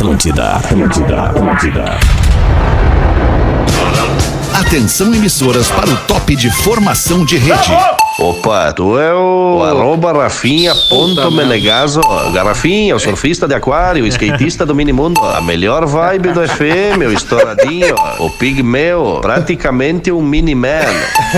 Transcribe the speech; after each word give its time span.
Atlântida, 0.00 0.52
Atlântida, 0.52 1.22
Atlântida. 1.24 1.84
Atenção 4.54 5.14
emissoras 5.14 5.68
para 5.68 5.90
o 5.90 5.96
top 6.06 6.34
de 6.34 6.50
formação 6.50 7.22
de 7.22 7.36
rede. 7.36 7.70
Opa, 8.18 8.72
tu 8.72 8.98
é 8.98 9.14
o 9.14 9.62
arroba 9.62 10.12
Rafinha 10.12 10.74
ponto 10.88 11.30
Menegaso. 11.30 12.00
Garrafinha, 12.32 12.96
o 12.96 12.98
surfista 12.98 13.46
de 13.46 13.54
aquário, 13.54 14.04
o 14.04 14.06
skatista 14.06 14.64
do 14.64 14.74
minimundo. 14.74 15.20
A 15.22 15.40
melhor 15.40 15.86
vibe 15.86 16.32
do 16.32 16.46
FM, 16.46 17.06
o 17.06 17.12
estouradinho, 17.12 17.94
o 18.18 18.30
pigmeu, 18.30 19.20
praticamente 19.20 20.10
um 20.10 20.22
mini-man. 20.22 20.80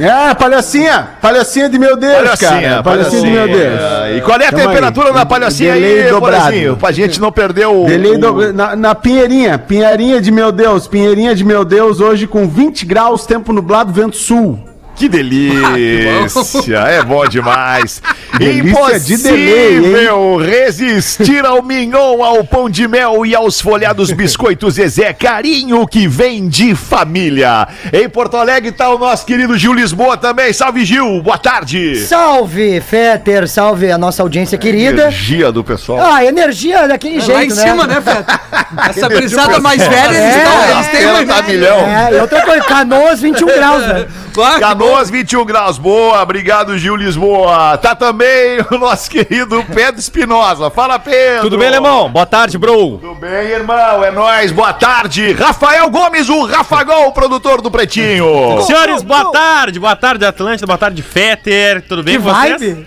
É, 0.00 0.34
palhocinha! 0.34 1.08
Palhocinha 1.20 1.68
de 1.68 1.78
meu 1.78 1.96
Deus, 1.96 2.30
cara! 2.40 2.82
Palhocinha 2.82 3.22
de 3.22 3.30
meu 3.30 3.46
Deus! 3.46 3.80
E 4.16 4.20
qual 4.22 4.40
é 4.40 4.46
a 4.46 4.50
Tamo 4.50 4.66
temperatura 4.66 5.08
aí. 5.08 5.14
na 5.14 5.26
palhocinha 5.26 5.74
Delay 5.74 6.02
aí. 6.04 6.10
Porazinho? 6.20 6.76
Pra 6.76 6.90
gente 6.92 7.20
não 7.20 7.30
perder 7.30 7.66
o... 7.66 7.84
Delay 7.84 8.16
do- 8.16 8.52
na, 8.52 8.74
na 8.74 8.94
Pinheirinha, 8.94 9.58
Pinheirinha 9.58 10.20
de 10.20 10.30
meu 10.30 10.50
Deus, 10.50 10.86
Pinheirinha 10.88 11.34
de 11.34 11.44
meu 11.44 11.64
Deus, 11.64 12.00
hoje 12.00 12.26
com 12.26 12.48
20 12.48 12.86
graus, 12.86 13.26
tempo 13.26 13.52
nublado, 13.52 13.92
vento 13.92 14.16
sul. 14.16 14.58
Que 15.00 15.08
delícia! 15.08 16.84
é 16.92 17.02
bom 17.02 17.26
demais! 17.26 18.02
delícia 18.36 19.00
de 19.00 19.16
delay, 19.16 19.76
Impossível 19.78 20.36
resistir 20.36 21.46
ao 21.46 21.62
mignon, 21.62 22.22
ao 22.22 22.44
pão 22.44 22.68
de 22.68 22.86
mel 22.86 23.24
e 23.24 23.34
aos 23.34 23.62
folhados 23.62 24.10
biscoitos 24.12 24.74
Zezé. 24.74 25.14
Carinho 25.14 25.86
que 25.86 26.06
vem 26.06 26.46
de 26.50 26.74
família. 26.74 27.66
Em 27.90 28.10
Porto 28.10 28.36
Alegre 28.36 28.72
tá 28.72 28.90
o 28.90 28.98
nosso 28.98 29.24
querido 29.24 29.56
Gil 29.56 29.72
Lisboa 29.72 30.18
também. 30.18 30.52
Salve, 30.52 30.84
Gil! 30.84 31.22
Boa 31.22 31.38
tarde! 31.38 32.04
Salve, 32.04 32.78
Fetter, 32.82 33.48
salve 33.48 33.90
a 33.90 33.96
nossa 33.96 34.22
audiência 34.22 34.58
querida. 34.58 35.04
Energia 35.04 35.50
do 35.50 35.64
pessoal. 35.64 35.98
Ah, 36.12 36.22
energia 36.22 36.86
daquele 36.86 37.20
jeito, 37.20 37.32
Lá 37.32 37.42
em 37.46 37.48
cima, 37.48 37.86
né, 37.86 38.02
Feta? 38.02 38.38
Essa 38.90 39.08
brisada 39.08 39.58
mais 39.60 39.80
velha, 39.82 40.08
eles, 40.08 40.36
É, 40.36 40.44
tão- 40.44 40.76
eles 40.76 40.88
têm 40.88 41.02
Ela 41.04 41.20
uma 41.22 41.34
tá 41.34 41.42
milhão. 41.42 41.78
É, 41.86 42.16
e 42.16 42.20
outra 42.20 42.42
coisa, 42.42 42.64
Canoas 42.64 43.20
21 43.22 43.46
graus, 43.56 43.86
né? 43.86 44.06
Claro, 44.32 44.60
Canoas, 44.90 45.08
21 45.08 45.44
graus. 45.44 45.78
Boa, 45.78 46.20
obrigado, 46.20 46.76
Gil 46.76 46.96
Lisboa. 46.96 47.78
Tá 47.78 47.94
também 47.94 48.58
o 48.72 48.76
nosso 48.76 49.08
querido 49.08 49.64
Pedro 49.72 50.00
Espinosa. 50.00 50.68
Fala, 50.68 50.98
Pedro. 50.98 51.42
Tudo 51.42 51.56
bem, 51.58 51.68
Alemão? 51.68 52.10
Boa 52.10 52.26
tarde, 52.26 52.58
bro. 52.58 52.98
Tudo 52.98 53.14
bem, 53.14 53.30
irmão? 53.30 54.04
É 54.04 54.10
nóis. 54.10 54.50
Boa 54.50 54.72
tarde. 54.72 55.32
Rafael 55.32 55.88
Gomes, 55.90 56.28
o 56.28 56.44
Rafagol, 56.44 57.06
o 57.06 57.12
produtor 57.12 57.62
do 57.62 57.70
Pretinho. 57.70 58.60
Senhores, 58.66 59.02
boa 59.02 59.30
tarde. 59.30 59.78
Boa 59.78 59.94
tarde, 59.94 60.24
Atlântida. 60.24 60.66
Boa 60.66 60.78
tarde, 60.78 61.02
Fetter. 61.02 61.82
Tudo 61.88 62.02
bem 62.02 62.16
Que 62.16 62.22
com 62.24 62.34
vocês? 62.34 62.78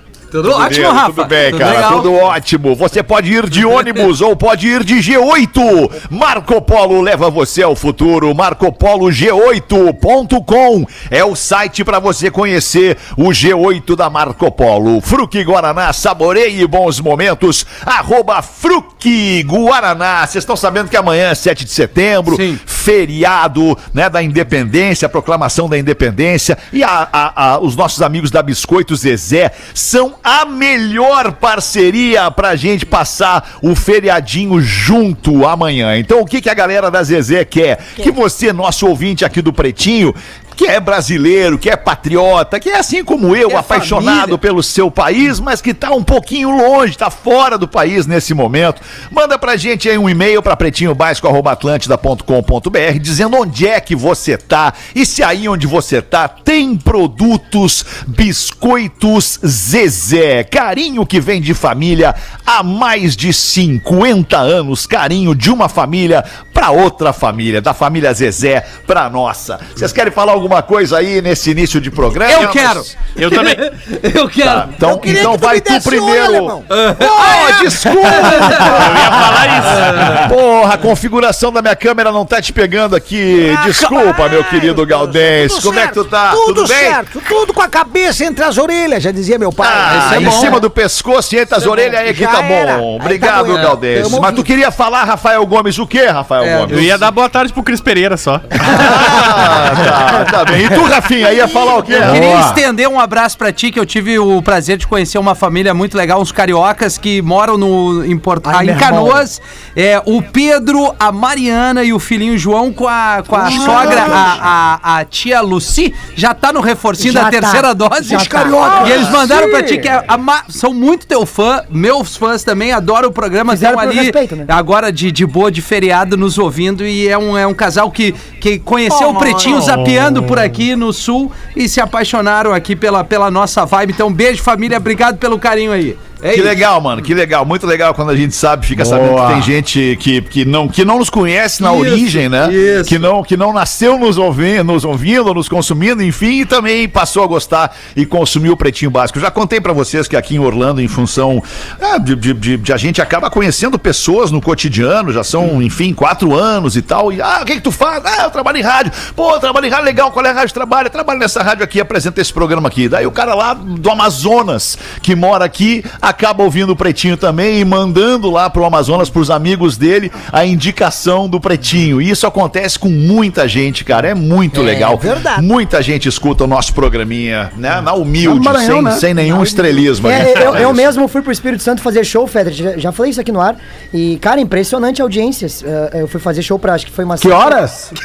Vibe. 0.42 0.50
Tudo 0.50 0.62
ótimo, 0.64 0.86
Tudo 0.88 0.96
Rafa. 0.98 1.24
bem, 1.26 1.52
Tudo 1.52 1.60
cara. 1.60 1.72
legal. 1.74 1.92
Tudo 1.94 2.14
ótimo. 2.16 2.76
Você 2.76 3.04
pode 3.04 3.32
ir 3.34 3.50
de 3.50 3.66
ônibus 3.66 4.22
ou 4.22 4.36
pode 4.36 4.68
ir 4.68 4.84
de 4.84 4.96
G8. 4.96 5.92
Marco 6.10 6.62
Polo 6.62 7.02
leva 7.02 7.30
você 7.30 7.62
ao 7.64 7.76
futuro. 7.76 8.34
MarcoPoloG8.com 8.34 10.86
é 11.10 11.24
o 11.24 11.36
site 11.36 11.84
para 11.84 12.00
você 12.00 12.30
conhecer 12.32 12.98
o 13.18 13.30
G8 13.30 13.96
da 13.96 14.10
Marco 14.10 14.52
Polo. 14.52 15.00
Fruque 15.02 15.44
Guaraná, 15.44 15.92
saboreie 15.94 16.66
bons 16.68 17.00
momentos. 17.00 17.66
Arroba 17.86 18.42
Fruque 18.42 19.44
Guaraná. 19.44 20.26
Vocês 20.26 20.44
estão 20.44 20.56
sabendo 20.56 20.90
que 20.90 20.98
amanhã 20.98 21.30
é 21.30 21.36
7 21.36 21.66
de 21.66 21.72
setembro, 21.72 22.36
Sim. 22.36 22.60
feriado 22.66 23.78
né, 23.94 24.10
da 24.10 24.22
independência, 24.24 25.08
proclamação 25.10 25.70
da 25.70 25.78
independência. 25.78 26.58
E 26.72 26.84
a- 26.84 27.08
a- 27.12 27.54
a- 27.54 27.60
os 27.60 27.76
nossos 27.76 28.02
amigos 28.02 28.32
da 28.32 28.42
Biscoito 28.42 28.96
Zezé 28.96 29.52
são 29.74 30.16
a 30.24 30.46
melhor 30.46 31.34
parceria 31.34 32.32
pra 32.32 32.56
gente 32.56 32.86
passar 32.86 33.58
o 33.62 33.76
feriadinho 33.76 34.62
junto 34.62 35.46
amanhã. 35.46 35.98
Então, 35.98 36.22
o 36.22 36.26
que, 36.26 36.42
que 36.42 36.50
a 36.50 36.54
galera 36.54 36.90
da 36.90 37.04
Zezé 37.04 37.44
quer? 37.44 37.78
Que 37.96 38.12
você, 38.12 38.54
nosso 38.54 38.88
ouvinte 38.88 39.26
aqui 39.26 39.42
do 39.42 39.52
Pretinho, 39.52 40.16
que 40.56 40.66
é 40.66 40.80
brasileiro, 40.80 41.58
que 41.58 41.70
é 41.70 41.76
patriota, 41.76 42.60
que 42.60 42.70
é 42.70 42.78
assim 42.78 43.04
como 43.04 43.36
eu, 43.36 43.52
é 43.52 43.56
apaixonado 43.56 44.16
família. 44.16 44.38
pelo 44.38 44.64
seu 44.64 44.92
país, 44.92 45.40
mas 45.40 45.62
que 45.62 45.74
tá 45.74 45.92
um 45.92 46.04
pouquinho 46.04 46.52
longe, 46.52 46.98
tá 46.98 47.10
fora 47.10 47.58
do 47.58 47.68
país 47.68 48.06
nesse 48.06 48.34
momento. 48.34 48.82
Manda 49.12 49.38
pra 49.38 49.58
gente 49.58 49.90
aí 49.90 49.98
um 49.98 50.10
e-mail 50.10 50.42
pra 50.42 50.56
pretinhobásico@atlantida.com.br 50.56 53.00
dizendo 53.02 53.38
onde 53.38 53.68
é 53.68 53.80
que 53.80 53.96
você 53.96 54.38
tá 54.38 54.74
e 54.96 55.06
se 55.06 55.24
aí 55.24 55.48
onde 55.48 55.68
você 55.68 56.02
tá 56.02 56.28
tem 56.28 56.76
produtos 56.76 57.86
biscoitos 58.08 59.40
Zezé. 59.46 60.44
Carinho 60.44 61.06
que 61.06 61.20
vem 61.20 61.42
de 61.42 61.54
família 61.54 62.16
há 62.46 62.64
mais 62.64 63.16
de 63.16 63.34
50 63.34 64.38
anos, 64.38 64.86
carinho 64.86 65.36
de 65.36 65.52
uma 65.52 65.70
família 65.70 66.24
pra 66.54 66.72
outra 66.72 67.14
família, 67.14 67.62
da 67.62 67.74
família 67.74 68.14
Zezé 68.14 68.66
pra 68.86 69.10
nossa. 69.10 69.60
Vocês 69.76 69.92
querem 69.92 70.12
falar 70.12 70.34
alguma 70.44 70.62
coisa 70.62 70.98
aí 70.98 71.22
nesse 71.22 71.52
início 71.52 71.80
de 71.80 71.90
programa? 71.90 72.32
Eu 72.44 72.50
quero. 72.50 72.84
Eu 73.16 73.32
também. 73.32 73.56
Eu 74.14 74.28
quero. 74.30 74.50
Tá, 74.50 74.70
então, 74.76 74.98
queria 74.98 75.22
então 75.22 75.34
que 75.34 75.38
tu 75.40 75.42
vai 75.46 75.62
tu 75.62 75.82
primeiro. 75.82 76.46
Oh, 76.70 77.64
desculpa! 77.64 78.00
Eu 78.00 78.96
ia 78.96 79.12
falar 79.12 79.48
isso. 79.58 80.30
Porra, 80.36 80.74
a 80.74 80.78
configuração 80.78 81.52
da 81.52 81.62
minha 81.62 81.76
câmera 81.76 82.12
não 82.12 82.26
tá 82.26 82.42
te 82.42 82.52
pegando 82.52 82.96
aqui. 82.96 83.56
Desculpa, 83.66 84.28
meu 84.30 84.44
querido 84.44 84.86
Galdense. 84.86 85.62
Como 85.62 85.80
é 85.80 85.88
que 85.88 85.94
tu 85.94 86.06
tá? 86.06 86.32
Tudo, 86.32 86.46
Tudo, 86.56 86.68
bem? 86.68 86.78
certo, 86.78 87.22
tudo 87.28 87.54
com 87.54 87.62
a 87.62 87.68
cabeça 87.70 88.26
entre 88.26 88.44
as 88.44 88.58
orelhas, 88.58 89.02
já 89.04 89.12
dizia 89.12 89.38
meu 89.40 89.52
pai. 89.52 89.70
Ah, 89.72 89.98
Isso 90.06 90.14
é 90.16 90.22
em 90.22 90.26
bom. 90.26 90.32
cima 90.40 90.60
do 90.60 90.70
pescoço 90.70 91.36
e 91.36 91.40
entre 91.40 91.56
as 91.56 91.66
orelhas 91.66 92.02
aí 92.02 92.14
que 92.14 92.26
tá 92.26 92.44
era. 92.44 92.78
bom. 92.78 92.98
Tá 92.98 93.04
Obrigado, 93.06 93.46
bom, 93.48 93.58
é. 93.58 93.62
Galdense. 93.62 94.04
Tamo 94.04 94.22
Mas 94.22 94.36
tu 94.36 94.44
queria 94.44 94.72
falar, 94.72 95.04
Rafael 95.04 95.46
Gomes, 95.46 95.78
o 95.78 95.88
quê, 95.88 96.06
Rafael 96.08 96.44
É, 96.44 96.58
Gomes? 96.60 96.78
Eu 96.78 96.84
ia 96.84 96.98
dar 96.98 97.12
boa 97.12 97.30
tarde 97.30 97.54
pro 97.54 97.64
Cris 97.64 97.80
Pereira 97.82 98.18
só. 98.18 98.42
Ah, 98.52 100.26
tá, 100.26 100.26
tá 100.34 100.46
bem. 100.46 100.66
E 100.66 100.70
tu, 100.70 100.84
Rafinha, 100.84 101.32
ia 101.34 101.48
falar 101.48 101.78
o 101.78 101.84
quê? 101.84 101.94
Eu 101.94 102.14
queria 102.14 102.30
Boa. 102.30 102.42
estender 102.42 102.88
um 102.90 103.00
abraço 103.00 103.38
pra 103.38 103.52
ti, 103.52 103.72
que 103.72 103.80
eu 103.80 103.86
tive 103.86 104.18
o 104.18 104.42
prazer 104.42 104.78
de 104.78 104.88
conhecer 104.88 105.18
uma 105.18 105.36
família 105.36 105.74
muito 105.74 105.98
legal, 105.98 106.22
uns 106.22 106.32
cariocas 106.32 106.98
que 106.98 107.22
moram 107.22 107.58
no, 107.58 108.04
em, 108.06 108.18
Porto, 108.18 108.48
Ai, 108.48 108.70
ah, 108.70 108.74
em 108.74 108.78
Canoas. 108.78 109.42
É, 109.76 110.02
o 110.06 110.22
Pedro, 110.22 110.94
a 111.00 111.12
Mariana 111.12 111.84
e 111.84 111.94
o 111.94 112.00
filhinho 112.00 112.38
João 112.38 112.72
com 112.72 112.88
a, 112.88 113.24
com 113.28 113.36
a 113.36 113.52
sogra, 113.52 114.04
a, 114.04 114.80
a, 114.84 115.00
a 115.00 115.06
tia 115.06 115.42
Luci, 115.42 115.94
já 116.16 116.34
tá 116.34 116.52
no 116.52 116.62
reforcinho 116.62 117.14
Já 117.14 117.24
da 117.24 117.26
tá. 117.26 117.32
terceira 117.32 117.74
dose. 117.76 118.16
Os 118.16 118.24
tá. 118.24 118.30
cariocas. 118.30 118.90
E 118.90 118.92
eles 118.92 119.10
mandaram 119.10 119.50
pra 119.50 119.64
ti 119.64 119.78
que 119.78 119.88
é 119.88 120.04
a 120.08 120.18
ma- 120.18 120.44
são 120.50 120.74
muito 120.74 121.06
teu 121.06 121.26
fã, 121.26 121.64
meus 121.70 122.16
fãs 122.16 122.44
também, 122.44 122.72
adoram 122.72 123.10
o 123.10 123.12
programa, 123.12 123.54
estão 123.54 123.78
ali 123.78 123.96
respeito, 123.98 124.36
né? 124.36 124.46
agora 124.48 124.92
de, 124.92 125.12
de 125.12 125.26
boa, 125.26 125.52
de 125.52 125.62
feriado, 125.62 126.18
nos 126.18 126.38
ouvindo. 126.38 126.86
E 126.86 127.08
é 127.08 127.18
um, 127.18 127.38
é 127.38 127.46
um 127.46 127.54
casal 127.54 127.92
que, 127.92 128.14
que 128.40 128.60
conheceu 128.60 129.10
o 129.10 129.16
Pretinho 129.16 129.62
zapeando 129.62 130.23
por 130.28 130.40
aqui 130.40 130.76
no 130.76 130.92
Sul 130.92 131.32
e 131.56 131.68
se 131.68 131.80
apaixonaram 131.80 132.54
aqui 132.54 132.76
pela, 132.76 133.04
pela 133.04 133.30
nossa 133.30 133.66
vibe. 133.66 133.94
Então, 133.94 134.12
beijo, 134.12 134.42
família. 134.42 134.78
Obrigado 134.78 135.18
pelo 135.18 135.40
carinho 135.40 135.72
aí. 135.72 135.98
É 136.24 136.30
que 136.30 136.36
isso. 136.40 136.44
legal, 136.48 136.80
mano, 136.82 137.02
que 137.02 137.14
legal, 137.14 137.46
muito 137.46 137.68
legal 137.68 137.94
quando 137.94 138.10
a 138.12 138.16
gente 138.16 138.34
sabe, 138.34 138.66
fica 138.66 138.86
sabendo 138.86 139.10
Boa. 139.12 139.28
que 139.28 139.34
tem 139.34 139.42
gente 139.42 139.98
que, 140.00 140.22
que, 140.22 140.46
não, 140.46 140.68
que 140.68 140.86
não 140.86 140.98
nos 141.00 141.10
conhece 141.10 141.62
na 141.62 141.72
Isso, 141.74 141.80
origem, 141.82 142.30
né? 142.30 142.52
isso. 142.54 142.90
Que 142.90 142.98
não, 142.98 143.22
que 143.24 143.36
não 143.36 143.52
nasceu 143.52 143.98
nos 144.00 144.18
ouvindo, 144.18 144.64
nos 144.64 144.86
ouvindo, 144.86 145.34
nos 145.34 145.50
consumindo, 145.50 146.02
enfim, 146.02 146.42
e 146.42 146.46
também 146.46 146.88
passou 146.88 147.24
a 147.24 147.28
gostar 147.28 147.76
e 147.96 148.06
consumiu 148.06 148.54
o 148.54 148.58
Pretinho 148.58 148.90
Básico. 148.90 149.18
Eu 149.20 149.24
já 149.24 149.30
contei 149.32 149.60
pra 149.60 149.74
vocês 149.74 150.08
que 150.08 150.16
aqui 150.16 150.36
em 150.36 150.40
Orlando, 150.40 150.82
em 150.82 150.88
função 150.88 151.44
ah, 151.82 151.98
de, 151.98 152.16
de, 152.16 152.34
de- 152.34 152.58
de 152.58 152.74
a 152.74 152.78
gente 152.78 153.02
acaba 153.02 153.30
conhecendo 153.30 153.78
pessoas 153.78 154.32
no 154.32 154.42
cotidiano, 154.42 155.12
já 155.12 155.24
são, 155.24 155.62
enfim, 155.62 155.94
quatro 155.94 156.34
anos 156.34 156.76
e 156.78 156.82
tal, 156.82 157.12
e 157.12 157.22
ah, 157.22 157.40
o 157.42 157.46
que 157.46 157.56
que 157.56 157.62
tu 157.62 157.72
faz? 157.72 158.02
Ah, 158.06 158.24
eu 158.24 158.32
trabalho 158.32 158.58
em 158.58 158.62
rádio. 158.62 158.92
Pô, 159.16 159.34
eu 159.34 159.40
trabalho 159.40 159.66
em 159.66 159.70
rádio, 159.70 159.86
legal, 159.86 160.12
qual 160.12 160.26
é 160.26 160.30
a 160.30 160.34
rádio 160.34 160.48
que 160.50 160.54
trabalha? 160.54 160.90
Trabalho 160.90 161.20
nessa 161.20 161.44
rádio 161.44 161.64
aqui, 161.64 161.82
apresenta 161.82 162.22
esse 162.22 162.32
programa 162.34 162.68
aqui. 162.70 162.88
Daí 162.88 163.06
o 163.06 163.12
cara 163.12 163.34
lá 163.36 163.54
do 163.54 163.90
Amazonas, 163.90 164.78
que 165.02 165.16
mora 165.16 165.44
aqui, 165.46 165.84
acaba 166.14 166.44
ouvindo 166.44 166.72
o 166.72 166.76
Pretinho 166.76 167.18
também 167.18 167.60
e 167.60 167.66
mandando 167.66 168.30
lá 168.30 168.50
pro 168.50 168.64
Amazonas, 168.64 169.10
pros 169.10 169.30
amigos 169.32 169.76
dele, 169.78 170.12
a 170.32 170.46
indicação 170.46 171.28
do 171.28 171.40
Pretinho. 171.40 172.02
E 172.02 172.10
isso 172.10 172.28
acontece 172.28 172.78
com 172.78 172.90
muita 172.90 173.48
gente, 173.48 173.84
cara. 173.84 174.08
É 174.10 174.14
muito 174.14 174.62
legal. 174.62 174.98
verdade. 174.98 175.42
Muita 175.42 175.82
gente 175.82 176.08
escuta 176.08 176.44
o 176.44 176.48
nosso 176.48 176.74
programinha, 176.74 177.52
né? 177.58 177.82
Na 177.82 177.94
humilde, 177.94 178.38
No 178.38 178.44
Maranhão, 178.44 178.76
sem, 178.76 178.82
né? 178.84 178.92
sem 178.92 179.14
nenhum 179.14 179.42
estrelismo. 179.44 180.08
É, 180.08 180.22
aqui. 180.22 180.40
eu, 180.44 180.56
eu 180.56 180.70
isso. 180.70 180.74
mesmo 180.74 181.08
fui 181.08 181.22
pro 181.22 181.32
Espírito 181.32 181.64
Santo 181.64 181.82
fazer 181.82 182.04
show, 182.04 182.26
Feder. 182.28 182.54
Já, 182.54 182.78
já 182.78 182.92
falei 182.92 183.12
isso 183.12 183.20
aqui 183.22 183.32
no 183.32 183.42
ar. 183.42 183.56
E, 183.94 184.18
cara, 184.18 184.40
impressionante 184.40 185.02
a 185.02 185.06
audiência. 185.06 185.48
Eh, 185.64 186.02
Eu 186.02 186.08
fui 186.08 186.20
fazer 186.20 186.42
show 186.44 186.60
pra, 186.60 186.74
acho 186.76 186.86
que 186.86 186.92
foi 186.92 187.04
uma. 187.06 187.18
Que 187.18 187.30
horas? 187.32 187.92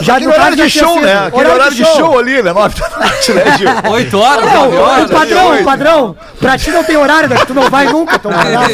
Já 0.00 0.14
Aquele 0.16 0.26
no 0.26 0.32
caso, 0.32 0.40
horário 0.42 0.56
de 0.56 0.70
show, 0.70 0.92
sido. 0.94 1.02
né? 1.02 1.26
Aquele 1.26 1.48
horário 1.48 1.76
de 1.76 1.84
show 1.84 2.18
ali, 2.18 2.42
né? 2.42 2.52
Nove 2.52 2.80
da 2.80 2.88
noite, 2.98 3.32
né, 3.32 3.58
Gil? 3.58 3.68
8 3.92 4.18
horas, 4.18 4.44
Não, 4.44 4.64
9 4.64 4.76
horas. 4.76 5.10
o 5.10 5.12
padrão, 5.14 5.60
o 5.60 5.64
padrão. 5.64 6.16
Pra 6.40 6.56
ti 6.56 6.70
não 6.70 6.84
tem 6.84 6.96
horário, 6.96 7.28
né? 7.28 7.36
Tu 7.46 7.52
não 7.52 7.68
vai 7.68 7.86
nunca. 7.86 8.16
Então 8.16 8.30
vai 8.30 8.52
lá. 8.52 8.66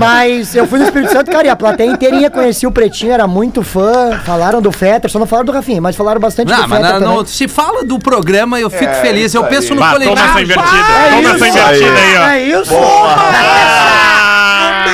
Mas 0.00 0.54
eu 0.54 0.66
fui 0.66 0.78
no 0.78 0.84
Espírito 0.86 1.12
Santo, 1.12 1.30
cara, 1.30 1.46
e 1.46 1.50
a 1.50 1.56
plateia 1.56 1.90
inteirinha 1.90 2.30
conhecia 2.30 2.68
o 2.68 2.72
Pretinho, 2.72 3.12
era 3.12 3.26
muito 3.26 3.62
fã. 3.62 4.18
Falaram 4.24 4.60
do 4.62 4.72
Fetter, 4.72 5.10
só 5.10 5.18
não 5.18 5.26
falaram 5.26 5.46
do 5.46 5.52
Rafinha, 5.52 5.80
mas 5.80 5.94
falaram 5.96 6.20
bastante 6.20 6.48
Não, 6.50 6.62
do 6.62 6.68
mas 6.68 6.78
Fetter 6.78 6.92
não, 6.94 7.00
também. 7.00 7.16
não, 7.18 7.26
se 7.26 7.46
fala 7.48 7.84
do 7.84 7.98
programa, 7.98 8.58
eu 8.58 8.70
fico 8.70 8.94
feliz. 8.94 9.34
Eu 9.34 9.44
penso 9.44 9.74
no 9.74 9.80
Bah, 9.80 9.92
toma 9.94 10.04
coletivo. 10.06 10.28
essa 10.28 10.40
invertida. 10.42 10.76
É 10.78 11.10
toma 11.10 11.20
isso. 11.20 11.44
essa 11.44 11.48
invertida 11.48 11.98
aí, 12.00 12.16
ó. 12.16 12.28
É 12.28 12.40
isso. 12.40 12.74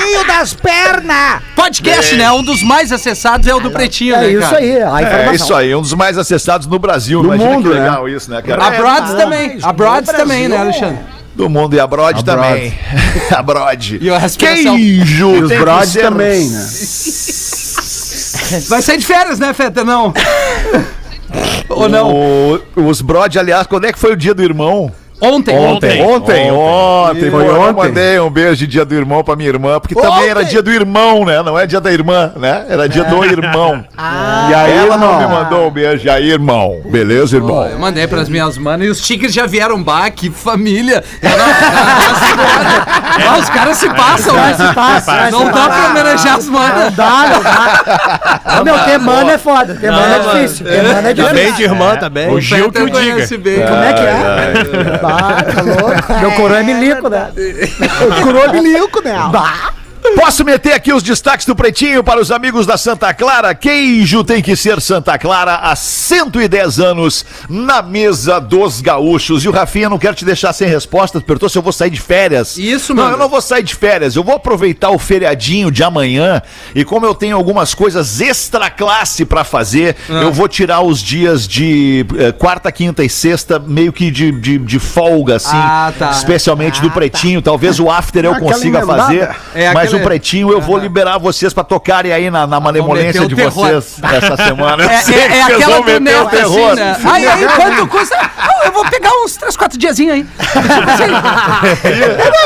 meio 0.04 0.26
das 0.26 0.54
pernas! 0.54 1.42
Podcast, 1.54 2.16
né? 2.16 2.30
Um 2.32 2.42
dos 2.42 2.62
mais 2.62 2.92
acessados 2.92 3.46
é 3.46 3.54
o 3.54 3.60
do 3.60 3.70
Pretinho, 3.70 4.14
É 4.14 4.18
né, 4.20 4.30
isso 4.32 4.40
cara? 4.40 4.56
aí, 4.58 4.82
a 4.82 5.00
É 5.30 5.34
isso 5.34 5.54
aí, 5.54 5.74
um 5.74 5.80
dos 5.80 5.94
mais 5.94 6.18
acessados 6.18 6.66
no 6.66 6.78
Brasil. 6.78 7.22
No 7.22 7.28
Imagina 7.28 7.50
mundo, 7.50 7.68
que 7.70 7.74
né? 7.74 7.80
legal 7.80 8.08
isso, 8.08 8.30
né, 8.30 8.42
cara? 8.42 8.66
A 8.66 8.70
Broads 8.70 9.14
também. 9.14 9.58
A 9.62 9.72
Broads 9.72 10.12
também, 10.12 10.48
né, 10.48 10.58
Alexandre? 10.58 10.98
Do 11.34 11.48
mundo 11.48 11.74
e 11.74 11.80
a 11.80 11.86
Brod 11.86 12.22
também. 12.22 12.72
a 13.30 13.42
Brod. 13.42 13.98
E 14.00 14.08
a 14.10 14.18
respiração. 14.18 14.76
Queijo 14.76 15.34
E 15.34 15.42
os 15.42 15.48
Brod 15.50 15.92
também, 15.94 16.48
né? 16.48 16.68
Vai 18.68 18.82
sair 18.82 18.98
de 18.98 19.06
férias, 19.06 19.38
né, 19.38 19.52
Feta? 19.52 19.82
Não. 19.84 20.12
Ou 21.68 21.88
não? 21.88 22.12
O- 22.14 22.60
os 22.76 23.00
Brod, 23.00 23.36
aliás, 23.36 23.66
quando 23.66 23.86
é 23.86 23.92
que 23.92 23.98
foi 23.98 24.12
o 24.12 24.16
dia 24.16 24.32
do 24.34 24.42
irmão? 24.44 24.92
Ontem. 25.20 25.56
Ontem. 25.56 26.02
Ontem, 26.02 26.50
ontem. 26.50 27.30
Foi 27.30 27.44
Pô, 27.44 27.50
eu 27.50 27.60
ontem. 27.60 27.72
mandei 27.88 28.20
um 28.20 28.28
beijo 28.30 28.56
de 28.56 28.66
dia 28.66 28.84
do 28.84 28.94
irmão 28.94 29.22
pra 29.22 29.36
minha 29.36 29.48
irmã, 29.48 29.78
porque 29.80 29.94
também 29.94 30.28
era 30.28 30.44
dia 30.44 30.60
do 30.62 30.70
irmão, 30.70 31.24
né? 31.24 31.42
Não 31.42 31.58
é 31.58 31.66
dia 31.66 31.80
da 31.80 31.90
irmã, 31.92 32.32
né? 32.36 32.66
Era 32.68 32.88
dia 32.88 33.04
do 33.04 33.24
irmão. 33.24 33.84
E 34.50 34.54
aí, 34.54 34.76
Ela 34.76 34.98
não 34.98 35.18
me 35.18 35.26
mandou 35.26 35.68
um 35.68 35.70
beijo. 35.70 36.06
E 36.06 36.10
aí, 36.10 36.30
irmão? 36.30 36.80
Beleza, 36.84 37.36
irmão? 37.36 37.64
Eu 37.66 37.78
mandei 37.78 38.06
pras 38.06 38.28
minhas 38.28 38.58
manas 38.58 38.86
e 38.86 38.90
os 38.90 39.00
tigres 39.00 39.32
já 39.32 39.46
vieram 39.46 39.82
bah, 39.82 40.10
que 40.10 40.28
família. 40.30 41.02
Eu 41.22 41.30
não- 41.30 41.36
não- 41.36 43.32
não- 43.32 43.40
os 43.40 43.48
caras 43.48 43.76
se 43.78 43.88
passam, 43.88 44.34
né? 44.34 44.54
Se 44.54 45.30
Não 45.30 45.46
dá 45.50 45.68
pra 45.68 45.86
homenagear 45.90 46.36
as 46.36 46.48
manas. 46.48 46.84
Não 46.84 46.92
dá, 46.92 47.26
não 47.32 47.42
dá. 47.42 48.60
Ô, 48.60 48.64
meu, 48.64 48.78
ter 48.80 48.98
mana 48.98 49.32
é 49.32 49.38
foda. 49.38 49.74
Ter 49.74 49.90
mana 49.90 50.16
é 50.16 50.18
difícil. 50.18 50.66
Ter 50.66 50.82
mana 50.82 51.08
é 51.10 51.12
difícil. 51.14 51.28
Também 51.36 51.52
de 51.54 51.62
irmã, 51.62 51.96
também. 51.96 52.28
O 52.30 52.40
Gil 52.40 52.70
que 52.70 52.82
o 52.82 52.90
diga. 52.90 53.26
Como 53.68 53.82
é 53.82 53.92
que 53.92 54.02
é? 54.02 54.98
Bah, 55.06 55.42
tá 55.42 55.62
louco. 55.62 56.20
Meu 56.20 56.32
coroa 56.32 56.58
é 56.58 56.62
milico, 56.62 57.08
né? 57.08 57.30
Curou 58.22 58.52
milico, 58.52 59.02
né? 59.02 59.14
Posso 60.14 60.44
meter 60.44 60.72
aqui 60.72 60.92
os 60.92 61.02
destaques 61.02 61.44
do 61.44 61.54
Pretinho 61.56 62.02
para 62.02 62.20
os 62.20 62.30
amigos 62.30 62.64
da 62.66 62.76
Santa 62.78 63.12
Clara? 63.12 63.54
Queijo 63.54 64.22
tem 64.24 64.40
que 64.40 64.56
ser 64.56 64.80
Santa 64.80 65.18
Clara 65.18 65.56
há 65.56 65.76
110 65.76 66.78
anos 66.78 67.26
na 67.48 67.82
mesa 67.82 68.40
dos 68.40 68.80
gaúchos. 68.80 69.44
E 69.44 69.48
o 69.48 69.52
Rafinha 69.52 69.88
não 69.88 69.98
quero 69.98 70.14
te 70.14 70.24
deixar 70.24 70.52
sem 70.52 70.66
resposta, 70.68 71.20
perguntou 71.20 71.48
se 71.48 71.58
eu 71.58 71.62
vou 71.62 71.72
sair 71.72 71.90
de 71.90 72.00
férias. 72.00 72.56
Isso, 72.56 72.94
Não, 72.94 73.02
mano. 73.02 73.16
eu 73.16 73.18
não 73.18 73.28
vou 73.28 73.40
sair 73.40 73.62
de 73.62 73.74
férias. 73.74 74.16
Eu 74.16 74.24
vou 74.24 74.36
aproveitar 74.36 74.90
o 74.90 74.98
feriadinho 74.98 75.70
de 75.70 75.82
amanhã 75.82 76.40
e 76.74 76.84
como 76.84 77.04
eu 77.04 77.14
tenho 77.14 77.36
algumas 77.36 77.74
coisas 77.74 78.20
extra 78.20 78.70
classe 78.70 79.24
para 79.24 79.44
fazer, 79.44 79.96
Ah. 80.08 80.22
eu 80.22 80.32
vou 80.32 80.48
tirar 80.48 80.80
os 80.80 81.02
dias 81.02 81.46
de 81.46 82.06
eh, 82.18 82.32
quarta, 82.32 82.70
quinta 82.72 83.04
e 83.04 83.10
sexta 83.10 83.58
meio 83.58 83.92
que 83.92 84.10
de, 84.10 84.32
de, 84.32 84.58
de 84.58 84.78
folga, 84.78 85.36
assim. 85.36 85.50
Ah, 85.52 85.92
tá. 85.98 86.10
Especialmente 86.12 86.80
do 86.80 86.90
Pretinho. 86.90 87.42
Talvez 87.42 87.78
o 87.78 87.90
after 87.90 88.24
eu 88.24 88.36
consiga 88.36 88.86
fazer. 88.86 89.28
É, 89.54 89.72
mas 89.72 89.92
o 89.92 90.00
Pretinho 90.04 90.50
eu 90.50 90.60
vou 90.60 90.78
liberar 90.78 91.18
vocês 91.18 91.52
pra 91.52 91.64
tocarem 91.64 92.12
aí 92.12 92.30
na, 92.30 92.46
na 92.46 92.60
malemolência 92.60 93.26
de 93.26 93.34
terror. 93.34 93.52
vocês 93.52 94.00
essa 94.02 94.36
semana. 94.36 94.84
É, 94.84 95.02
é, 95.12 95.38
é 95.38 95.42
aquela 95.42 95.80
do 95.80 96.00
Neto, 96.00 96.26
assim, 96.26 96.36
terror. 96.36 96.74
né? 96.74 96.96
Aí, 97.04 97.26
aí, 97.26 97.46
quanto 97.56 97.86
custa? 97.88 98.30
Eu 98.64 98.72
vou 98.72 98.84
pegar 98.86 99.10
uns 99.24 99.36
3, 99.36 99.56
4 99.56 99.78
diazinhos 99.78 100.14
aí. 100.14 100.26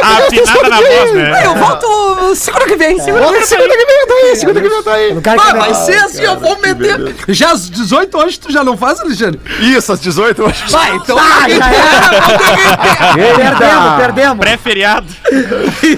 Afinada 0.03 0.69
na 0.69 0.77
voz, 0.77 1.13
né? 1.15 1.43
eu 1.45 1.55
volto 1.55 2.35
segunda 2.35 2.67
que 2.67 2.77
vem. 2.77 2.99
Segunda 2.99 3.27
que 3.27 3.33
vem, 3.33 3.47
segunda 3.47 3.77
que 3.77 3.87
vem 3.87 4.01
eu 4.01 4.07
tô 4.07 4.15
aí, 4.15 4.37
segunda 4.37 4.61
que 4.61 4.69
vem 4.69 4.79
eu 4.79 4.83
tô 4.83 4.91
aí. 4.91 5.17
Ah, 5.39 5.55
vai 5.55 5.75
ser 5.75 5.97
assim, 5.97 6.23
eu 6.23 6.39
vou 6.39 6.59
meter. 6.61 7.15
Já 7.29 7.53
às 7.53 7.71
18 7.71 8.19
hoje 8.19 8.41
tu 8.41 8.53
já 8.53 8.65
não 8.65 8.77
faz, 8.77 9.01
Alexandre? 9.01 9.41
Isso, 9.61 9.93
às 9.93 10.01
18 10.01 10.43
hoje. 10.45 10.65
Vai, 10.69 10.97
então. 10.97 11.17
Ah, 11.19 11.49
já 11.49 11.71
era. 11.73 12.09
Perdemos, 13.39 13.97
perdemos. 13.97 14.39
Pré-feriado. 14.39 15.07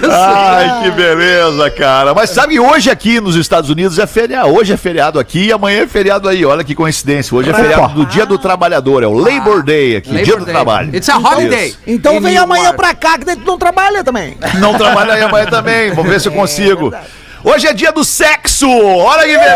Ai, 0.09 0.83
que 0.83 0.91
beleza, 0.91 1.50
cara. 1.71 2.13
Mas 2.13 2.29
sabe, 2.29 2.59
hoje 2.59 2.89
aqui 2.89 3.19
nos 3.19 3.35
Estados 3.35 3.69
Unidos 3.69 3.99
é 3.99 4.07
feriado. 4.07 4.49
Hoje 4.49 4.73
é 4.73 4.77
feriado 4.77 5.19
aqui 5.19 5.47
e 5.47 5.51
amanhã 5.51 5.83
é 5.83 5.87
feriado 5.87 6.27
aí. 6.27 6.45
Olha 6.45 6.63
que 6.63 6.75
coincidência. 6.75 7.35
Hoje 7.35 7.49
é 7.49 7.53
feriado 7.53 7.93
do 7.93 8.05
Dia 8.05 8.25
do 8.25 8.37
Trabalhador. 8.37 9.03
É 9.03 9.07
o 9.07 9.13
Labor 9.13 9.63
Day 9.63 9.97
aqui, 9.97 10.09
Labor 10.09 10.23
Dia 10.23 10.37
do 10.37 10.45
Day. 10.45 10.53
Trabalho. 10.53 10.95
It's 10.95 11.09
a 11.09 11.17
holiday. 11.17 11.67
Isso. 11.67 11.79
Então 11.85 12.17
In 12.17 12.21
vem 12.21 12.37
amanhã 12.37 12.73
pra 12.73 12.93
cá, 12.93 13.17
que 13.17 13.25
daí 13.25 13.35
tu 13.35 13.45
não 13.45 13.57
trabalha 13.57 14.03
também. 14.03 14.37
Não 14.59 14.73
trabalho 14.73 15.11
aí 15.11 15.21
amanhã 15.21 15.45
também. 15.45 15.93
Vamos 15.93 16.11
ver 16.11 16.21
se 16.21 16.27
eu 16.27 16.33
consigo. 16.33 16.93
Hoje 17.43 17.65
é 17.65 17.73
dia 17.73 17.91
do 17.91 18.03
sexo! 18.03 18.69
Olha 18.69 19.23
que 19.23 19.35
beleza! 19.35 19.47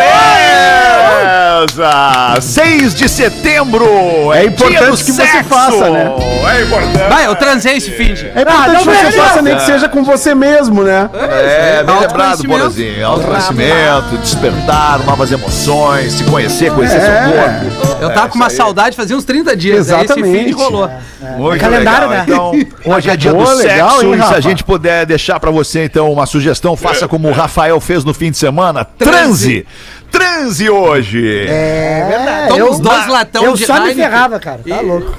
6 2.42 2.96
de 2.96 3.08
setembro! 3.08 4.34
É 4.34 4.46
importante 4.46 5.04
que 5.04 5.12
você 5.12 5.44
faça, 5.44 5.92
né? 5.92 6.12
É 6.52 6.62
importante. 6.64 6.98
Vai, 7.10 7.28
eu 7.28 7.36
transei 7.36 7.78
esse 7.78 7.92
fim 7.92 8.16
de. 8.16 8.26
É 8.28 8.42
importante 8.42 8.86
não 8.86 8.94
que 8.94 9.06
você 9.06 9.12
faça, 9.12 9.42
nem 9.44 9.56
que 9.56 9.62
seja 9.66 9.88
com 9.88 10.04
você 10.04 10.34
mesmo, 10.34 10.82
né? 10.84 11.08
É, 11.14 11.84
bem 11.84 12.00
lembrado. 12.00 12.42
Borazinho. 12.44 13.06
Autoconhecimento, 13.06 14.18
despertar 14.18 15.00
novas 15.06 15.32
emoções, 15.32 16.14
se 16.14 16.24
conhecer, 16.24 16.72
conhecer 16.72 17.00
seu 17.00 17.12
corpo. 17.12 17.66
Eu 18.02 18.12
tava 18.14 18.30
com 18.30 18.36
uma 18.36 18.50
saudade 18.50 18.96
fazia 18.96 19.16
uns 19.16 19.26
30 19.26 19.56
dias. 19.56 19.92
Aí 19.92 19.98
esse 20.04 20.14
Exatamente. 20.14 20.40
fim 20.40 20.46
de 20.48 20.54
rolou. 20.54 20.90
Muito 21.38 21.60
calendário, 21.60 22.10
legal. 22.10 22.52
né? 22.52 22.60
Então, 22.62 22.66
hoje 22.96 23.10
é 23.10 23.16
dia 23.18 23.32
Pô, 23.32 23.44
do 23.44 23.54
legal, 23.56 23.90
sexo. 23.92 24.06
hein, 24.06 24.20
e 24.20 24.24
se 24.28 24.34
a 24.34 24.40
gente 24.40 24.64
puder 24.64 25.06
deixar 25.06 25.40
pra 25.40 25.52
você, 25.52 25.86
então, 25.86 26.12
uma 26.12 26.26
sugestão, 26.26 26.76
faça 26.76 27.08
como 27.08 27.30
o 27.30 27.32
Rafael 27.32 27.75
fez 27.80 28.04
no 28.04 28.14
fim 28.14 28.32
de 28.32 28.38
semana. 28.38 28.86
Transe! 28.86 29.66
Transe 30.12 30.70
hoje! 30.70 31.46
É 31.48 32.06
verdade. 32.08 32.48
Toma 32.48 32.66
uns 32.66 32.80
dois 32.80 33.08
latão 33.08 33.44
eu 33.44 33.54
de 33.54 33.66
só 33.66 33.82
me 33.82 33.94
ferrava, 33.94 34.40
cara. 34.40 34.62
Tá 34.68 34.80
louco. 34.82 35.14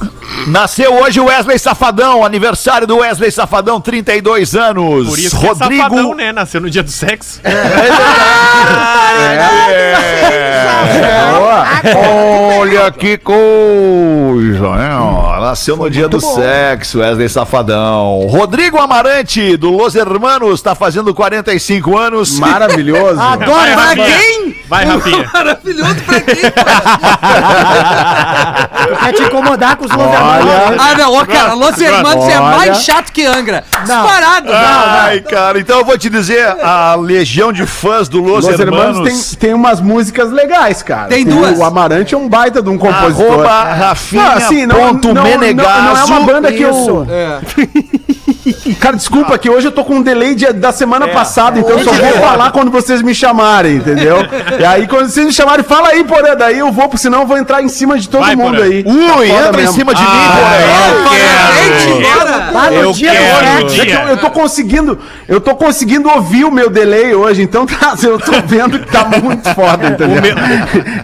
Nasceu 0.46 0.94
hoje 0.94 1.20
o 1.20 1.26
Wesley 1.26 1.58
Safadão, 1.58 2.25
aniversário 2.25 2.86
do 2.86 2.98
Wesley 2.98 3.30
Safadão, 3.30 3.80
32 3.80 4.54
anos. 4.54 5.08
Por 5.08 5.18
isso 5.18 5.38
que 5.38 5.46
Rodrigo. 5.46 5.75
é 5.75 5.76
safadão, 5.76 6.14
né? 6.14 6.32
Nasceu 6.32 6.60
no 6.60 6.70
dia 6.70 6.82
do 6.82 6.90
sexo. 6.90 7.40
É. 7.44 7.56
Olha 12.59 12.90
que 12.90 13.18
coisa, 13.18 14.76
né? 14.76 14.97
ó. 14.99 15.40
Nasceu 15.40 15.76
no 15.76 15.88
dia 15.90 16.09
do 16.09 16.21
sexo, 16.21 16.99
Wesley 17.00 17.28
Safadão. 17.28 18.26
Rodrigo 18.28 18.78
Amarante, 18.78 19.56
do 19.56 19.71
Los 19.71 19.95
Hermanos, 19.95 20.61
tá 20.62 20.75
fazendo 20.75 21.14
45 21.14 21.97
anos. 21.97 22.38
Maravilhoso. 22.38 23.21
Adoro, 23.21 23.73
pra 23.75 23.95
quem? 23.95 24.56
Vai, 24.68 24.85
Rafinha. 24.85 25.30
Maravilhoso 25.33 25.95
pra 26.04 26.21
quem? 26.21 26.37
Quer 29.00 29.12
te 29.12 29.23
incomodar 29.23 29.76
com 29.76 29.85
os 29.85 29.90
Los 29.90 30.00
Olha. 30.06 30.76
Ah, 30.78 30.95
não, 30.97 31.14
ô, 31.14 31.26
cara, 31.26 31.54
Los 31.54 31.80
Hermanos 31.80 32.28
é 32.28 32.40
Olha. 32.40 32.56
mais 32.56 32.83
chato 32.83 33.12
que 33.12 33.25
Angra. 33.25 33.64
Não. 33.87 34.02
Disparado. 34.02 34.49
Ai, 34.52 35.21
cara, 35.21 35.59
então 35.59 35.78
eu 35.78 35.85
vou 35.85 35.97
te 35.99 36.09
dizer, 36.11 36.45
a 36.62 36.97
legião 36.97 37.52
de 37.52 37.66
fãs 37.66 38.09
do 38.09 38.21
Los, 38.21 38.45
Los 38.45 38.59
Hermanos, 38.59 38.97
Hermanos 38.97 39.30
tem, 39.30 39.49
tem 39.49 39.54
umas 39.54 39.80
músicas 39.80 40.30
legais, 40.30 40.83
cara. 40.83 41.09
Tem 41.09 41.25
duas. 41.25 41.59
O 41.59 41.64
Amarante 41.66 42.14
é 42.14 42.18
um 42.18 42.28
baita 42.28 42.62
de 42.62 42.68
um 42.68 42.78
compositor. 42.78 43.32
arroba 43.32 43.64
Rafinha 43.75 44.23
Não, 44.23 44.32
assim, 44.32 44.66
não- 44.66 44.76
ponto 44.76 45.08
não- 45.08 45.14
não- 45.14 45.23
Menegaso. 45.25 45.82
não 45.82 45.96
é 45.96 46.04
uma 46.04 46.20
banda 46.20 46.52
que 46.52 46.62
eu-. 46.62 47.06
É. 47.08 47.40
Cara, 48.81 48.97
desculpa 48.97 49.37
que 49.38 49.49
hoje 49.50 49.67
eu 49.69 49.73
tô 49.73 49.85
com 49.85 49.97
um 49.97 50.03
delay 50.03 50.35
de- 50.35 50.53
da 50.53 50.73
semana 50.73 51.09
passada, 51.09 51.59
então 51.59 51.79
eu 51.79 51.85
só 51.85 51.93
vou 51.93 52.12
falar 52.21 52.50
quando 52.53 52.71
vocês 52.71 53.03
me 53.03 53.15
chamarem, 53.15 53.76
entendeu? 53.76 54.17
E 54.59 54.65
aí, 54.65 54.87
quando 54.87 55.09
vocês 55.09 55.26
me 55.26 55.33
chamarem, 55.33 55.65
fala 55.65 55.88
aí, 55.88 56.05
Porã, 56.05 56.35
daí 56.37 56.59
eu 56.59 56.71
vou, 56.73 56.85
porque 56.85 56.99
senão 56.99 57.21
eu 57.23 57.26
vou 57.26 57.37
entrar 57.37 57.62
em 57.62 57.69
cima 57.69 57.99
de 57.99 58.09
todo 58.09 58.23
Vai, 58.25 58.37
mundo 58.37 58.57
Porã. 58.57 58.65
aí. 58.65 58.85
Ui, 58.87 59.29
Tá 59.29 59.35
entra 59.35 59.53
em 59.53 59.57
mesmo. 59.57 59.73
cima 59.75 59.95
de 59.95 60.00
mim, 60.03 60.09
eu 60.09 62.00
bora! 62.03 62.50
Lá 62.53 62.71
no 62.71 62.76
Eu. 62.76 62.91
É 62.91 63.85
que 63.87 63.93
eu, 63.93 64.00
eu 64.09 64.17
tô 64.19 64.31
conseguindo, 64.31 64.99
eu 65.29 65.41
tô 65.41 65.55
conseguindo 65.55 66.09
ouvir 66.09 66.45
o 66.45 66.50
meu 66.50 66.71
delay 66.71 67.15
hoje, 67.15 67.43
então 67.43 67.67
tá, 67.67 67.95
eu 68.03 68.19
tô 68.19 68.33
vendo 68.47 68.79
que 68.79 68.91
tá 68.91 69.05
muito 69.23 69.49
foda, 69.55 69.88
entendeu? 69.88 70.35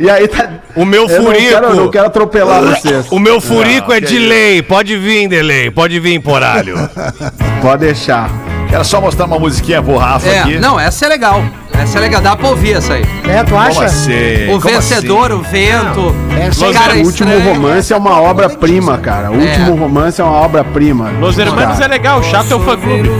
E 0.00 0.08
aí 0.10 0.28
tá. 0.28 0.48
O 0.74 0.84
meu 0.84 1.06
Eu 1.08 1.18
não 1.22 1.26
furico. 1.26 1.48
quero, 1.50 1.66
eu 1.66 1.74
não 1.76 1.90
quero 1.90 2.06
atropelar 2.06 2.62
vocês. 2.80 3.06
O 3.10 3.18
meu 3.18 3.40
furico 3.40 3.92
é 3.92 4.00
de 4.00 4.18
lei. 4.18 4.62
Pode 4.62 4.96
vir, 4.96 5.28
delay. 5.28 5.70
Pode 5.70 5.98
vir, 6.00 6.18
poralho. 6.20 6.76
Pode 7.60 7.84
deixar. 7.86 8.30
Quero 8.68 8.84
só 8.84 9.00
mostrar 9.00 9.26
uma 9.26 9.38
musiquinha 9.38 9.82
pro 9.82 9.96
Rafa 9.98 10.30
aqui. 10.30 10.54
É, 10.56 10.58
não, 10.58 10.80
essa 10.80 11.04
é 11.04 11.08
legal. 11.08 11.44
Essa 11.74 11.98
é 11.98 12.00
legal, 12.00 12.20
dá 12.22 12.36
pra 12.36 12.48
ouvir 12.48 12.74
essa 12.76 12.94
aí. 12.94 13.02
É, 13.28 13.42
tu 13.42 13.50
Como 13.50 13.60
acha? 13.60 13.84
assim? 13.84 14.12
O 14.48 14.60
Como 14.60 14.60
vencedor, 14.60 15.32
o 15.32 15.42
vento. 15.42 16.14
Essa 16.48 16.66
Los- 16.66 16.76
aí, 16.76 16.82
cara 16.82 16.94
o 16.94 17.04
último 17.04 17.30
estranho. 17.32 17.54
romance 17.54 17.92
é 17.92 17.96
uma 17.96 18.20
obra-prima, 18.20 18.98
cara. 18.98 19.30
O 19.30 19.36
último 19.38 19.74
romance 19.76 20.20
é 20.20 20.24
uma 20.24 20.32
obra-prima. 20.40 21.10
Los 21.20 21.38
Hermanos 21.38 21.80
é 21.80 21.88
legal, 21.88 22.22
chato 22.22 22.52
é 22.52 22.54
o 22.56 22.60
fã 22.60 22.76
clube. 22.76 23.10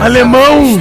Alemão. 0.00 0.78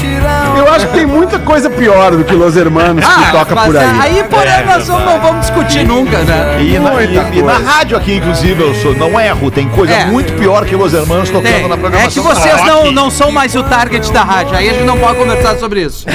Eu 0.58 0.72
acho 0.72 0.88
que 0.88 0.94
tem 0.94 1.06
muita 1.06 1.40
coisa 1.40 1.70
pior 1.70 2.12
do 2.12 2.24
que 2.24 2.34
Los 2.34 2.56
Hermanos 2.56 3.04
que 3.06 3.32
toca 3.32 3.56
mas 3.56 3.66
por 3.68 3.78
aí. 3.78 4.00
aí, 4.02 4.24
porém, 4.30 4.66
nós 4.66 4.88
não 4.88 5.00
não 5.06 5.20
vamos 5.20 5.42
discutir 5.42 5.86
nunca, 5.86 6.18
né? 6.20 6.58
E 6.62 6.78
na, 6.80 7.02
e- 7.02 7.38
e 7.40 7.42
na 7.42 7.58
rádio 7.58 7.98
aqui, 7.98 8.16
inclusive, 8.18 8.62
eu 8.62 8.74
sou, 8.76 8.94
não 8.96 9.20
erro, 9.20 9.50
tem 9.50 9.68
coisa 9.70 9.94
É. 9.94 10.06
muito 10.06 10.34
pior 10.34 10.66
que 10.66 10.76
Los 10.76 10.94
Hermanos 10.94 11.30
tocando 11.30 11.52
Tem. 11.52 11.68
na 11.68 11.76
É 11.76 11.78
programação. 11.78 12.10
que 12.12 12.20
vocês 12.20 12.56
da 12.58 12.66
não, 12.66 12.92
não 12.92 13.10
são 13.10 13.32
mais 13.32 13.56
o 13.56 13.64
target 13.64 14.12
da 14.12 14.24
rádio. 14.24 14.56
Aí 14.56 14.70
a 14.70 14.74
gente 14.74 14.84
não 14.86 14.98
pode 14.98 15.18
conversar 15.18 15.58
sobre 15.58 15.82
isso. 15.84 16.06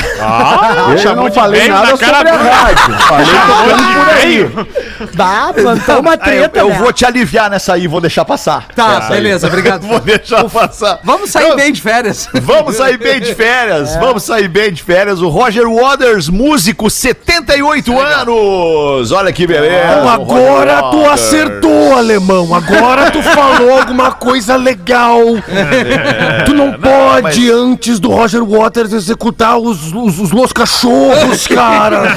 Eu 1.04 1.16
não 1.16 1.32
falei 1.32 1.68
nada 1.68 1.92
na 1.92 1.98
cara 1.98 2.16
sobre 2.18 2.48
a 2.48 2.54
rádio. 2.54 2.98
Falei 3.06 3.26
tocando 3.26 3.85
por 3.94 4.08
aí. 4.14 5.08
Dá, 5.14 5.52
plantou 5.54 6.00
uma 6.00 6.12
Ah, 6.12 6.14
eu, 6.14 6.18
treta, 6.18 6.58
eu 6.60 6.68
né? 6.68 6.78
vou 6.78 6.92
te 6.92 7.04
aliviar 7.04 7.50
nessa 7.50 7.74
aí, 7.74 7.86
vou 7.86 8.00
deixar 8.00 8.24
passar. 8.24 8.66
Tá, 8.74 8.96
Essa 8.98 9.14
aí. 9.14 9.20
beleza, 9.22 9.46
obrigado. 9.46 9.82
Vou 9.86 10.00
deixar 10.00 10.44
passar. 10.44 10.98
Vamos 11.04 11.30
sair 11.30 11.48
Eu- 11.48 11.56
bem 11.56 11.72
de 11.72 11.80
férias. 11.80 12.28
Vamos 12.42 12.76
sair 12.76 12.96
bem 12.98 13.20
de 13.20 13.34
férias, 13.34 13.94
É. 13.94 13.98
vamos 14.00 14.22
sair 14.24 14.48
bem 14.48 14.72
de 14.72 14.82
férias. 14.82 15.20
O 15.22 15.28
Roger 15.28 15.68
Waters, 15.68 16.28
músico, 16.28 16.90
78 16.90 17.98
anos. 17.98 19.12
Olha 19.12 19.32
que 19.32 19.46
beleza. 19.46 20.10
Agora 20.10 20.82
tu 20.90 21.02
Waters. 21.02 21.12
acertou, 21.12 21.96
alemão. 21.96 22.54
Agora 22.54 23.10
tu 23.10 23.22
falou 23.22 23.78
alguma 23.78 24.12
coisa 24.12 24.56
legal. 24.56 25.20
Tu 26.44 26.54
não 26.54 26.72
pode, 26.72 27.50
antes 27.50 27.98
do 28.00 28.10
Roger 28.10 28.44
Waters, 28.44 28.92
executar 28.92 29.58
os, 29.58 29.92
os, 29.92 30.18
os 30.18 30.30
Los 30.32 30.52
Cachorros, 30.52 31.46
cara. 31.48 32.16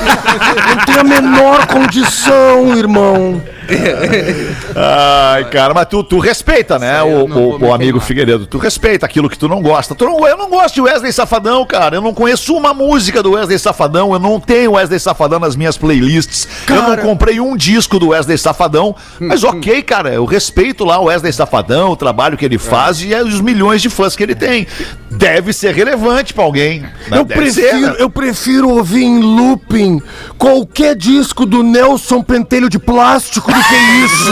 Não 0.70 0.86
tem 0.86 0.98
a 1.00 1.04
menor 1.04 1.49
condição, 1.68 2.78
irmão. 2.78 3.42
Ai, 4.76 5.46
cara, 5.50 5.74
mas 5.74 5.88
tu, 5.88 6.04
tu 6.04 6.20
respeita, 6.20 6.80
né, 6.80 7.02
o, 7.04 7.26
o, 7.26 7.66
o 7.68 7.74
amigo. 7.74 8.00
Figueiredo. 8.00 8.46
Tu 8.46 8.58
respeita 8.58 9.06
aquilo 9.06 9.30
que 9.30 9.38
tu 9.38 9.48
não 9.48 9.62
gosta. 9.62 9.94
Tu 9.94 10.06
não, 10.06 10.28
eu 10.28 10.38
não 10.38 10.50
gosto 10.50 10.76
de 10.76 10.82
Wesley 10.82 11.12
Safadão, 11.12 11.66
cara. 11.66 11.98
Eu 11.98 12.02
não 12.02 12.14
conheço 12.14 12.56
uma 12.56 12.74
música 12.74 13.22
do 13.22 13.32
Wesley 13.32 13.60
Safadão. 13.60 14.14
Eu 14.14 14.20
não 14.20 14.40
tenho 14.40 14.74
Wesley 14.74 15.00
Safadão 15.00 15.40
nas 15.40 15.56
minhas 15.56 15.78
playlists. 15.78 16.48
Eu 16.68 16.84
não 16.84 16.98
comprei 16.98 17.40
um 17.40 17.56
disco 17.56 18.00
do 18.00 18.10
Wesley 18.10 18.38
Safadão. 18.38 18.96
Mas 19.20 19.44
ok, 19.44 19.82
cara, 19.82 20.14
eu 20.14 20.26
respeito 20.26 20.86
lá 20.86 21.00
o 21.00 21.06
Wesley 21.06 21.34
Safadão, 21.34 21.92
o 21.92 21.96
trabalho 21.96 22.38
que 22.38 22.46
ele 22.46 22.58
faz 22.58 23.02
e 23.02 23.14
os 23.16 23.42
milhões 23.42 23.82
de 23.82 23.90
fãs 23.90 24.16
que 24.16 24.24
ele 24.24 24.36
tem. 24.36 24.68
Deve 25.12 25.54
ser 25.54 25.74
relevante 25.74 26.34
pra 26.34 26.44
alguém. 26.44 26.84
Eu 27.12 27.26
Deve 27.26 27.52
ser, 27.52 27.62
prefiro, 27.62 27.88
né? 27.92 27.96
eu 28.00 28.10
prefiro 28.10 28.70
ouvir 28.70 29.04
em 29.04 29.20
looping 29.20 30.02
qualquer 30.38 30.96
disco 30.96 31.46
do 31.46 31.64
Nelson 31.64 32.22
Pentelho 32.22 32.70
de 32.70 32.80
Plástico 32.80 33.52
do 33.60 33.64
que 33.64 33.76
isso. 34.06 34.32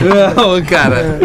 Não, 0.36 0.62
cara. 0.64 1.18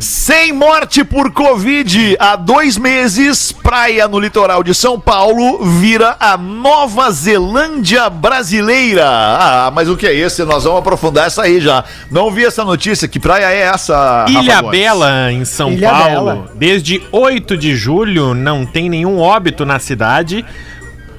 Sem 0.00 0.52
morte 0.52 1.04
por 1.04 1.30
Covid, 1.32 2.16
há 2.18 2.34
dois 2.36 2.76
meses, 2.76 3.52
praia 3.52 4.08
no 4.08 4.18
litoral 4.18 4.62
de 4.62 4.74
São 4.74 4.98
Paulo 4.98 5.64
vira 5.64 6.16
a 6.18 6.36
Nova 6.36 7.10
Zelândia 7.10 8.10
brasileira. 8.10 9.06
Ah, 9.06 9.70
mas 9.72 9.88
o 9.88 9.96
que 9.96 10.06
é 10.06 10.14
esse? 10.14 10.44
Nós 10.44 10.64
vamos 10.64 10.80
aprofundar 10.80 11.26
essa 11.26 11.42
aí 11.42 11.60
já. 11.60 11.84
Não 12.10 12.30
vi 12.30 12.44
essa 12.44 12.64
notícia. 12.64 13.06
Que 13.06 13.20
praia 13.20 13.46
é 13.52 13.60
essa? 13.60 14.26
Ilha? 14.28 14.62
Bela, 14.62 15.32
em 15.32 15.44
São 15.44 15.72
Ilha 15.72 15.88
Paulo. 15.88 16.10
Bela. 16.10 16.50
Desde 16.54 17.02
8 17.12 17.56
de 17.56 17.76
julho, 17.76 18.34
não 18.34 18.66
tem 18.66 18.88
nenhum 18.88 19.18
óbito 19.18 19.64
na 19.64 19.78
cidade. 19.78 20.44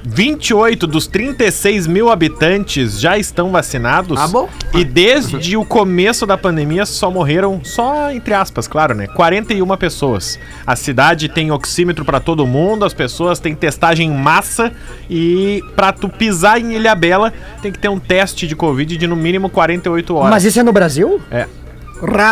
28 0.06 0.86
dos 0.86 1.06
36 1.06 1.86
mil 1.86 2.10
habitantes 2.10 3.00
já 3.00 3.16
estão 3.16 3.50
vacinados. 3.50 4.20
Ah, 4.20 4.28
bom. 4.28 4.48
E 4.74 4.84
desde 4.84 5.56
o 5.56 5.64
começo 5.64 6.26
da 6.26 6.36
pandemia 6.36 6.84
só 6.84 7.10
morreram, 7.10 7.60
só 7.64 8.10
entre 8.12 8.34
aspas, 8.34 8.68
claro, 8.68 8.94
né? 8.94 9.06
41 9.06 9.76
pessoas. 9.76 10.38
A 10.66 10.76
cidade 10.76 11.28
tem 11.28 11.50
oxímetro 11.50 12.04
pra 12.04 12.20
todo 12.20 12.46
mundo, 12.46 12.84
as 12.84 12.92
pessoas 12.92 13.38
têm 13.40 13.54
testagem 13.54 14.10
em 14.10 14.14
massa 14.14 14.72
e 15.08 15.62
pra 15.74 15.92
tu 15.92 16.08
pisar 16.08 16.60
em 16.60 16.74
Ilha 16.74 16.94
Bela 16.94 17.32
tem 17.62 17.72
que 17.72 17.78
ter 17.78 17.88
um 17.88 17.98
teste 17.98 18.46
de 18.46 18.54
Covid 18.54 18.96
de 18.96 19.06
no 19.06 19.16
mínimo 19.16 19.48
48 19.48 20.14
horas. 20.14 20.30
Mas 20.30 20.44
isso 20.44 20.60
é 20.60 20.62
no 20.62 20.72
Brasil? 20.72 21.20
É. 21.30 21.46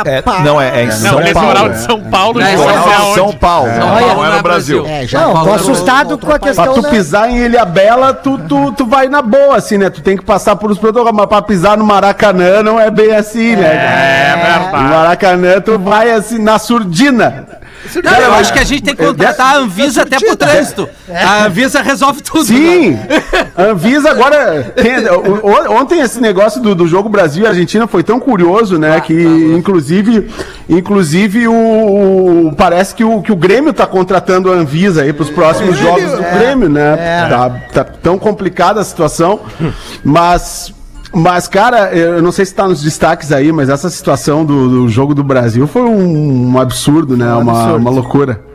É, 0.05 0.23
não, 0.45 0.61
é, 0.61 0.81
é 0.81 0.85
em 0.85 0.87
Não, 0.87 0.93
São 0.93 1.21
litoral 1.21 1.55
Paulo. 1.55 1.71
de 1.73 1.79
São 1.79 2.01
Paulo, 2.01 2.41
É, 2.41 2.45
de 2.45 2.57
São 2.59 2.67
Litoral 2.67 2.85
São 2.85 2.93
Paulo. 2.93 3.15
São 3.15 3.33
Paulo. 3.33 3.69
São 3.71 3.79
Não, 3.79 3.87
Paulo 3.89 4.07
não 4.07 4.15
não 4.17 4.25
é 4.25 4.29
é 4.29 4.37
no 4.37 4.43
Brasil. 4.43 4.87
É, 4.87 5.07
já 5.07 5.21
Não, 5.21 5.45
tô 5.45 5.53
assustado 5.53 6.19
com 6.19 6.27
a 6.33 6.39
país. 6.39 6.57
Pra 6.57 6.65
questão, 6.67 6.75
tu 6.75 6.83
né? 6.83 6.91
pisar 6.91 7.31
em 7.31 7.37
Ilha 7.39 7.65
Bela, 7.65 8.13
tu, 8.13 8.39
tu, 8.39 8.73
tu 8.73 8.87
vai 8.87 9.09
na 9.09 9.23
boa, 9.23 9.57
assim, 9.57 9.79
né? 9.79 9.89
Tu 9.89 10.03
tem 10.03 10.17
que 10.17 10.25
passar 10.25 10.57
por 10.57 10.71
os 10.71 10.79
protocolos, 10.79 11.17
mas 11.17 11.27
pra 11.27 11.41
pisar 11.43 11.77
no 11.79 11.85
Maracanã 11.85 12.63
não 12.63 12.79
é 12.79 12.91
bem 12.91 13.15
assim, 13.15 13.57
né? 13.57 13.67
É 13.67 14.37
verdade. 14.37 14.83
No 14.85 14.91
Maracanã 14.91 15.61
tu 15.61 15.79
vai 15.79 16.11
assim, 16.11 16.39
na 16.39 16.59
surdina. 16.59 17.47
Não, 18.03 18.13
eu 18.21 18.35
acho 18.35 18.53
que 18.53 18.59
a 18.59 18.65
gente 18.65 18.83
tem 18.83 18.95
que 18.95 19.05
contratar 19.05 19.55
a 19.55 19.59
Anvisa 19.59 20.03
até 20.03 20.19
pro 20.19 20.37
trânsito. 20.37 20.89
A 21.09 21.45
Anvisa 21.47 21.83
resolve 21.83 22.23
tudo. 22.23 22.45
Sim! 22.45 22.93
né? 22.93 23.09
Anvisa 23.57 24.11
agora. 24.11 24.73
ontem 25.71 26.01
esse 26.01 26.21
negócio 26.21 26.61
do, 26.61 26.75
do 26.75 26.87
jogo 26.87 27.09
Brasil 27.09 27.45
e 27.45 27.47
Argentina 27.47 27.87
foi 27.87 28.03
tão 28.03 28.19
curioso, 28.21 28.79
né? 28.79 29.01
que 29.01 29.15
inclusive, 29.57 30.31
inclusive 30.69 31.49
o, 31.49 31.53
o- 32.49 32.55
parece 32.57 32.95
que 32.95 33.05
o, 33.05 33.21
que 33.23 33.33
o 33.33 33.37
Grêmio 33.37 33.73
tá 33.73 33.87
contratando 33.87 34.51
a 34.53 34.55
Anvisa 34.55 35.03
aí 35.03 35.13
pros 35.13 35.31
próximos 35.31 35.77
jogos 35.79 36.11
do 36.13 36.23
Grêmio, 36.39 36.69
né? 36.69 36.97
Tá, 37.29 37.51
tá 37.73 37.85
tão 37.85 38.19
complicada 38.19 38.81
a 38.81 38.85
situação, 38.85 39.41
mas. 40.05 40.73
Mas, 41.15 41.47
cara, 41.47 41.95
eu 41.95 42.23
não 42.23 42.33
sei 42.33 42.45
se 42.47 42.55
tá 42.55 42.67
nos 42.67 42.83
destaques 42.83 43.33
aí, 43.33 43.53
mas 43.53 43.69
essa 43.69 43.91
situação 43.91 44.45
do, 44.45 44.69
do 44.69 44.89
jogo 44.89 45.15
do 45.15 45.23
Brasil 45.23 45.67
foi 45.67 45.83
um, 45.83 46.53
um 46.53 46.59
absurdo, 46.59 47.17
né? 47.17 47.33
uma, 47.35 47.75
uma 47.75 47.91
loucura. 47.91 48.52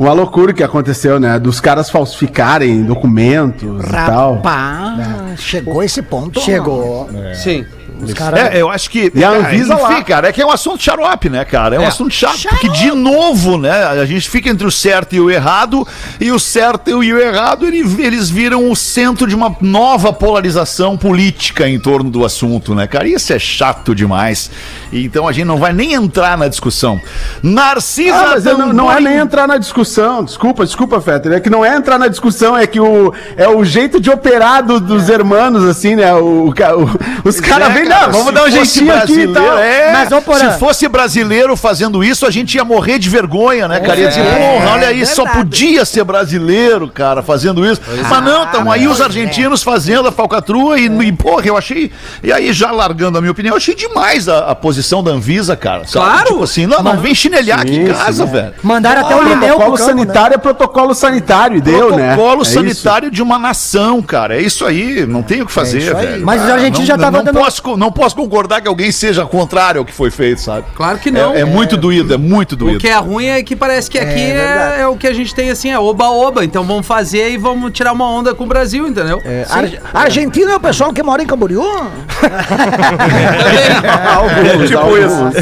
Uma 0.00 0.14
loucura 0.14 0.54
que 0.54 0.62
aconteceu, 0.62 1.20
né? 1.20 1.38
Dos 1.38 1.60
caras 1.60 1.90
falsificarem 1.90 2.82
documentos 2.84 3.84
e 3.84 3.90
tal. 3.92 4.36
Rapaz, 4.36 5.40
chegou 5.42 5.82
esse 5.82 6.00
ponto. 6.00 6.40
Chegou. 6.40 7.06
Sim. 7.34 7.66
Os 8.02 8.14
caras. 8.14 8.40
É, 8.40 8.62
eu 8.62 8.70
acho 8.70 8.88
que. 8.88 9.12
E 9.14 9.22
a 9.22 9.30
é, 9.34 9.36
Anvisa 9.36 9.74
enfim, 9.74 9.82
lá. 9.82 10.02
cara, 10.02 10.28
é 10.28 10.32
que 10.32 10.40
é 10.40 10.46
um 10.46 10.50
assunto 10.50 10.82
xarope, 10.82 11.28
né, 11.28 11.44
cara? 11.44 11.76
É 11.76 11.78
um 11.78 11.86
assunto 11.86 12.14
chato. 12.14 12.40
Porque, 12.48 12.70
de 12.70 12.92
novo, 12.92 13.58
né? 13.58 13.84
A 13.84 14.06
gente 14.06 14.26
fica 14.30 14.48
entre 14.48 14.66
o 14.66 14.70
certo 14.70 15.14
e 15.14 15.20
o 15.20 15.30
errado, 15.30 15.86
e 16.18 16.32
o 16.32 16.38
certo 16.38 17.02
e 17.02 17.12
o 17.12 17.18
errado, 17.20 17.66
ele- 17.66 18.02
eles 18.02 18.30
viram 18.30 18.70
o 18.70 18.74
centro 18.74 19.26
de 19.26 19.34
uma 19.34 19.54
nova 19.60 20.14
polarização 20.14 20.96
política 20.96 21.68
em 21.68 21.78
torno 21.78 22.08
do 22.10 22.24
assunto, 22.24 22.74
né, 22.74 22.86
cara? 22.86 23.06
Isso 23.06 23.34
é 23.34 23.38
chato 23.38 23.94
demais. 23.94 24.50
Então 24.90 25.28
a 25.28 25.32
gente 25.32 25.44
não 25.44 25.58
vai 25.58 25.74
nem 25.74 25.92
entrar 25.92 26.38
na 26.38 26.48
discussão. 26.48 26.98
Narcisa 27.42 28.14
Ah, 28.16 28.28
mas 28.30 28.44
não, 28.44 28.72
não 28.72 28.90
é 28.90 28.98
nem 28.98 29.16
entrar 29.18 29.46
na 29.46 29.58
discussão. 29.58 29.89
Desculpa, 30.24 30.64
desculpa, 30.64 31.00
Fetter. 31.00 31.32
É 31.32 31.40
que 31.40 31.50
não 31.50 31.64
é 31.64 31.74
entrar 31.76 31.98
na 31.98 32.08
discussão, 32.08 32.56
é 32.56 32.66
que 32.66 32.80
o, 32.80 33.12
é 33.36 33.48
o 33.48 33.64
jeito 33.64 34.00
de 34.00 34.10
operar 34.10 34.62
do- 34.64 34.80
dos 34.80 35.08
hermanos, 35.08 35.64
assim, 35.64 35.96
né? 35.96 36.14
O, 36.14 36.48
o- 36.48 37.28
os 37.28 37.40
caras 37.40 37.70
É, 37.70 37.72
vêm, 37.72 37.86
cara, 37.86 38.06
não, 38.06 38.12
vamos 38.12 38.34
dar 38.34 38.44
um 38.44 38.50
jeitinho 38.50 38.94
aqui 38.94 39.12
e 39.20 39.28
tal. 39.28 39.42
brasileiro, 39.42 39.58
É, 39.58 39.92
Mas, 39.92 40.24
Porã- 40.24 40.52
se 40.52 40.58
fosse 40.58 40.88
brasileiro 40.88 41.56
fazendo 41.56 42.02
isso, 42.04 42.26
a 42.26 42.30
gente 42.30 42.54
ia 42.56 42.64
morrer 42.64 42.98
de 42.98 43.08
vergonha, 43.08 43.66
né, 43.68 43.80
cara? 43.80 43.98
Ia 43.98 44.08
dizer, 44.08 44.22
porra, 44.24 44.70
olha 44.74 44.88
aí, 44.88 45.04
só 45.06 45.24
podia 45.26 45.84
ser 45.84 46.04
brasileiro, 46.04 46.88
cara, 46.88 47.22
fazendo 47.22 47.64
isso. 47.64 47.80
Mas 48.08 48.22
não, 48.24 48.44
estão 48.44 48.70
aí 48.70 48.86
os 48.86 49.00
argentinos 49.00 49.62
fazendo 49.62 50.08
a 50.08 50.12
falcatrua 50.12 50.78
e, 50.78 50.86
e, 50.86 51.12
porra, 51.12 51.46
eu 51.46 51.56
achei. 51.56 51.90
E 52.22 52.32
aí, 52.32 52.52
já 52.52 52.70
largando 52.70 53.18
a 53.18 53.20
minha 53.20 53.30
opinião, 53.32 53.52
eu 53.52 53.56
achei 53.56 53.74
demais 53.74 54.28
a, 54.28 54.50
a 54.50 54.54
posição 54.54 55.02
da 55.02 55.10
Anvisa, 55.10 55.56
cara. 55.56 55.86
sabe? 55.86 56.04
Claro. 56.06 56.26
Tipo 56.28 56.42
assim, 56.44 56.66
não, 56.66 56.82
não 56.82 56.96
vem 56.98 57.14
chinelhar 57.14 57.60
aqui 57.60 57.76
em 57.76 57.86
casa, 57.86 58.26
velho. 58.26 58.54
Mandaram 58.62 59.04
até 59.04 59.14
o 59.16 59.20
Ah, 59.20 59.24
Lineu 59.24 59.58
protocolo 59.70 59.78
campo, 59.78 60.00
sanitário 60.00 60.34
é 60.34 60.38
protocolo 60.38 60.94
sanitário, 60.94 61.56
e 61.56 61.60
deu, 61.60 61.96
né? 61.96 62.14
Protocolo 62.14 62.40
É 62.40 62.42
isso. 62.42 62.52
sanitário 62.54 63.10
de 63.10 63.22
uma 63.22 63.38
nação, 63.38 64.02
cara. 64.02 64.36
É 64.36 64.40
isso 64.42 64.64
aí, 64.66 65.06
não 65.06 65.22
tem 65.22 65.42
o 65.42 65.46
que 65.46 65.52
fazer, 65.52 65.78
isso 65.78 65.96
aí. 65.96 66.06
velho. 66.06 66.26
Mas 66.26 66.42
os 66.42 66.50
argentinos 66.50 66.86
já 66.86 66.96
não, 66.96 67.04
tava 67.04 67.16
não 67.18 67.24
dando- 67.24 67.38
Posso, 67.40 67.76
não 67.76 67.92
posso 67.92 68.16
concordar 68.16 68.60
que 68.60 68.68
alguém 68.68 68.92
seja 68.92 69.24
contrário 69.26 69.78
ao 69.80 69.84
que 69.84 69.92
foi 69.92 70.10
feito, 70.10 70.40
sabe? 70.40 70.64
Claro 70.74 70.98
que 70.98 71.10
não. 71.10 71.34
É, 71.34 71.40
é 71.40 71.44
muito 71.44 71.76
doído, 71.76 72.14
é 72.14 72.16
muito 72.16 72.52
O 72.52 72.56
doído. 72.56 72.78
que 72.78 72.88
é 72.88 72.96
ruim 72.96 73.26
é 73.26 73.42
que 73.42 73.56
parece 73.56 73.90
que 73.90 73.98
aqui 73.98 74.20
é, 74.20 74.76
é 74.80 74.86
o 74.86 74.96
que 74.96 75.06
a 75.06 75.12
gente 75.14 75.34
tem 75.34 75.50
assim, 75.50 75.70
é 75.70 75.78
oba-oba. 75.78 76.44
Então 76.44 76.64
vamos 76.64 76.86
fazer 76.86 77.30
e 77.30 77.36
vamos 77.38 77.70
tirar 77.72 77.92
uma 77.92 78.08
onda 78.08 78.34
com 78.34 78.44
o 78.44 78.46
Brasil, 78.46 78.86
entendeu? 78.86 79.20
É, 79.24 79.46
Ar- 79.48 80.02
Argentina 80.04 80.52
é 80.52 80.56
o 80.56 80.60
pessoal 80.60 80.92
que 80.92 81.02
mora 81.02 81.22
em 81.22 81.26
Camboriú? 81.26 81.60
Alguns, 84.16 84.68
tipo 84.68 84.78
alguns. 84.78 85.34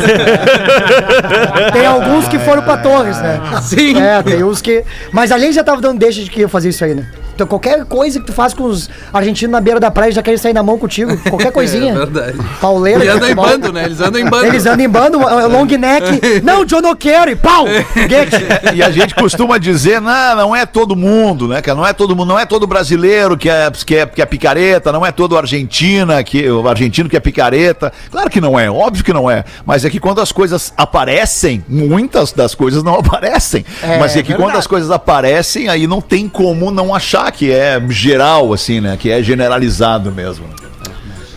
Tem 1.72 1.86
alguns 1.86 2.28
que 2.28 2.38
foram 2.38 2.62
pra 2.62 2.76
Torres, 2.78 3.18
né? 3.20 3.40
Sim. 3.62 4.00
É, 4.00 4.17
tem 4.22 4.42
uns 4.44 4.60
que. 4.60 4.84
Mas 5.12 5.32
a 5.32 5.38
gente 5.38 5.54
já 5.54 5.64
tava 5.64 5.80
dando 5.80 5.98
deixa 5.98 6.22
de 6.22 6.30
que 6.30 6.40
ia 6.40 6.48
fazer 6.48 6.70
isso 6.70 6.84
aí, 6.84 6.94
né? 6.94 7.06
Então 7.38 7.46
qualquer 7.46 7.84
coisa 7.84 8.18
que 8.18 8.26
tu 8.26 8.32
faz 8.32 8.52
com 8.52 8.64
os 8.64 8.90
argentinos 9.12 9.52
na 9.52 9.60
beira 9.60 9.78
da 9.78 9.92
praia 9.92 10.10
já 10.10 10.20
querem 10.20 10.36
sair 10.36 10.52
na 10.52 10.60
mão 10.60 10.76
contigo. 10.76 11.16
Qualquer 11.30 11.52
coisinha. 11.54 11.92
É 11.92 11.96
verdade. 11.98 12.36
Pauleira. 12.60 12.98
E 12.98 13.06
de 13.06 13.08
andam 13.10 13.30
em 13.30 13.34
bando, 13.36 13.72
né? 13.72 13.84
Eles 13.84 14.00
andam 14.00 14.20
em 14.20 14.28
bando. 14.28 14.46
Eles 14.46 14.66
andam 14.66 14.84
em 14.84 14.88
bando, 14.88 15.18
long 15.18 15.64
neck. 15.66 16.18
Não, 16.42 16.64
John 16.64 16.80
não 16.80 16.96
quero, 16.96 17.30
e 17.30 17.36
pau! 17.36 17.64
Foguete. 17.94 18.36
E 18.74 18.82
a 18.82 18.90
gente 18.90 19.14
costuma 19.14 19.56
dizer, 19.56 20.00
não, 20.00 20.36
não 20.36 20.56
é 20.56 20.66
todo 20.66 20.96
mundo, 20.96 21.46
né, 21.46 21.62
cara? 21.62 21.78
Não 21.78 21.86
é 21.86 21.92
todo 21.92 22.16
mundo, 22.16 22.28
não 22.28 22.38
é 22.38 22.44
todo 22.44 22.66
brasileiro 22.66 23.36
que 23.36 23.48
é, 23.48 23.70
que 23.70 23.94
é, 23.94 24.06
que 24.06 24.20
é 24.20 24.26
picareta, 24.26 24.90
não 24.90 25.06
é 25.06 25.12
todo 25.12 25.38
argentina 25.38 26.24
que 26.24 26.50
o 26.50 26.66
argentino 26.66 27.08
que 27.08 27.16
é 27.16 27.20
picareta. 27.20 27.92
Claro 28.10 28.28
que 28.30 28.40
não 28.40 28.58
é, 28.58 28.68
óbvio 28.68 29.04
que 29.04 29.12
não 29.12 29.30
é. 29.30 29.44
Mas 29.64 29.84
é 29.84 29.90
que 29.90 30.00
quando 30.00 30.20
as 30.20 30.32
coisas 30.32 30.72
aparecem, 30.76 31.64
muitas 31.68 32.32
das 32.32 32.52
coisas 32.52 32.82
não 32.82 32.94
aparecem. 32.96 33.64
É, 33.80 33.98
mas 33.98 34.16
é 34.16 34.22
que 34.22 34.32
quando 34.32 34.38
verdade. 34.38 34.58
as 34.58 34.66
coisas 34.66 34.90
aparecem, 34.90 35.68
aí 35.68 35.86
não 35.86 36.00
tem 36.00 36.28
como 36.28 36.72
não 36.72 36.92
achar 36.92 37.27
que 37.30 37.50
é 37.52 37.80
geral, 37.88 38.52
assim, 38.52 38.80
né? 38.80 38.96
Que 38.98 39.10
é 39.10 39.22
generalizado 39.22 40.10
mesmo. 40.12 40.46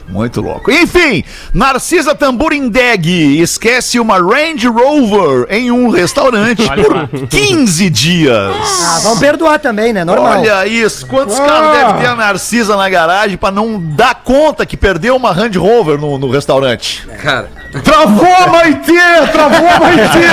Muito 0.08 0.42
louco. 0.42 0.70
Enfim, 0.70 1.24
Narcisa 1.54 2.14
Tamborindeg 2.14 3.40
esquece 3.42 3.98
uma 3.98 4.18
Range 4.18 4.68
Rover 4.68 5.48
em 5.50 5.72
um 5.72 5.88
restaurante 5.90 6.68
Olha 6.70 6.88
lá. 6.90 7.08
por 7.08 7.28
15 7.30 7.90
dias. 7.90 8.36
Ah, 8.36 9.00
vamos 9.04 9.20
perdoar 9.20 9.58
também, 9.60 9.94
né? 9.94 10.04
Normal. 10.04 10.40
Olha 10.42 10.68
isso, 10.68 11.08
quantos 11.08 11.40
Ah. 11.40 11.46
carros 11.46 11.78
deve 11.78 11.94
ter 12.02 12.08
a 12.08 12.16
Narcisa 12.16 12.76
na 12.76 12.90
garagem 12.90 13.38
pra 13.38 13.52
não 13.52 13.80
dar 13.82 14.16
conta 14.16 14.66
que 14.66 14.76
perdeu 14.76 15.16
uma 15.16 15.32
Range 15.32 15.58
Rover 15.58 15.98
no, 15.98 16.18
no 16.18 16.30
restaurante? 16.30 17.08
Cara, 17.24 17.50
Travou, 17.84 18.50
Maitê! 18.51 19.28
Travou, 19.32 19.70
Maitê! 19.80 20.28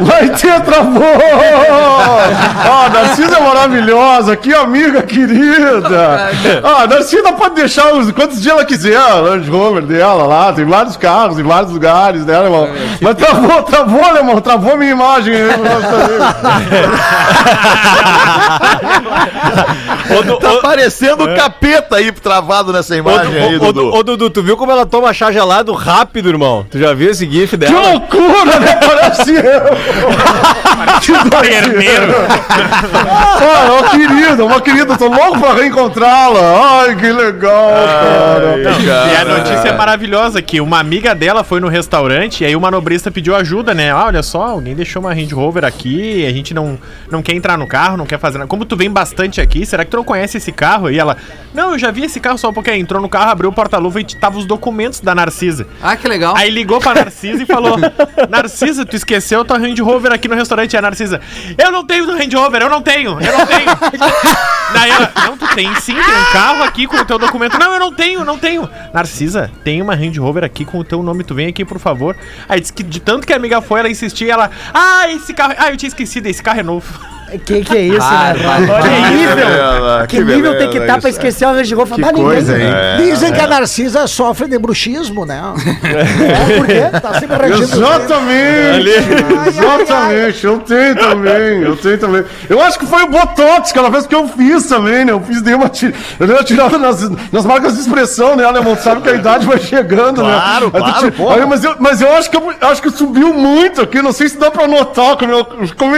Maitê 0.00 0.60
travou! 0.60 1.02
Ah, 2.64 2.88
Narcisa 2.92 3.36
é 3.36 3.40
maravilhosa, 3.40 4.34
que 4.36 4.54
amiga 4.54 5.02
querida! 5.02 6.30
Ah, 6.64 6.86
Narcisa 6.86 7.32
pode 7.34 7.54
deixar 7.56 7.92
os, 7.92 8.10
quantos 8.12 8.40
dias 8.40 8.54
ela 8.54 8.64
quiser, 8.64 8.96
a 8.96 9.14
Land 9.16 9.50
Rover 9.50 9.82
dela 9.82 10.24
lá, 10.24 10.52
tem 10.52 10.64
vários 10.64 10.96
carros 10.96 11.38
em 11.38 11.42
vários 11.42 11.70
lugares, 11.72 12.24
né, 12.24 12.34
irmão? 12.44 12.68
Mas 13.00 13.14
travou, 13.16 13.62
travou, 13.62 14.12
né, 14.14 14.20
irmão? 14.20 14.40
Travou 14.40 14.76
minha 14.78 14.92
imagem. 14.92 15.34
né, 15.34 15.52
Tá 20.40 20.58
parecendo 20.62 21.24
o 21.24 21.34
capeta 21.36 21.96
aí 21.96 22.12
travado 22.12 22.72
nessa 22.72 22.96
imagem 22.96 23.34
aí, 23.36 23.56
Ô, 23.58 23.62
ô, 23.64 23.72
Dudu. 23.72 23.88
ô, 23.88 23.98
ô, 23.98 24.02
Dudu, 24.02 24.30
tu 24.30 24.42
viu 24.42 24.56
como 24.56 24.72
ela 24.72 24.84
toma 24.86 25.12
chá 25.12 25.30
gelado 25.42 25.72
rápido, 25.72 26.28
irmão? 26.28 26.64
Tu 26.70 26.78
já 26.78 26.94
viu 26.94 27.10
esse 27.10 27.28
gif 27.28 27.50
Que 27.50 27.56
dela? 27.56 27.92
loucura, 27.92 28.60
né? 28.60 28.76
Parece 28.76 29.32
eu! 29.32 29.62
Que 31.00 31.12
Hermeiro. 31.52 32.12
Ah, 33.08 33.72
uma 33.72 33.90
querida, 33.90 34.44
uma 34.44 34.60
querida, 34.60 34.96
tô 34.96 35.08
louco 35.08 35.40
pra 35.40 35.54
reencontrá-la. 35.54 36.80
Ai, 36.84 36.96
que 36.96 37.10
legal, 37.10 37.70
cara. 37.70 38.56
E 39.12 39.16
a 39.16 39.24
notícia 39.24 39.68
é 39.68 39.72
maravilhosa 39.76 40.40
que 40.40 40.60
uma 40.60 40.78
amiga 40.78 41.14
dela 41.14 41.42
foi 41.42 41.60
no 41.60 41.68
restaurante 41.68 42.42
e 42.42 42.46
aí 42.46 42.54
o 42.54 42.60
manobrista 42.60 43.10
pediu 43.10 43.34
ajuda, 43.34 43.74
né? 43.74 43.90
Ah, 43.90 44.04
olha 44.06 44.22
só, 44.22 44.42
alguém 44.44 44.74
deixou 44.76 45.02
uma 45.02 45.12
Range 45.12 45.34
Rover 45.34 45.64
aqui, 45.64 46.24
a 46.24 46.30
gente 46.30 46.54
não, 46.54 46.78
não 47.10 47.20
quer 47.22 47.34
entrar 47.34 47.58
no 47.58 47.66
carro, 47.66 47.96
não 47.96 48.06
quer 48.06 48.18
fazer 48.18 48.38
nada. 48.38 48.48
Como 48.48 48.64
tu 48.64 48.76
vem 48.76 48.90
bastante 48.90 49.40
aqui, 49.40 49.66
será 49.66 49.84
que 49.84 49.90
tu 49.90 49.96
não 49.96 50.04
conhece 50.04 50.36
esse 50.36 50.52
carro? 50.52 50.88
E 50.90 50.98
ela, 50.98 51.16
não, 51.52 51.72
eu 51.72 51.78
já 51.78 51.90
vi 51.90 52.04
esse 52.04 52.20
carro 52.20 52.38
só 52.38 52.48
um 52.50 52.52
pouquinho. 52.54 52.76
Entrou 52.76 53.02
no 53.02 53.08
carro, 53.08 53.30
abriu 53.30 53.50
o 53.50 53.52
porta-luva 53.52 54.00
e 54.00 54.04
tava 54.04 54.38
os 54.38 54.46
documentos 54.46 55.00
da 55.00 55.14
Narcisa. 55.14 55.31
Ah, 55.82 55.96
que 55.96 56.06
legal. 56.08 56.34
Aí 56.36 56.50
ligou 56.50 56.80
pra 56.80 56.94
Narcisa 56.94 57.42
e 57.42 57.46
falou: 57.46 57.76
Narcisa, 58.28 58.84
tu 58.84 58.96
esqueceu 58.96 59.44
tua 59.44 59.58
Range 59.58 59.80
Rover 59.80 60.12
aqui 60.12 60.28
no 60.28 60.34
restaurante. 60.34 60.74
E 60.74 60.76
a 60.76 60.82
Narcisa, 60.82 61.20
eu 61.58 61.70
não 61.70 61.84
tenho 61.84 62.06
Range 62.06 62.36
Rover, 62.36 62.62
eu 62.62 62.70
não 62.70 62.82
tenho, 62.82 63.20
eu 63.20 63.38
não 63.38 63.46
tenho. 63.46 63.70
Daí 64.72 64.90
ela, 64.90 65.12
não, 65.26 65.36
tu 65.36 65.46
tem 65.54 65.74
sim, 65.76 65.94
tem 65.94 66.02
um 66.02 66.32
carro 66.32 66.62
aqui 66.62 66.86
com 66.86 66.96
o 66.96 67.04
teu 67.04 67.18
documento. 67.18 67.58
Não, 67.58 67.72
eu 67.74 67.80
não 67.80 67.92
tenho, 67.92 68.24
não 68.24 68.38
tenho. 68.38 68.68
Narcisa, 68.92 69.50
tem 69.64 69.82
uma 69.82 69.94
Range 69.94 70.18
Rover 70.18 70.44
aqui 70.44 70.64
com 70.64 70.78
o 70.78 70.84
teu 70.84 71.02
nome, 71.02 71.24
tu 71.24 71.34
vem 71.34 71.48
aqui, 71.48 71.64
por 71.64 71.78
favor. 71.78 72.16
Aí 72.48 72.60
disse 72.60 72.72
que 72.72 72.82
de 72.82 73.00
tanto 73.00 73.26
que 73.26 73.32
a 73.32 73.36
amiga 73.36 73.60
foi, 73.60 73.80
ela 73.80 73.90
insistia, 73.90 74.32
ela, 74.32 74.50
ah, 74.72 75.08
esse 75.10 75.34
carro, 75.34 75.54
ah, 75.58 75.70
eu 75.70 75.76
tinha 75.76 75.88
esquecido, 75.88 76.26
esse 76.26 76.42
carro 76.42 76.60
é 76.60 76.62
novo. 76.62 76.86
Que 77.38 77.60
que 77.64 77.76
é 77.76 77.80
isso, 77.82 77.98
Ah, 78.00 78.34
né? 78.36 78.42
vai. 78.44 78.82
Que 78.82 78.88
nível, 79.16 79.36
beleza, 79.36 80.06
que 80.08 80.16
que 80.16 80.24
nível 80.24 80.58
tem 80.58 80.70
que 80.70 80.78
estar 80.78 80.98
pra 81.00 81.08
isso. 81.10 81.18
esquecer 81.18 81.46
o 81.46 81.52
Range 81.54 81.74
Rover? 81.74 81.94
Que 81.94 82.00
Mas 82.00 82.12
ninguém- 82.12 82.24
coisa, 82.32 82.58
hein? 82.62 82.70
Dizem 82.98 83.32
que 83.32 83.40
a 83.40 83.46
Narcisa 83.46 84.06
sofre 84.06 84.48
de 84.48 84.58
bruxismo, 84.58 85.24
né? 85.26 85.40
É, 85.82 86.56
por 86.58 86.66
quê? 86.66 87.00
Tá 87.00 87.14
sempre 87.20 87.36
regindo. 87.36 87.62
Exatamente! 87.62 88.90
Exatamente, 89.48 90.44
eu 90.46 90.58
tenho 90.60 90.96
também, 90.96 91.62
eu 91.62 91.76
tenho 91.76 91.98
também. 91.98 92.24
Eu 92.48 92.60
acho 92.62 92.78
que 92.78 92.86
foi 92.86 93.02
o 93.02 93.08
Botox 93.08 93.72
que 93.72 93.78
ela 93.78 93.90
fez 93.90 94.06
que 94.06 94.14
eu 94.14 94.28
fiz 94.28 94.66
também, 94.66 95.04
né? 95.04 95.12
Eu 95.12 95.20
fiz, 95.20 95.42
dei 95.42 95.54
uma, 95.54 95.70
eu 96.20 96.26
dei 96.26 96.36
uma 96.36 96.44
tirada 96.44 96.78
nas, 96.78 97.08
nas 97.30 97.44
marcas 97.44 97.74
de 97.74 97.80
expressão, 97.80 98.36
né, 98.36 98.44
alemão? 98.44 98.76
Tu 98.76 98.82
Sabe 98.82 99.00
que 99.02 99.08
a 99.10 99.14
idade 99.14 99.46
vai 99.46 99.58
chegando, 99.58 100.20
Claro, 100.22 100.66
né? 100.66 100.80
Claro, 100.80 101.30
aí, 101.30 101.46
mas, 101.46 101.62
eu, 101.64 101.76
mas 101.78 102.00
eu 102.00 102.12
acho 102.16 102.30
que 102.30 102.36
eu 102.36 102.52
acho 102.62 102.82
que 102.82 102.90
subiu 102.90 103.32
muito 103.32 103.80
aqui, 103.82 104.02
não 104.02 104.12
sei 104.12 104.28
se 104.28 104.36
dá 104.38 104.50
pra 104.50 104.66
notar, 104.66 105.16
como 105.16 105.32
eu 105.32 105.44
Tá 105.44 105.56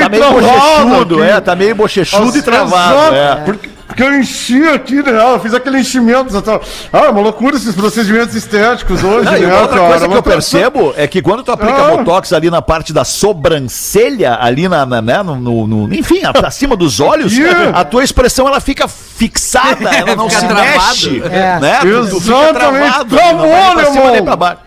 meio 0.09 0.23
travado 0.23 0.41
bochechudo, 0.41 1.15
aqui. 1.23 1.24
É, 1.25 1.41
tá 1.41 1.55
meio 1.57 1.75
bochechudo 1.75 2.37
e 2.37 2.43
travado. 2.43 3.15
é. 3.15 3.37
Porque, 3.45 3.69
porque 3.87 4.03
eu 4.03 4.15
enchi 4.19 4.63
aqui, 4.69 5.03
né? 5.03 5.13
Eu 5.35 5.39
fiz 5.41 5.53
aquele 5.55 5.79
enchimento. 5.79 6.41
tá- 6.43 6.59
Ah, 6.93 7.05
é 7.05 7.09
uma 7.11 7.21
loucura 7.21 7.55
esses 7.57 7.75
procedimentos 7.75 8.35
estéticos 8.35 9.05
hoje, 9.05 9.25
Não, 9.25 9.33
né, 9.39 9.61
outra 9.61 9.79
coisa 9.81 10.09
que 10.09 10.15
eu 10.15 10.23
percebo 10.23 10.95
é 10.97 11.07
que 11.07 11.21
quando 11.23 11.43
tu 11.43 11.53
aplica 11.53 11.75
Ah. 11.77 11.97
botox 11.97 12.33
ali 12.33 12.51
na 12.51 12.63
parte 12.63 12.93
da 12.93 13.05
sobrancelha, 13.05 14.39
ali 14.41 14.69
na, 14.69 14.85
na- 14.87 15.03
né, 15.03 15.23
no, 15.23 15.37
no- 15.37 15.67
no- 15.67 15.95
enfim, 15.95 16.23
acima 16.45 16.77
dos 16.77 16.99
olhos, 17.01 17.33
a 17.75 17.85
tua 17.85 18.03
expressão 18.03 18.47
ela 18.49 18.61
fica 18.61 18.89
fixada, 18.89 19.91
ela 19.95 20.17
não 20.17 20.29
Fica 20.29 20.41
se 20.41 20.49
travado. 20.49 20.71
mexe, 20.89 21.23
É. 21.31 21.59
né? 21.61 21.79
Tu- 21.81 22.09
tu 22.11 22.21
fica 22.21 22.55
travado, 22.55 23.17
travou, 23.17 23.35
não 23.35 23.49
vai 23.49 23.63
nem 23.67 23.75
pra 23.75 23.93
cima 23.93 24.11
nem 24.11 24.25
pra 24.25 24.37
baixo. 24.37 24.59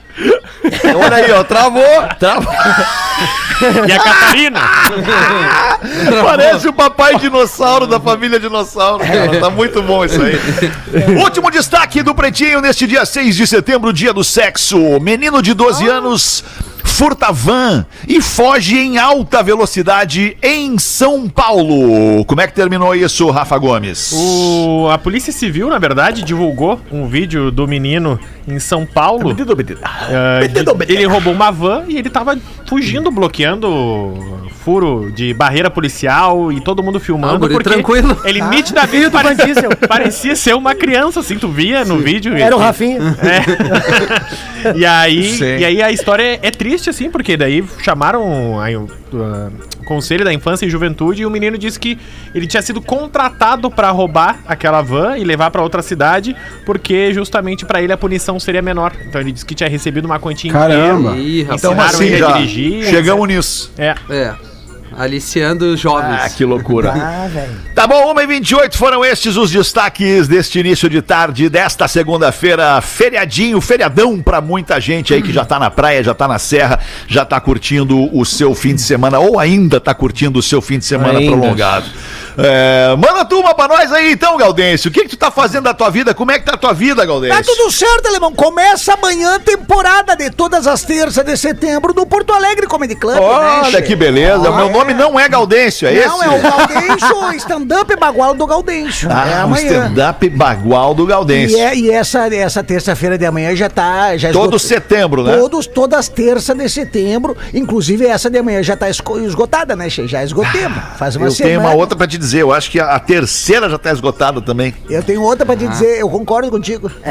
Olha 0.96 1.17
aí, 1.17 1.32
ó, 1.32 1.43
travou, 1.43 1.84
travou. 2.20 2.54
E 3.88 3.91
a 3.91 4.00
Catarina? 4.00 4.62
Parece 6.24 6.67
o 6.67 6.74
papai 6.74 7.17
dinossauro 7.17 7.88
da 7.88 8.00
família 8.00 8.39
dinossauro, 8.39 9.04
cara. 9.04 9.39
Tá 9.39 9.50
muito 9.50 9.82
bom 9.82 10.06
isso 10.06 10.22
aí. 10.22 10.39
Último 11.17 11.50
destaque 11.50 12.04
do 12.04 12.13
Pretinho 12.13 12.62
neste 12.62 12.86
dia 12.86 13.06
6 13.06 13.36
de 13.36 13.48
setembro, 13.48 13.91
dia 13.91 14.13
do 14.13 14.24
sexo. 14.24 15.00
Menino 15.00 15.41
de 15.41 15.54
12 15.54 15.88
anos 15.88 16.43
furta 16.88 17.32
van 17.32 17.86
e 18.08 18.21
foge 18.21 18.78
em 18.78 18.97
alta 18.97 19.43
velocidade 19.43 20.36
em 20.41 20.78
São 20.80 21.28
Paulo. 21.30 22.23
Como 22.26 22.41
é 22.41 22.47
que 22.47 22.54
terminou 22.54 22.95
isso, 22.95 23.30
Rafa 23.30 23.58
Gomes? 23.58 24.12
O, 24.13 24.88
a 24.89 24.97
Polícia 24.97 25.32
Civil, 25.32 25.69
na 25.69 25.78
verdade, 25.78 26.23
divulgou 26.23 26.80
um 26.91 27.06
vídeo 27.08 27.52
do 27.52 27.67
menino 27.67 28.19
em 28.47 28.58
São 28.60 28.86
Paulo. 28.86 29.34
De- 30.47 30.93
ele 30.93 31.06
roubou 31.06 31.34
uma 31.34 31.52
van 31.52 31.84
e 31.88 31.97
ele 31.97 32.10
tava 32.10 32.38
fugindo, 32.65 33.12
bloqueando 33.12 34.46
furo 34.67 35.10
de 35.15 35.34
barreira 35.34 35.69
policial 35.71 36.51
e 36.51 36.60
todo 36.60 36.84
mundo 36.84 36.97
Ah, 36.97 36.99
filmando. 36.99 37.39
guri, 37.39 37.53
porque 37.53 37.69
tranquilo. 37.69 38.19
ele 38.25 38.41
Ah, 38.41 38.49
nitidamente 38.49 39.10
parecia, 39.10 39.69
parecia 39.88 40.36
ser 40.36 40.56
uma 40.56 40.75
criança, 40.75 41.21
assim, 41.21 41.38
tu 41.38 41.47
via 41.47 41.86
no 41.86 41.99
vídeo. 41.99 42.36
Era 42.36 42.53
o 42.53 42.60
E- 42.60 42.63
Rafinha. 42.63 42.99
é. 43.23 44.75
e, 44.77 44.86
aí, 44.86 45.23
Sim. 45.38 45.58
e 45.60 45.63
aí 45.63 45.82
a 45.82 45.89
história 45.89 46.21
é, 46.21 46.39
é 46.41 46.51
triste, 46.51 46.89
assim, 46.89 47.10
porque 47.10 47.38
daí 47.38 47.63
chamaram 47.82 48.60
aí, 48.60 48.75
o 48.75 48.89
ah, 49.15 49.49
Conselho 49.86 50.25
da 50.25 50.34
Infância 50.34 50.65
e 50.65 50.69
Juventude 50.69 51.21
e 51.21 51.25
o 51.25 51.30
menino 51.30 51.58
disse 51.58 51.80
que 51.80 51.97
ele 52.36 52.45
tinha 52.45 52.62
sido 52.62 52.82
contratado 52.82 53.71
pra 53.71 53.89
roubar 53.89 54.39
aquela 54.45 54.82
van 54.82 55.17
e 55.17 55.23
levar 55.23 55.49
pra 55.49 55.62
outra 55.63 55.82
cidade, 55.82 56.36
porque 56.65 57.13
justamente 57.13 57.65
pra 57.65 57.82
ele 57.82 57.93
a 57.93 57.97
punição 57.97 58.38
seria 58.38 58.62
menor. 58.62 58.91
Então 59.08 59.21
ele 59.21 59.32
disse 59.32 59.45
que 59.45 59.56
tinha 59.56 59.69
recebido 59.69 60.03
uma 60.03 60.19
quantia 60.19 60.51
Caramba. 60.51 61.12
inteira. 61.15 61.43
Rapaz. 61.53 61.63
Então, 61.63 61.82
assim 61.82 62.06
ele 62.08 62.15
a 62.15 62.19
já 62.19 62.32
dirigir. 62.34 62.84
chegamos 62.89 63.25
nisso. 63.30 63.71
É. 63.77 63.95
É. 64.10 64.34
Aliciando 64.95 65.65
os 65.73 65.80
jovens. 65.80 66.21
Ah, 66.23 66.30
que 66.30 66.45
loucura. 66.45 66.91
Ah, 66.91 67.28
velho. 67.28 67.52
Tá 67.76 67.86
bom, 67.86 68.13
1 68.13 68.19
e 68.21 68.28
28 68.28 68.78
foram 68.78 69.06
estes 69.06 69.36
os 69.36 69.52
destaques 69.52 70.28
deste 70.28 70.60
início 70.60 70.89
de 70.89 71.02
tarde 71.02 71.50
desta 71.50 71.88
segunda-feira. 71.88 72.82
Feriadinho, 72.82 73.60
feriadão 73.62 74.21
pra 74.21 74.41
muita 74.41 74.80
gente 74.80 75.13
aí 75.13 75.21
que 75.21 75.32
já 75.32 75.45
tá 75.45 75.60
na 75.60 75.69
praia, 75.69 76.04
já 76.04 76.13
tá 76.13 76.28
na 76.28 76.39
serra, 76.39 76.80
já 77.08 77.23
tá 77.26 77.39
curtindo 77.39 78.10
o 78.17 78.26
seu 78.26 78.56
fim 78.56 78.76
de 78.76 78.82
semana 78.82 79.19
ou 79.19 79.39
ainda 79.39 79.80
tá 79.80 79.93
curtindo 79.93 80.39
o 80.39 80.43
seu 80.43 80.62
fim 80.62 80.80
de 80.80 80.86
semana 80.86 81.19
Ainda. 81.19 81.32
prolongado. 81.32 81.86
É, 82.38 82.95
manda 82.95 83.26
tu 83.26 83.39
uma 83.39 83.54
pra 83.56 83.67
nós 83.67 83.91
aí 83.91 84.12
então, 84.12 84.38
Gaudêncio. 84.38 84.89
O 84.89 84.93
que, 84.93 85.02
que 85.04 85.10
tu 85.10 85.17
tá 85.17 85.32
fazendo 85.32 85.63
da 85.63 85.73
tua 85.73 85.89
vida? 85.89 86.13
Como 86.13 86.32
é 86.32 86.39
que 86.39 86.45
tá 86.45 86.54
a 86.54 86.58
tua 86.58 86.73
vida, 86.73 87.02
Tá 87.02 87.06
Gaudêncio? 87.08 87.43
tudo 87.43 87.71
certo, 87.71 88.08
alemão. 88.08 88.32
Começa 88.34 88.93
amanhã 88.93 89.36
a 89.36 89.39
temporada 89.39 90.15
de 90.15 90.30
todas 90.30 90.67
as 90.67 90.84
terças 90.84 91.26
de 91.26 91.36
setembro 91.36 91.93
do 91.93 92.06
Porto 92.06 92.32
Alegre 92.34 92.67
Comedy 92.67 92.95
Club. 92.95 93.17
Olha 93.19 93.71
né, 93.71 93.82
que 93.82 93.95
beleza. 93.95 94.50
O 94.52 94.56
meu 94.56 94.67
Ah, 94.67 94.71
nome 94.71 94.93
não 94.93 95.19
é 95.19 95.28
Gaudêncio, 95.28 95.88
é 95.88 95.93
esse? 95.95 96.08
Não, 96.08 96.23
é 96.23 96.30
o 96.30 96.39
Gaudêncio, 96.41 97.34
stand-up 97.38 97.95
bagual 97.95 98.34
do 98.36 98.45
Gaudêncio. 98.45 99.10
Ah, 99.12 99.28
é 99.28 99.34
amanhã. 99.36 99.86
stand-up 99.86 100.30
bagual 100.30 100.93
do 100.93 101.06
Gaudêncio. 101.08 101.58
E, 101.58 101.62
é- 101.62 101.76
e 101.76 101.89
essa, 101.91 102.34
essa 102.34 102.63
terça-feira 102.63 103.17
de 103.17 103.26
amanhã 103.26 103.56
já 103.56 103.69
tá. 103.69 104.15
Já 104.17 104.30
Todo 104.32 104.41
esgotou- 104.56 104.60
setembro, 104.60 105.23
né? 105.23 105.38
Todos, 105.38 105.65
todas 105.65 106.00
as 106.00 106.08
terças 106.10 106.56
de 106.56 106.69
setembro. 106.69 107.36
Inclusive 107.54 108.06
essa 108.06 108.30
de 108.30 108.38
amanhã 108.38 108.62
já 108.62 108.76
tá 108.78 108.88
esgotada, 108.89 109.76
né, 109.76 109.89
che? 109.89 110.08
Já 110.08 110.23
esgotemos. 110.23 110.78
Faz 110.97 111.15
uma 111.15 111.26
Eu 111.28 111.32
semana. 111.32 111.56
tenho 111.56 111.60
uma 111.62 111.73
outra 111.76 111.97
pra 111.97 112.06
te 112.08 112.17
dizer. 112.17 112.27
Eu 112.34 112.52
acho 112.54 112.70
que 112.72 112.80
a, 112.80 112.96
a 112.96 113.00
terceira 113.00 113.70
já 113.70 113.78
tá 113.78 113.92
esgotada 113.92 114.42
também. 114.42 114.74
Eu 114.90 115.02
tenho 115.04 115.22
outra 115.22 115.46
pra 115.46 115.56
te 115.56 115.68
dizer, 115.68 116.00
eu 116.00 116.10
concordo 116.10 116.50
contigo. 116.50 116.92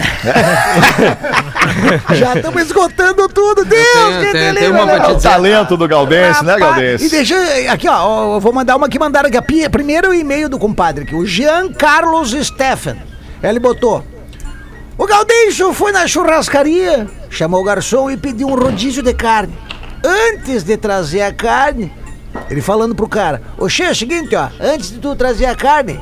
Já 2.15 2.35
estamos 2.37 2.63
esgotando 2.63 3.29
tudo, 3.29 3.65
Deus! 3.65 3.85
tenho- 3.93 4.21
que 4.25 4.33
tenho- 4.33 4.33
delícia, 4.33 4.61
tenho 4.61 4.73
uma 4.75 4.85
pra 4.87 4.95
te 4.95 5.01
Leandro. 5.07 5.17
O 5.19 5.21
talento 5.21 5.77
do 5.77 5.89
Gaudêncio, 5.89 6.45
né, 6.45 6.59
Gaudêncio? 6.59 7.07
E 7.07 7.11
deixa, 7.11 7.35
aqui 7.71 7.89
ó, 7.89 8.35
eu 8.37 8.41
vou 8.41 8.53
mandar 8.53 8.77
uma 8.77 8.89
que 8.89 8.99
mandaram 8.99 9.29
aqui. 9.29 9.65
a 9.65 9.71
Primeiro 9.71 10.11
o 10.11 10.15
e-mail 10.15 10.49
do 10.49 10.59
compadre 10.59 11.05
aqui, 11.05 11.15
o 11.15 11.27
Jean 11.27 11.73
Carlos 11.73 12.31
Stephen. 12.33 12.97
Ele 13.43 13.59
botou: 13.59 14.05
O 14.97 15.07
Gaudêncio 15.07 15.73
foi 15.73 15.93
na 15.93 16.07
churrascaria, 16.07 17.07
chamou 17.31 17.61
o 17.61 17.65
garçom 17.65 18.11
e 18.11 18.17
pediu 18.17 18.49
um 18.49 18.55
rodízio 18.55 19.03
de 19.03 19.13
carne. 19.13 19.57
Antes 20.05 20.63
de 20.63 20.77
trazer 20.77 21.23
a 21.23 21.33
carne, 21.33 21.93
ele 22.51 22.61
falando 22.61 22.95
pro 22.95 23.09
cara: 23.09 23.41
Che, 23.69 23.83
é 23.85 23.91
o 23.91 23.95
seguinte, 23.95 24.35
ó, 24.37 24.49
antes 24.61 24.91
de 24.91 24.99
tu 24.99 25.15
trazer 25.17 25.47
a 25.47 25.55
carne. 25.55 26.01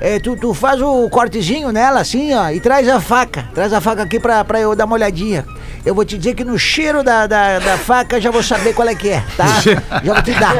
é, 0.00 0.18
tu, 0.20 0.36
tu 0.36 0.54
faz 0.54 0.80
o 0.80 1.08
cortezinho 1.10 1.72
nela 1.72 2.00
assim, 2.00 2.32
ó, 2.34 2.50
e 2.50 2.60
traz 2.60 2.88
a 2.88 3.00
faca. 3.00 3.48
Traz 3.54 3.72
a 3.72 3.80
faca 3.80 4.02
aqui 4.02 4.20
pra, 4.20 4.44
pra 4.44 4.60
eu 4.60 4.76
dar 4.76 4.84
uma 4.84 4.94
olhadinha. 4.94 5.44
Eu 5.84 5.94
vou 5.94 6.04
te 6.04 6.18
dizer 6.18 6.34
que 6.34 6.44
no 6.44 6.58
cheiro 6.58 7.02
da, 7.02 7.26
da, 7.26 7.58
da 7.60 7.78
faca 7.78 8.20
já 8.20 8.30
vou 8.30 8.42
saber 8.42 8.74
qual 8.74 8.86
é 8.88 8.94
que 8.94 9.08
é, 9.10 9.22
tá? 9.36 9.46
Já 10.04 10.12
vou 10.14 10.22
te 10.22 10.32
dar. 10.32 10.54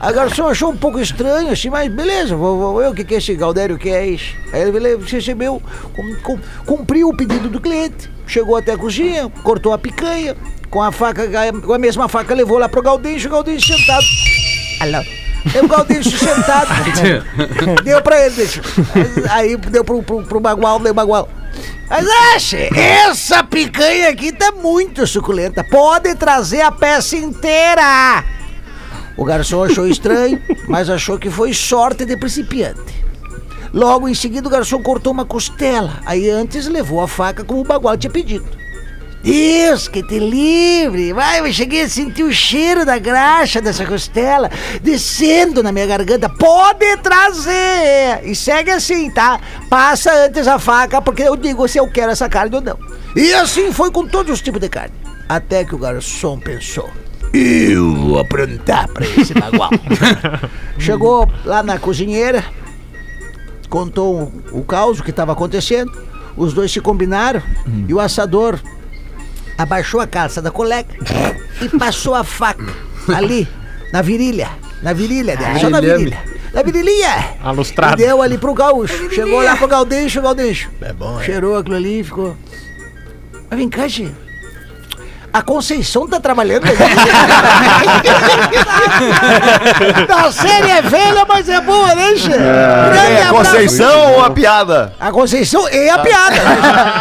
A 0.00 0.10
garçom 0.10 0.48
achou 0.48 0.70
um 0.70 0.76
pouco 0.76 0.98
estranho, 0.98 1.50
assim, 1.52 1.70
mas 1.70 1.88
beleza, 1.92 2.34
vou, 2.34 2.58
vou 2.58 2.78
ver 2.78 2.88
o 2.88 2.94
que, 2.94 3.04
que 3.04 3.14
esse 3.14 3.34
Galdério 3.34 3.78
quer 3.78 4.04
isso. 4.06 4.34
Aí 4.52 4.62
ele 4.62 4.96
recebeu, 4.96 5.62
cum- 5.94 6.16
cum- 6.22 6.38
cumpriu 6.66 7.08
o 7.08 7.16
pedido 7.16 7.48
do 7.48 7.60
cliente, 7.60 8.10
chegou 8.26 8.56
até 8.56 8.72
a 8.72 8.78
cozinha, 8.78 9.30
cortou 9.44 9.72
a 9.72 9.78
picanha, 9.78 10.34
com 10.70 10.82
a 10.82 10.90
faca, 10.90 11.22
com 11.64 11.72
a 11.72 11.78
mesma 11.78 12.08
faca 12.08 12.34
levou 12.34 12.58
lá 12.58 12.68
pro 12.68 12.82
Gaudêncio, 12.82 13.28
o 13.28 13.32
Gaudêncio 13.32 13.76
sentado. 13.76 14.04
Alô? 14.84 15.02
E 15.54 15.58
o 15.58 15.68
Gaudêncio 15.68 16.18
sentado. 16.18 16.68
deu 17.82 18.02
pra 18.02 18.26
ele, 18.26 18.34
deixa. 18.34 18.60
Aí 19.30 19.56
deu 19.56 19.82
pro, 19.82 20.02
pro, 20.02 20.22
pro 20.22 20.40
Bagual, 20.40 20.78
deu 20.78 20.92
Bagual. 20.92 21.28
Mas 21.88 22.06
acha, 22.34 22.58
essa 22.78 23.42
picanha 23.42 24.10
aqui 24.10 24.30
tá 24.32 24.52
muito 24.52 25.06
suculenta. 25.06 25.64
Pode 25.64 26.14
trazer 26.16 26.60
a 26.60 26.70
peça 26.70 27.16
inteira. 27.16 28.24
O 29.16 29.24
garçom 29.24 29.64
achou 29.64 29.86
estranho, 29.86 30.42
mas 30.68 30.90
achou 30.90 31.18
que 31.18 31.30
foi 31.30 31.54
sorte 31.54 32.04
de 32.04 32.16
principiante. 32.16 33.04
Logo 33.72 34.08
em 34.08 34.14
seguida, 34.14 34.46
o 34.46 34.50
garçom 34.50 34.82
cortou 34.82 35.12
uma 35.12 35.24
costela. 35.24 36.00
Aí 36.04 36.28
antes 36.28 36.66
levou 36.66 37.00
a 37.00 37.08
faca 37.08 37.42
como 37.42 37.60
o 37.60 37.64
Bagual 37.64 37.96
tinha 37.96 38.10
pedido. 38.10 38.63
Deus, 39.24 39.88
que 39.88 40.02
te 40.02 40.18
livre! 40.18 41.14
Vai, 41.14 41.40
eu 41.40 41.50
cheguei 41.50 41.80
a 41.80 41.88
sentir 41.88 42.24
o 42.24 42.30
cheiro 42.32 42.84
da 42.84 42.98
graxa 42.98 43.58
dessa 43.58 43.86
costela 43.86 44.50
descendo 44.82 45.62
na 45.62 45.72
minha 45.72 45.86
garganta. 45.86 46.28
Pode 46.28 46.98
trazer! 46.98 48.20
E 48.22 48.34
segue 48.34 48.70
assim, 48.70 49.10
tá? 49.10 49.40
Passa 49.70 50.12
antes 50.26 50.46
a 50.46 50.58
faca, 50.58 51.00
porque 51.00 51.22
eu 51.22 51.36
digo 51.36 51.66
se 51.66 51.78
eu 51.78 51.90
quero 51.90 52.12
essa 52.12 52.28
carne 52.28 52.54
ou 52.54 52.60
não. 52.60 52.78
E 53.16 53.32
assim 53.32 53.72
foi 53.72 53.90
com 53.90 54.06
todos 54.06 54.34
os 54.34 54.42
tipos 54.42 54.60
de 54.60 54.68
carne. 54.68 54.94
Até 55.26 55.64
que 55.64 55.74
o 55.74 55.78
garçom 55.78 56.38
pensou. 56.38 56.90
Eu 57.32 57.94
vou 57.94 58.18
aprontar 58.18 58.88
pra 58.88 59.06
esse 59.06 59.32
bagual. 59.40 59.70
Chegou 60.78 61.26
lá 61.46 61.62
na 61.62 61.78
cozinheira, 61.78 62.44
contou 63.70 64.30
o, 64.52 64.58
o 64.58 64.64
caos, 64.64 65.00
o 65.00 65.02
que 65.02 65.08
estava 65.08 65.32
acontecendo. 65.32 65.90
Os 66.36 66.52
dois 66.52 66.70
se 66.70 66.80
combinaram 66.80 67.42
e 67.88 67.94
o 67.94 68.00
assador 68.00 68.60
abaixou 69.56 70.00
a 70.00 70.06
calça 70.06 70.42
da 70.42 70.50
colega 70.50 70.94
e 71.60 71.68
passou 71.78 72.14
a 72.14 72.24
faca 72.24 72.74
ali, 73.14 73.48
na 73.92 74.02
virilha. 74.02 74.48
Na 74.82 74.92
virilha 74.92 75.36
dela, 75.36 75.58
só 75.58 75.70
na 75.70 75.80
virilha. 75.80 76.18
Na 76.52 76.62
virilha! 76.62 77.36
A 77.42 77.50
lustrada. 77.50 77.94
E 78.00 78.06
deu 78.06 78.22
ali 78.22 78.38
pro 78.38 78.54
gaúcho. 78.54 79.10
Chegou 79.10 79.42
lá 79.42 79.56
pro 79.56 79.66
Gaudêncio, 79.66 80.22
Gaudêncio. 80.22 80.70
É 80.80 80.92
bom, 80.92 81.20
Cheirou 81.20 81.56
aquilo 81.56 81.74
ali 81.76 82.00
e 82.00 82.04
ficou. 82.04 82.36
Mas 83.50 83.58
vem 83.58 83.68
cá, 83.68 83.88
Gê. 83.88 84.10
A 85.34 85.42
Conceição 85.42 86.06
tá 86.06 86.20
trabalhando 86.20 86.64
aí. 86.64 86.76
A 90.08 90.30
série 90.30 90.70
é 90.70 90.80
velha, 90.80 91.24
mas 91.26 91.48
é 91.48 91.60
boa, 91.60 91.92
né? 91.94 92.04
Grande 92.14 92.32
É, 92.32 93.22
a 93.24 93.28
abraço. 93.30 93.50
Conceição 93.50 94.12
ou 94.12 94.24
a 94.24 94.30
piada? 94.30 94.92
A 95.00 95.10
Conceição 95.10 95.68
e 95.68 95.90
a 95.90 95.98
piada. 95.98 96.36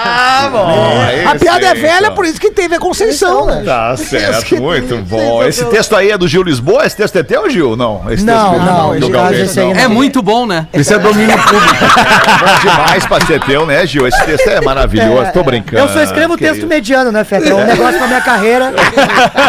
Ah, 0.06 0.50
bom. 0.52 1.30
a 1.30 1.36
piada 1.36 1.65
é 1.67 1.76
velha, 1.76 2.10
por 2.12 2.26
isso 2.26 2.39
que 2.41 2.50
teve 2.50 2.76
a 2.76 2.80
Conceição, 2.80 3.46
né? 3.46 3.62
Tá 3.63 3.96
certo, 3.98 4.56
muito 4.60 4.98
bom. 5.06 5.43
Esse 5.43 5.63
texto 5.65 5.96
aí 5.96 6.10
é 6.10 6.17
do 6.17 6.28
Gil 6.28 6.41
Lisboa? 6.41 6.86
Esse 6.88 6.98
texto 6.98 7.15
é 7.17 7.24
teu, 7.24 7.48
Gil? 7.52 7.76
Não. 7.76 8.04
Esse 8.12 8.26
Não, 8.26 8.52
texto 8.54 8.65
não, 8.65 8.89
do 9.00 9.34
esse 9.34 9.41
esse 9.43 9.60
não. 9.60 9.74
não. 9.76 9.80
É 9.80 9.88
muito 9.88 10.22
bom, 10.24 10.48
né? 10.48 10.67
Isso 10.74 10.91
é 10.93 10.98
domínio 10.98 11.38
público. 11.38 11.76
Bom 11.76 12.60
demais 12.62 13.06
pra 13.06 13.22
ser 13.28 13.39
teu, 13.41 13.65
né, 13.67 13.86
Gil? 13.86 14.08
Esse 14.08 14.24
texto 14.26 14.48
é 14.50 14.60
maravilhoso. 14.60 15.32
Tô 15.34 15.43
brincando. 15.43 15.84
Eu 15.84 15.89
só 15.89 16.02
escrevo 16.02 16.36
texto 16.36 16.54
querido. 16.54 16.67
mediano, 16.67 17.12
né, 17.12 17.24
Feta? 17.24 17.48
É 17.50 17.54
um 17.54 17.65
negócio 17.65 17.98
pra 18.00 18.08
minha 18.08 18.22
carreira. 18.24 18.74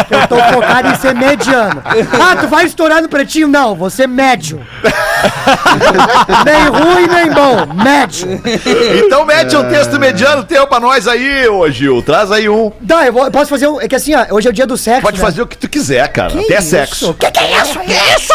Eu 0.09 0.27
tô 0.27 0.37
focado 0.53 0.87
em 0.89 0.95
ser 0.95 1.15
mediano. 1.15 1.81
Ah, 1.85 2.35
tu 2.35 2.47
vai 2.47 2.65
estourar 2.65 3.01
no 3.01 3.09
pretinho? 3.09 3.47
Não, 3.47 3.75
você 3.75 4.05
médio. 4.07 4.61
nem 6.45 6.63
ruim, 6.69 7.07
nem 7.07 7.31
bom. 7.31 7.73
Médio. 7.73 8.41
Então 9.05 9.25
mete 9.25 9.55
um 9.55 9.67
texto 9.69 9.99
mediano 9.99 10.43
teu 10.43 10.67
pra 10.67 10.79
nós 10.79 11.07
aí, 11.07 11.47
ô 11.47 11.69
Gil. 11.69 12.01
Traz 12.01 12.31
aí 12.31 12.47
um. 12.49 12.71
Eu, 13.05 13.13
vou- 13.13 13.25
eu 13.25 13.31
posso 13.31 13.49
fazer 13.49 13.67
um. 13.67 13.79
É 13.81 13.87
que 13.87 13.95
assim, 13.95 14.13
ó, 14.15 14.25
hoje 14.31 14.47
é 14.47 14.49
o 14.49 14.53
dia 14.53 14.67
do 14.67 14.77
sexo. 14.77 15.01
Pode 15.01 15.17
né? 15.17 15.23
fazer 15.23 15.41
o 15.41 15.47
que 15.47 15.57
tu 15.57 15.69
quiser, 15.69 16.07
cara. 16.09 16.29
Que 16.31 16.39
Até 16.45 16.59
isso? 16.59 16.69
sexo. 16.69 17.13
Que 17.13 17.31
que 17.31 17.39
é 17.39 17.61
isso? 17.61 17.79
Que 17.79 17.93
é 17.93 18.15
isso? 18.15 18.33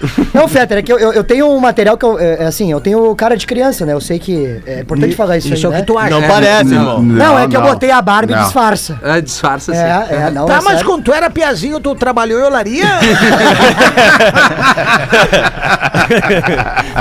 Não, 0.32 0.48
Fetter, 0.48 0.78
é 0.78 0.82
que 0.82 0.92
eu, 0.92 0.98
eu, 0.98 1.12
eu 1.12 1.24
tenho 1.24 1.48
um 1.50 1.60
material 1.60 1.96
que 1.96 2.04
eu, 2.04 2.18
é, 2.18 2.44
é 2.44 2.46
assim, 2.46 2.72
eu 2.72 2.80
tenho 2.80 3.14
cara 3.14 3.36
de 3.36 3.46
criança, 3.46 3.84
né? 3.84 3.92
Eu 3.92 4.00
sei 4.00 4.18
que 4.18 4.60
é 4.66 4.80
importante 4.80 5.14
falar 5.14 5.36
isso, 5.36 5.52
Isso 5.52 5.66
é 5.66 5.68
aí, 5.68 5.74
que 5.74 5.80
né? 5.80 5.84
tu 5.86 5.98
acha. 5.98 6.10
Não 6.10 6.20
né? 6.20 6.28
parece, 6.28 6.74
irmão. 6.74 7.02
Não, 7.02 7.38
é 7.38 7.46
que 7.46 7.56
eu 7.56 7.62
botei 7.62 7.90
a 7.90 8.00
barba 8.00 8.32
e 8.32 8.36
Não. 8.36 8.42
disfarça. 8.42 8.98
É, 9.02 9.20
disfarça 9.20 9.72
assim. 9.72 9.80
É, 9.80 10.26
é, 10.26 10.30
não, 10.30 10.46
Tá, 10.46 10.54
é 10.54 10.60
mas 10.60 10.72
sério. 10.74 10.86
quando 10.86 11.04
tu 11.04 11.12
era 11.12 11.28
piazinho, 11.30 11.78
tu 11.80 11.94
trabalhou 11.94 12.40
em 12.40 12.44
olaria? 12.44 12.84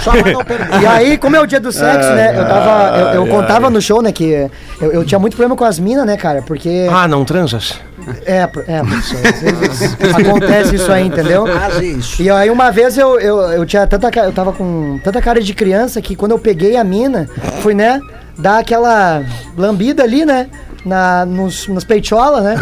Só 0.03 0.11
pra 0.11 0.31
não 0.31 0.43
perder. 0.43 0.81
E 0.81 0.85
aí, 0.85 1.17
como 1.17 1.35
é 1.35 1.39
o 1.39 1.45
dia 1.45 1.59
do 1.59 1.71
sexo, 1.71 2.09
né? 2.11 2.37
Eu 2.37 2.45
tava. 2.45 2.97
Eu, 2.97 3.07
eu 3.13 3.27
contava 3.27 3.69
no 3.69 3.81
show, 3.81 4.01
né? 4.01 4.11
Que 4.11 4.49
eu, 4.81 4.91
eu 4.91 5.05
tinha 5.05 5.19
muito 5.19 5.35
problema 5.35 5.55
com 5.55 5.65
as 5.65 5.79
minas, 5.79 6.05
né, 6.05 6.15
cara? 6.15 6.41
Porque. 6.41 6.87
Ah, 6.91 7.07
não 7.07 7.25
transas? 7.25 7.79
É, 8.25 8.49
é, 8.67 8.79
professor, 8.81 9.27
às 9.27 9.41
vezes 9.41 9.97
acontece 10.15 10.75
isso 10.75 10.91
aí, 10.91 11.05
entendeu? 11.05 11.45
Faz 11.45 11.77
isso. 11.79 12.21
E 12.21 12.29
aí 12.29 12.49
uma 12.49 12.71
vez 12.71 12.97
eu, 12.97 13.19
eu, 13.19 13.37
eu 13.51 13.65
tinha 13.65 13.85
tanta 13.85 14.09
eu 14.19 14.31
tava 14.31 14.53
com 14.53 14.99
tanta 15.03 15.21
cara 15.21 15.41
de 15.41 15.53
criança 15.53 16.01
que 16.01 16.15
quando 16.15 16.31
eu 16.31 16.39
peguei 16.39 16.77
a 16.77 16.83
mina, 16.83 17.29
fui, 17.61 17.73
né, 17.73 18.01
dar 18.37 18.59
aquela 18.59 19.23
lambida 19.57 20.03
ali, 20.03 20.25
né, 20.25 20.47
na, 20.85 21.25
nos, 21.25 21.67
nos 21.67 21.83
peitola, 21.83 22.41
né? 22.41 22.55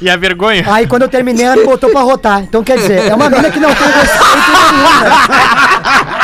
E 0.00 0.10
a 0.10 0.16
vergonha? 0.16 0.64
Aí 0.66 0.86
quando 0.86 1.02
eu 1.02 1.08
terminei, 1.08 1.44
ela 1.44 1.56
me 1.56 1.64
botou 1.64 1.90
pra 1.90 2.00
rotar. 2.00 2.42
Então 2.42 2.62
quer 2.62 2.78
dizer, 2.78 3.08
é 3.08 3.14
uma 3.14 3.30
mina 3.30 3.50
que 3.50 3.60
não 3.60 3.74
tem 3.74 3.86
respeito 3.86 4.50
nenhum, 4.50 5.00
né? 5.00 6.15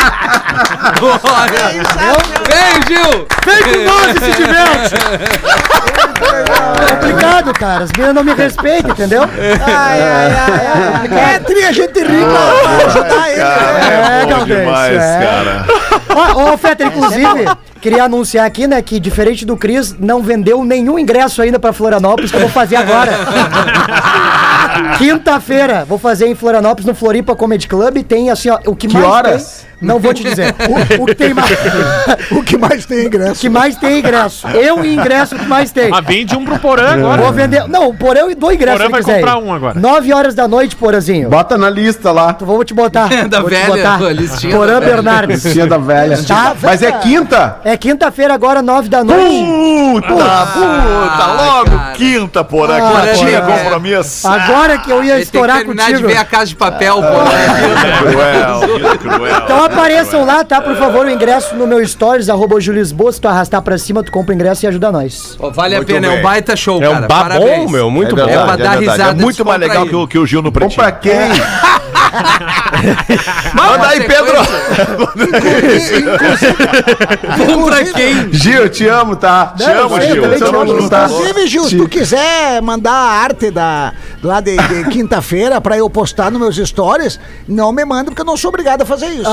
Vem, 2.49 2.83
Gil! 2.89 3.27
Vem 3.45 3.63
com 3.63 3.85
nós 3.85 4.17
e 4.17 4.19
se 4.25 4.31
diverte! 4.37 4.95
É 6.23 6.95
complicado, 6.97 7.53
cara. 7.53 7.85
As 7.85 7.91
meninas 7.93 8.15
não 8.15 8.25
me 8.25 8.35
respeitam, 8.35 8.91
entendeu? 8.91 9.23
Ai, 9.23 10.01
ai, 10.01 10.33
ai, 10.33 11.11
ai. 11.11 11.35
É, 11.35 11.39
tri, 11.39 11.65
a 11.65 11.73
gente 11.73 11.99
ri 12.01 12.25
pra 12.25 12.87
ajudar 12.87 13.31
ele. 13.31 13.41
né? 13.43 14.21
É, 14.23 14.25
bom 14.25 14.31
Galdêncio, 14.31 15.01
é. 15.01 15.21
cara. 15.27 15.67
Ó, 16.15 16.53
ô, 16.53 16.59
Fetter, 16.59 16.87
inclusive, 16.89 17.47
queria 17.81 18.05
anunciar 18.05 18.47
aqui, 18.47 18.67
né, 18.67 18.81
que 18.83 19.01
diferente 19.01 19.45
do 19.45 19.57
Cris, 19.57 19.95
não 19.99 20.23
vendeu 20.23 20.63
nenhum 20.65 20.99
ingresso 20.99 21.43
ainda 21.43 21.59
pra 21.59 21.73
Florianópolis, 21.73 22.31
que 22.31 22.37
eu 22.37 22.41
vou 22.43 22.51
fazer 22.51 22.77
agora. 22.77 23.13
Quinta-feira, 24.99 25.85
vou 25.85 25.99
fazer 25.99 26.27
em 26.27 26.35
Florianópolis, 26.35 26.87
no 26.87 26.95
Floripa 26.95 27.35
Comedy 27.35 27.67
Club. 27.69 27.99
Tem 28.05 28.31
assim, 28.31 28.51
ó, 28.51 28.59
o 28.67 28.75
que, 28.77 28.87
Que 28.89 28.95
mais 28.95 29.07
horas? 29.07 29.57
tem. 29.63 29.73
Não 29.83 29.99
vou 29.99 30.15
te 30.15 30.23
dizer. 30.23 30.55
O, 30.99 31.03
o 31.03 31.07
que 31.07 31.15
tem 31.17 31.35
mais. 31.35 31.51
O 32.31 32.43
que 32.43 32.57
mais 32.57 32.87
tem 32.87 32.99
O 32.99 33.07
ingresso? 33.07 33.41
que 33.41 33.49
mais 33.49 33.77
tem 33.77 33.95
é 33.95 33.99
ingresso. 33.99 34.47
Eu 34.49 34.85
e 34.85 34.95
ingresso, 34.95 35.35
o 35.35 35.39
que 35.41 35.47
mais 35.47 35.73
tem. 35.73 35.91
Ah, 35.93 36.01
vende 36.01 36.37
um 36.37 36.45
pro 36.45 36.57
Porã 36.59 36.93
agora. 36.95 37.23
Vou 37.23 37.33
vender. 37.33 37.67
Não, 37.69 37.93
por 37.95 38.17
eu 38.17 38.31
e 38.31 38.35
dou 38.37 38.53
ingresso. 38.53 38.77
Porã 38.79 38.91
vai 38.91 39.01
quiser 39.01 39.17
comprar 39.17 39.39
um 39.39 39.53
agora. 39.53 39.79
9 39.81 40.13
horas 40.13 40.35
da 40.37 40.47
noite, 40.47 40.77
Porazinho. 40.77 41.29
Bota 41.29 41.59
na 41.59 41.69
lista 41.69 42.13
lá. 42.13 42.37
Vou 42.41 42.63
te 42.65 42.73
botar. 42.73 43.09
Da 43.29 43.41
vou 43.41 43.51
velha, 43.51 43.65
te 43.65 44.47
botar. 44.47 44.57
Porã. 44.57 44.79
Bernardes. 44.79 45.45
Listinha 45.45 45.67
da 45.67 45.79
velha. 45.79 46.23
Tá? 46.23 46.55
Mas 46.63 46.81
é 46.83 46.93
quinta? 46.93 47.57
É 47.65 47.77
quinta-feira 47.77 48.35
agora, 48.35 48.63
9 48.63 48.89
da 48.89 49.03
noite. 49.03 49.45
Puta, 50.07 50.47
puta, 50.47 51.27
logo 51.43 51.71
cara. 51.71 51.93
quinta, 51.95 52.45
porra, 52.45 52.77
Ah, 52.77 53.07
que 53.09 53.19
tinha 53.19 53.41
compromisso. 53.41 54.29
Agora 54.29 54.62
que 54.79 54.91
eu 54.91 55.03
ia 55.03 55.03
Ele 55.03 55.09
tem 55.11 55.17
que 55.19 55.23
estourar 55.25 55.57
terminar 55.59 55.85
contigo. 55.87 56.07
de 56.09 56.15
ver 56.15 56.19
a 56.19 56.25
casa 56.25 56.47
de 56.47 56.57
papel, 56.57 56.97
pô. 56.97 58.03
Cruel, 58.11 58.99
cruel. 58.99 59.37
Então 59.45 59.65
apareçam 59.65 60.25
lá, 60.25 60.45
tá? 60.45 60.61
Por 60.61 60.77
favor, 60.77 61.07
o 61.07 61.11
ingresso 61.11 61.55
no 61.57 61.67
meu 61.67 61.87
stories, 61.87 62.29
arroba 62.29 62.61
Julisboa. 62.61 63.13
Se 63.13 63.21
tu 63.21 63.29
arrastar 63.29 63.61
pra 63.63 63.77
cima, 63.79 64.03
tu 64.03 64.11
compra 64.13 64.33
o 64.33 64.35
ingresso 64.35 64.65
e 64.65 64.69
ajuda 64.69 64.91
nós. 64.93 65.37
Pô, 65.39 65.51
Vale 65.51 65.75
a 65.75 65.79
Muito 65.79 65.89
pena, 65.93 66.07
é 66.07 66.11
bem. 66.11 66.19
um 66.19 66.23
baita 66.23 66.57
show, 66.57 66.83
É 66.83 66.89
cara. 66.89 67.05
um 67.05 67.09
bar 67.09 67.39
bom, 67.39 67.69
meu, 67.69 67.91
muito 67.91 68.19
É 68.19 68.21
bom. 68.21 68.27
verdade, 68.27 68.47
pra 68.47 68.57
dar 68.57 68.79
risada 68.79 69.11
É 69.21 69.23
muito 69.23 69.45
mais 69.45 69.61
legal 69.61 69.87
que 69.87 69.95
o, 69.95 70.07
que 70.09 70.19
o 70.19 70.27
Gil 70.27 70.41
no 70.43 70.51
Bom 70.51 70.61
pretinho. 70.61 70.83
pra 70.83 70.93
quem? 70.93 71.13
Manda 73.55 73.89
aí, 73.89 74.01
Pedro! 74.07 74.37
Bom 77.39 77.65
pra 77.67 77.85
quem? 77.85 78.33
Gil, 78.33 78.63
eu 78.63 78.69
te 78.69 78.87
amo, 78.87 79.17
tá? 79.17 79.55
Não, 79.59 79.67
te 79.67 79.73
amo, 79.73 80.01
Gil. 80.01 80.89
tá. 80.89 81.05
Inclusive, 81.07 81.47
Gil, 81.47 81.65
se 81.69 81.77
tu 81.77 81.89
quiser 81.89 82.61
mandar 82.63 82.93
a 82.93 83.23
arte 83.23 83.51
da, 83.51 83.93
lá 84.23 84.41
de, 84.41 84.57
de 84.57 84.85
quinta-feira 84.91 85.61
pra 85.61 85.77
eu 85.77 85.89
postar 85.89 86.31
nos 86.31 86.41
meus 86.41 86.57
stories, 86.69 87.19
não 87.49 87.73
me 87.73 87.85
manda, 87.85 88.11
porque 88.11 88.23
eu 88.23 88.27
não 88.27 88.37
sou 88.37 88.49
obrigado 88.51 88.83
a 88.83 88.87
fazer 88.87 89.09
isso. 89.09 89.31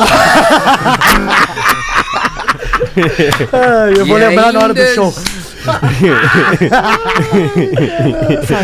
Ah, 3.53 3.89
eu 3.95 4.05
vou 4.05 4.17
E 4.17 4.21
lembrar 4.21 4.51
na 4.51 4.59
hora 4.59 4.73
do 4.73 4.85
show. 4.93 5.13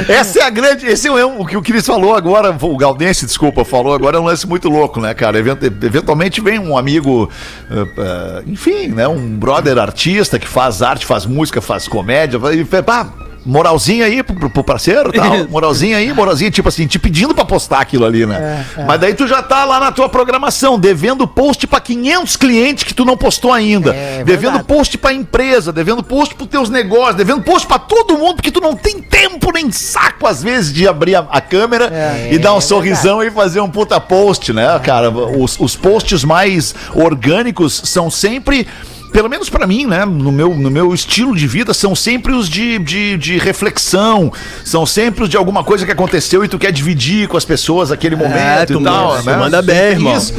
Essa 0.10 0.40
é 0.40 0.44
a 0.44 0.50
grande. 0.50 0.86
Esse 0.86 1.08
é 1.08 1.26
um, 1.26 1.42
o 1.42 1.46
que 1.46 1.58
o 1.58 1.62
Cris 1.62 1.86
falou 1.86 2.16
agora, 2.16 2.56
o 2.62 2.78
Galdense, 2.78 3.26
desculpa, 3.26 3.64
falou 3.66 3.94
agora 3.94 4.18
é 4.18 4.20
um 4.20 4.24
lance 4.26 4.48
muito 4.48 4.70
louco, 4.70 5.00
né, 5.00 5.14
cara? 5.14 5.38
Event- 5.40 5.64
Eventualmente 5.64 6.42
vem 6.42 6.60
um 6.60 6.78
amigo, 6.78 7.30
eh, 7.70 7.88
eh, 7.98 8.44
enfim, 8.48 8.88
né? 8.88 9.08
Um 9.08 9.38
brother 9.38 9.78
artista 9.78 10.40
que 10.40 10.48
faz 10.48 10.82
arte, 10.82 11.06
faz 11.06 11.26
música, 11.26 11.62
faz 11.62 11.88
comédia, 11.88 12.40
e 12.54 12.64
pá, 12.84 13.08
moralzinha 13.46 14.06
aí 14.06 14.24
pro, 14.24 14.50
pro 14.50 14.64
parceiro 14.64 15.12
tal. 15.12 15.48
Moralzinha 15.48 15.98
aí, 15.98 16.12
moralzinha, 16.12 16.50
tipo 16.50 16.68
assim, 16.68 16.88
te 16.88 16.98
pedindo 16.98 17.34
pra 17.34 17.46
postar 17.46 17.80
aquilo 17.80 18.06
ali, 18.06 18.26
né? 18.26 18.66
Mas 18.88 19.00
daí 19.00 19.14
tu 19.14 19.28
já 19.28 19.42
tá 19.42 19.64
lá 19.66 19.80
na 19.80 19.92
tua 19.92 20.10
programação, 20.10 20.80
devendo 20.80 21.28
post 21.28 21.68
pra 21.68 21.80
500 21.80 22.36
clientes 22.36 22.84
que 22.84 22.94
tu 22.94 23.06
não 23.06 23.16
postou 23.16 23.54
ainda. 23.54 23.94
devendo 24.26 24.54
verdade. 24.54 24.64
post 24.64 24.98
pra 24.98 25.14
empresa, 25.14 25.72
devendo 25.72 26.04
post 26.04 26.36
pros 26.36 26.50
teus 26.50 26.70
negócios, 26.70 27.16
devendo 27.16 27.42
post 27.44 27.68
pra 27.68 27.78
todo 27.78 28.18
mundo, 28.18 28.36
porque 28.36 28.52
tu 28.52 28.62
não 28.62 28.76
tem 28.76 29.02
tempo 29.02 29.52
nem 29.54 29.72
saco, 29.72 30.28
às 30.28 30.42
vezes, 30.42 30.74
de 30.74 30.88
abrir 30.88 31.16
a, 31.16 31.20
a 31.30 31.42
câmera 31.42 31.92
e 32.32 32.38
dar 32.38 32.54
um 32.54 32.62
sorrisão 32.62 33.22
e 33.22 33.30
fazer 33.30 33.60
um 33.60 33.70
puta 33.70 34.00
post, 34.00 34.52
né, 34.54 34.80
cara? 34.80 35.10
Os, 35.10 35.60
os 35.60 35.76
posts 35.76 36.24
mais 36.24 36.74
orgânicos 36.94 37.82
são 37.86 38.10
sempre. 38.10 38.68
Pelo 39.16 39.30
menos 39.30 39.50
pra 39.50 39.66
mim, 39.66 39.86
né? 39.86 40.04
No 40.04 40.30
meu, 40.30 40.54
no 40.54 40.70
meu 40.70 40.94
estilo 40.94 41.34
de 41.34 41.48
vida, 41.48 41.74
são 41.74 41.96
sempre 41.96 42.34
os 42.34 42.50
de, 42.50 42.78
de, 42.80 43.18
de 43.18 43.38
reflexão, 43.38 44.30
são 44.66 44.86
sempre 44.86 45.24
os 45.24 45.30
de 45.30 45.38
alguma 45.38 45.64
coisa 45.64 45.86
que 45.86 45.92
aconteceu 45.94 46.44
e 46.44 46.50
tu 46.50 46.60
quer 46.60 46.70
dividir 46.74 47.30
com 47.30 47.38
as 47.38 47.46
pessoas 47.46 47.94
aquele 47.94 48.18
momento 48.18 48.74
tu 48.74 48.82
e 48.82 48.84
tal. 48.84 49.08
manda- 49.16 49.24
né? 49.24 49.34
tu 49.34 49.40
manda 49.40 49.62
bem, 49.62 49.78
irmão. 49.92 50.18
Isso. 50.18 50.34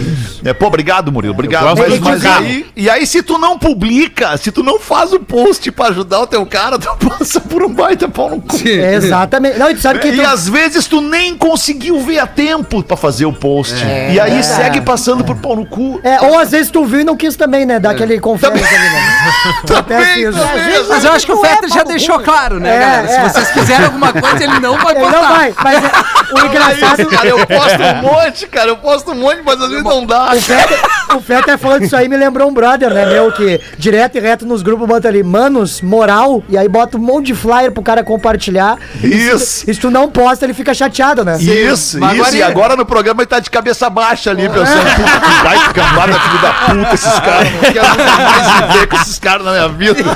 É, 0.44 0.52
pô, 0.52 0.66
obrigado, 0.66 1.10
Murilo. 1.10 1.32
Obrigado. 1.32 1.74
Mas, 1.78 1.94
de 1.94 2.00
mas 2.00 2.26
aí, 2.26 2.66
e 2.76 2.90
aí, 2.90 3.06
se 3.06 3.22
tu 3.22 3.38
não 3.38 3.58
publica, 3.58 4.36
se 4.36 4.52
tu 4.52 4.62
não 4.62 4.78
faz 4.78 5.10
o 5.10 5.20
post 5.20 5.72
pra 5.72 5.86
ajudar 5.88 6.20
o 6.20 6.26
teu 6.26 6.44
cara, 6.44 6.78
tu 6.78 6.94
passa 7.08 7.40
por 7.40 7.62
um 7.62 7.72
baita 7.72 8.06
pau 8.10 8.28
no 8.28 8.42
cu. 8.42 8.56
Exatamente. 8.68 9.58
Não, 9.58 9.70
e 9.70 9.76
sabe 9.78 10.00
que 10.00 10.08
E 10.08 10.16
tu... 10.16 10.20
às 10.26 10.46
vezes 10.48 10.86
tu 10.86 11.00
nem 11.00 11.34
conseguiu 11.34 11.98
ver 12.00 12.18
a 12.18 12.26
tempo 12.26 12.82
pra 12.82 12.94
fazer 12.96 13.24
o 13.24 13.32
post. 13.32 13.74
e 14.12 14.20
aí 14.20 14.42
segue 14.44 14.82
passando 14.82 15.24
por 15.24 15.36
pau 15.36 15.56
no 15.56 15.64
cu. 15.64 15.98
É, 16.04 16.20
ou 16.20 16.38
às 16.38 16.50
vezes 16.50 16.70
tu 16.70 16.84
viu 16.84 17.00
e 17.00 17.04
não 17.04 17.16
quis 17.16 17.36
também, 17.36 17.64
né? 17.64 17.80
Dar 17.80 17.90
aquele 17.92 18.20
ali, 18.74 18.90
né? 18.90 19.32
Acontece 19.70 20.22
isso. 20.22 20.38
Mas 20.88 21.04
eu 21.04 21.12
acho 21.12 21.26
que 21.26 21.32
o 21.32 21.40
Fetter 21.40 21.68
já 21.68 21.82
deixou 21.82 22.18
claro, 22.20 22.58
né, 22.60 22.76
É, 22.76 22.80
galera? 22.80 23.08
Se 23.08 23.14
é. 23.14 23.22
vocês 23.28 23.50
quiserem 23.50 23.86
alguma 23.86 24.12
coisa, 24.12 24.42
ele 24.44 24.60
não 24.60 24.76
vai 24.78 24.94
Ele 24.94 25.00
postar. 25.04 25.20
não 25.22 25.36
vai, 25.36 25.54
mas 25.62 25.84
é, 25.84 25.90
o 26.34 26.38
engraçado... 26.46 27.06
cara, 27.06 27.28
eu 27.28 27.46
posto 27.46 27.82
um 27.82 28.02
monte, 28.02 28.46
cara, 28.46 28.68
eu 28.70 28.76
posto 28.76 29.12
um 29.12 29.14
monte, 29.14 29.42
mas 29.44 29.60
às 29.60 29.68
vezes 29.68 29.84
não 29.84 30.04
dá. 30.06 30.32
O 30.34 30.40
Fetter, 30.40 30.80
o 31.16 31.20
Fetter 31.20 31.58
falando 31.58 31.80
disso 31.82 31.96
aí 31.96 32.08
me 32.08 32.16
lembrou 32.16 32.48
um 32.48 32.54
brother, 32.54 32.92
né, 32.92 33.06
meu, 33.06 33.30
que 33.32 33.60
direto 33.78 34.16
e 34.16 34.20
reto 34.20 34.46
nos 34.46 34.62
grupos 34.62 34.86
bota 34.88 35.08
ali, 35.08 35.22
manos, 35.22 35.80
moral, 35.80 36.42
e 36.48 36.56
aí 36.58 36.68
bota 36.68 36.96
um 36.96 37.00
monte 37.00 37.26
de 37.26 37.34
flyer 37.34 37.72
pro 37.72 37.82
cara 37.82 38.02
compartilhar. 38.04 38.76
Isso. 39.02 39.68
E 39.68 39.74
se 39.74 39.80
tu 39.80 39.90
não 39.90 40.10
posta, 40.10 40.44
ele 40.46 40.54
fica 40.54 40.72
chateado, 40.74 41.24
né? 41.24 41.36
Isso, 41.40 41.98
Mas 41.98 42.12
isso. 42.14 42.22
agora 42.22 42.36
E 42.36 42.40
é- 42.42 42.44
agora 42.44 42.76
no 42.76 42.84
programa 42.86 43.22
ele 43.22 43.26
tá 43.28 43.38
de 43.40 43.50
cabeça 43.50 43.88
baixa 43.90 44.30
ali, 44.30 44.48
pensando, 44.48 44.84
puta, 44.96 45.20
que 45.20 45.42
vai 45.44 45.72
cambada, 45.72 46.20
filho 46.20 46.38
da 46.40 46.52
puta, 46.52 46.94
esses 46.94 47.18
caras. 47.20 47.52
Não 47.52 47.60
quero 47.72 47.88
nunca 47.88 48.16
mais 48.16 48.55
viver 48.62 48.86
com 48.88 48.96
esses 48.96 49.18
caras 49.18 49.44
na 49.44 49.52
minha 49.52 49.68
vida. 49.68 50.02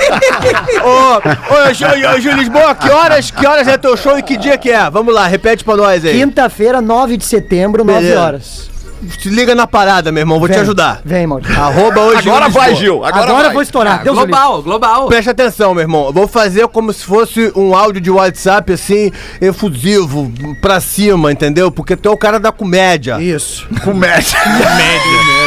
Ô, 0.85 1.17
ô, 1.55 2.15
ô, 2.15 2.21
Ju 2.21 2.31
Lisboa, 2.33 2.75
que 2.75 2.89
horas, 2.91 3.31
que 3.31 3.47
horas 3.47 3.69
é 3.69 3.77
teu 3.77 3.97
show 3.97 4.19
e 4.19 4.23
que 4.23 4.37
dia 4.37 4.57
que 4.59 4.71
é? 4.71 4.89
Vamos 4.91 5.15
lá, 5.15 5.27
repete 5.27 5.65
pra 5.65 5.77
nós 5.77 6.05
aí. 6.05 6.19
Quinta-feira, 6.19 6.81
9 6.81 7.17
de 7.17 7.25
setembro, 7.25 7.85
9 7.85 8.01
Beleza. 8.01 8.21
horas. 8.21 8.71
Se 9.19 9.31
liga 9.31 9.55
na 9.55 9.67
parada, 9.67 10.13
meu 10.13 10.21
irmão, 10.21 10.39
vou 10.39 10.47
te 10.47 10.53
Vem, 10.53 10.61
ajudar. 10.61 11.01
Vem, 11.03 11.27
Maurício. 11.27 11.59
Arroba 11.59 12.01
hoje 12.03 12.29
Agora 12.29 12.45
Lisboa. 12.47 12.65
vai, 12.65 12.75
Gil. 12.75 12.97
Agora, 13.05 13.25
Agora, 13.25 13.31
eu 13.31 13.45
vai. 13.45 13.53
vou 13.55 13.63
estourar. 13.63 14.01
Ah, 14.01 14.05
Deus 14.05 14.15
global, 14.15 14.63
global. 14.63 15.07
Presta 15.09 15.31
atenção, 15.31 15.73
meu 15.73 15.83
irmão. 15.83 16.07
Eu 16.07 16.13
Vou 16.13 16.29
fazer 16.29 16.69
como 16.69 16.93
se 16.93 17.05
fosse 17.05 17.51
um 17.57 17.75
áudio 17.75 17.99
de 18.01 18.11
WhatsApp, 18.11 18.75
assim, 18.75 19.11
efusivo, 19.41 20.31
pra 20.61 20.81
cima, 20.81 21.33
entendeu? 21.33 21.71
Porque 21.73 21.97
tu 21.97 22.11
é 22.11 22.13
o 22.13 22.17
cara 22.17 22.39
da 22.39 22.53
comédia. 22.53 23.19
Isso. 23.23 23.67
Comédia. 23.83 24.39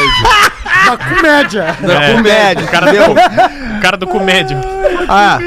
Uma 0.86 0.96
comédia. 0.98 1.76
Da 1.82 2.12
comédia, 2.14 2.64
O 2.64 2.68
cara, 2.68 2.86
do, 2.92 3.12
o 3.78 3.80
cara 3.80 3.96
do 3.96 4.06
comédio. 4.06 4.58
Ah, 5.08 5.38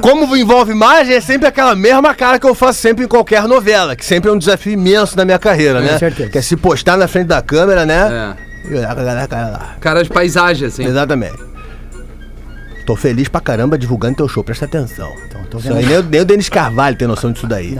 como 0.00 0.36
envolve 0.36 0.72
imagem, 0.72 1.14
é 1.14 1.20
sempre 1.20 1.46
aquela 1.48 1.74
mesma 1.74 2.14
cara 2.14 2.38
que 2.38 2.46
eu 2.46 2.54
faço 2.54 2.80
sempre 2.80 3.04
em 3.04 3.08
qualquer 3.08 3.42
novela, 3.46 3.94
que 3.96 4.04
sempre 4.04 4.30
é 4.30 4.32
um 4.32 4.38
desafio 4.38 4.72
imenso 4.72 5.16
na 5.16 5.24
minha 5.24 5.38
carreira, 5.38 5.80
né? 5.80 5.98
certeza. 5.98 6.30
Que 6.30 6.38
é 6.38 6.42
se 6.42 6.56
postar 6.56 6.96
na 6.96 7.06
frente 7.08 7.26
da 7.28 7.40
câmera, 7.42 7.84
né? 7.86 8.36
É. 8.36 8.50
Cara 9.80 10.02
de 10.02 10.10
paisagem, 10.10 10.68
assim. 10.68 10.84
Exatamente. 10.84 11.38
Tô 12.86 12.96
feliz 12.96 13.28
pra 13.28 13.40
caramba 13.40 13.78
divulgando 13.78 14.16
teu 14.16 14.28
show, 14.28 14.42
presta 14.42 14.64
atenção. 14.64 15.12
Então, 15.26 15.42
tô 15.44 15.58
Isso 15.58 15.72
aí, 15.72 15.86
nem, 15.86 15.98
o- 15.98 16.02
nem 16.02 16.20
o 16.20 16.24
Denis 16.24 16.48
Carvalho 16.48 16.96
tem 16.96 17.06
noção 17.06 17.30
disso 17.30 17.46
daí. 17.46 17.76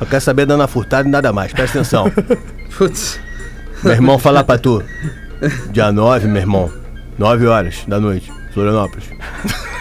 Eu 0.00 0.06
quero 0.06 0.20
saber 0.20 0.44
da 0.46 0.54
Ana 0.54 0.66
Furtado 0.66 1.08
e 1.08 1.10
nada 1.10 1.32
mais, 1.32 1.52
presta 1.52 1.78
atenção. 1.78 2.10
Putz. 2.76 3.18
meu 3.82 3.92
irmão 3.94 4.18
falar 4.18 4.44
pra 4.44 4.58
tu. 4.58 4.82
Dia 5.70 5.90
9, 5.92 6.28
meu 6.28 6.42
irmão. 6.42 6.70
9 7.18 7.46
horas 7.46 7.84
da 7.86 7.98
noite, 8.00 8.32
Florianópolis. 8.52 9.04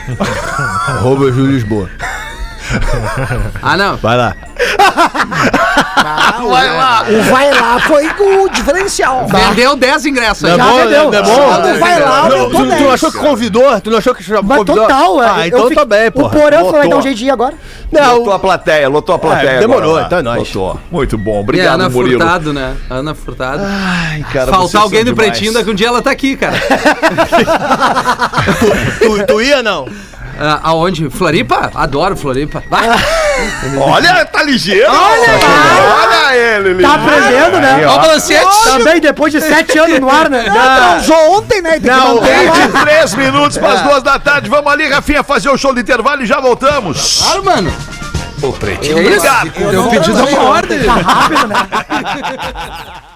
Arroba 0.88 1.32
Júlio 1.32 1.52
Lisboa. 1.52 1.89
Ah, 3.62 3.78
não. 3.78 3.98
Vai 3.98 4.17
lá. 4.17 4.36
Vai 6.49 6.69
lá. 6.77 7.03
O 7.10 7.21
vai 7.32 7.51
lá 7.53 7.79
foi 7.82 8.08
o 8.08 8.49
diferencial. 8.49 9.27
Vendeu 9.27 9.75
10 9.75 10.05
ingressos 10.05 10.45
aí. 10.45 10.58
Tá 10.58 10.63
bom, 10.65 10.75
vendeu. 10.77 11.12
tá 11.12 11.21
bom? 11.23 11.49
Já 11.49 11.62
Tu 11.73 11.79
vai 11.79 11.99
lá, 11.99 12.29
Não, 12.29 12.38
eu 12.38 12.45
tu, 12.45 12.51
tô 12.51 12.58
tu 12.58 12.65
não 12.65 12.77
10. 12.77 12.93
achou 12.93 13.12
que 13.12 13.17
convidou? 13.17 13.82
Tu 13.82 13.89
não 13.91 13.97
achou 13.97 14.15
que 14.15 14.23
chamou 14.23 14.43
Mas 14.43 14.58
convidou? 14.60 14.82
total, 14.88 15.23
é. 15.23 15.29
Ah, 15.29 15.39
eu 15.41 15.47
então 15.47 15.67
fico- 15.67 15.75
tá 15.79 15.86
bem, 15.86 16.12
pô. 16.12 16.25
O 16.25 16.29
Porã 16.29 16.60
foi, 16.62 16.71
vai 16.79 16.89
dar 16.89 16.97
um 16.97 17.01
jeitinho 17.01 17.34
agora. 17.34 17.53
Não, 17.91 18.17
Lotou 18.19 18.34
a 18.34 18.39
plateia, 18.39 18.88
lotou 18.89 19.15
a 19.15 19.19
plateia. 19.19 19.49
É, 19.49 19.60
demorou, 19.60 19.91
agora 19.91 20.05
então 20.05 20.19
é 20.19 20.21
nóis. 20.21 20.53
Lotou. 20.53 20.79
Muito 20.91 21.17
bom. 21.17 21.36
E 21.36 21.38
a 21.38 21.39
Obrigado, 21.41 21.73
Ana 21.82 21.89
Murilo. 21.89 22.19
Furtado, 22.21 22.53
né? 22.53 22.75
Ana 22.89 23.15
Furtado. 23.15 23.63
Ai, 23.65 24.25
cara, 24.32 24.51
Faltar 24.51 24.82
alguém 24.84 25.03
do 25.03 25.12
demais. 25.13 25.29
Pretinho, 25.32 25.53
daqui 25.53 25.69
um 25.69 25.75
dia 25.75 25.88
ela 25.88 26.01
tá 26.01 26.12
aqui, 26.12 26.36
cara. 26.38 26.55
tu, 28.99 29.25
tu 29.27 29.41
ia 29.41 29.62
não? 29.63 29.88
Ah, 30.41 30.60
aonde? 30.63 31.10
Floripa? 31.10 31.69
Adoro 31.75 32.15
Floripa. 32.15 32.63
Vai. 32.69 32.88
Olha, 33.78 34.25
tá 34.25 34.41
ligeiro. 34.43 34.89
Olha, 34.89 36.36
ele, 36.36 36.82
Tá 36.82 36.97
ligeiro. 36.97 37.02
aprendendo, 37.45 37.60
né? 37.60 37.86
Ó 37.88 37.95
o 37.95 37.99
balancete. 37.99 38.63
Também, 38.63 39.02
depois 39.02 39.34
de 39.34 39.41
sete 39.41 39.78
anos 39.78 39.99
no 39.99 40.10
ar, 40.10 40.30
né? 40.30 40.43
Transou 40.49 41.38
ontem, 41.38 41.62
né? 41.62 41.71
Tem 41.71 41.82
que 41.82 41.88
Não, 41.88 42.15
lá. 42.15 42.21
23 42.25 43.15
minutos 43.15 43.58
para 43.58 43.73
as 43.73 43.82
duas 43.82 44.04
da 44.04 44.17
tarde. 44.17 44.49
Vamos 44.49 44.71
ali, 44.71 44.88
Rafinha, 44.88 45.23
fazer 45.23 45.49
o 45.49 45.58
show 45.58 45.73
do 45.73 45.80
intervalo 45.80 46.23
e 46.23 46.25
já 46.25 46.39
voltamos. 46.39 47.19
Claro, 47.21 47.43
mano. 47.43 47.73
O 48.41 48.54
Pretinho. 48.54 48.99
É 48.99 49.02
isso. 49.02 49.10
Obrigado. 49.17 49.52
Deu 49.71 49.88
pedido 49.89 50.25
uma 50.25 50.41
ordem. 50.43 50.80
Tá 50.84 50.93
rápido, 50.93 51.47
né? 51.47 51.56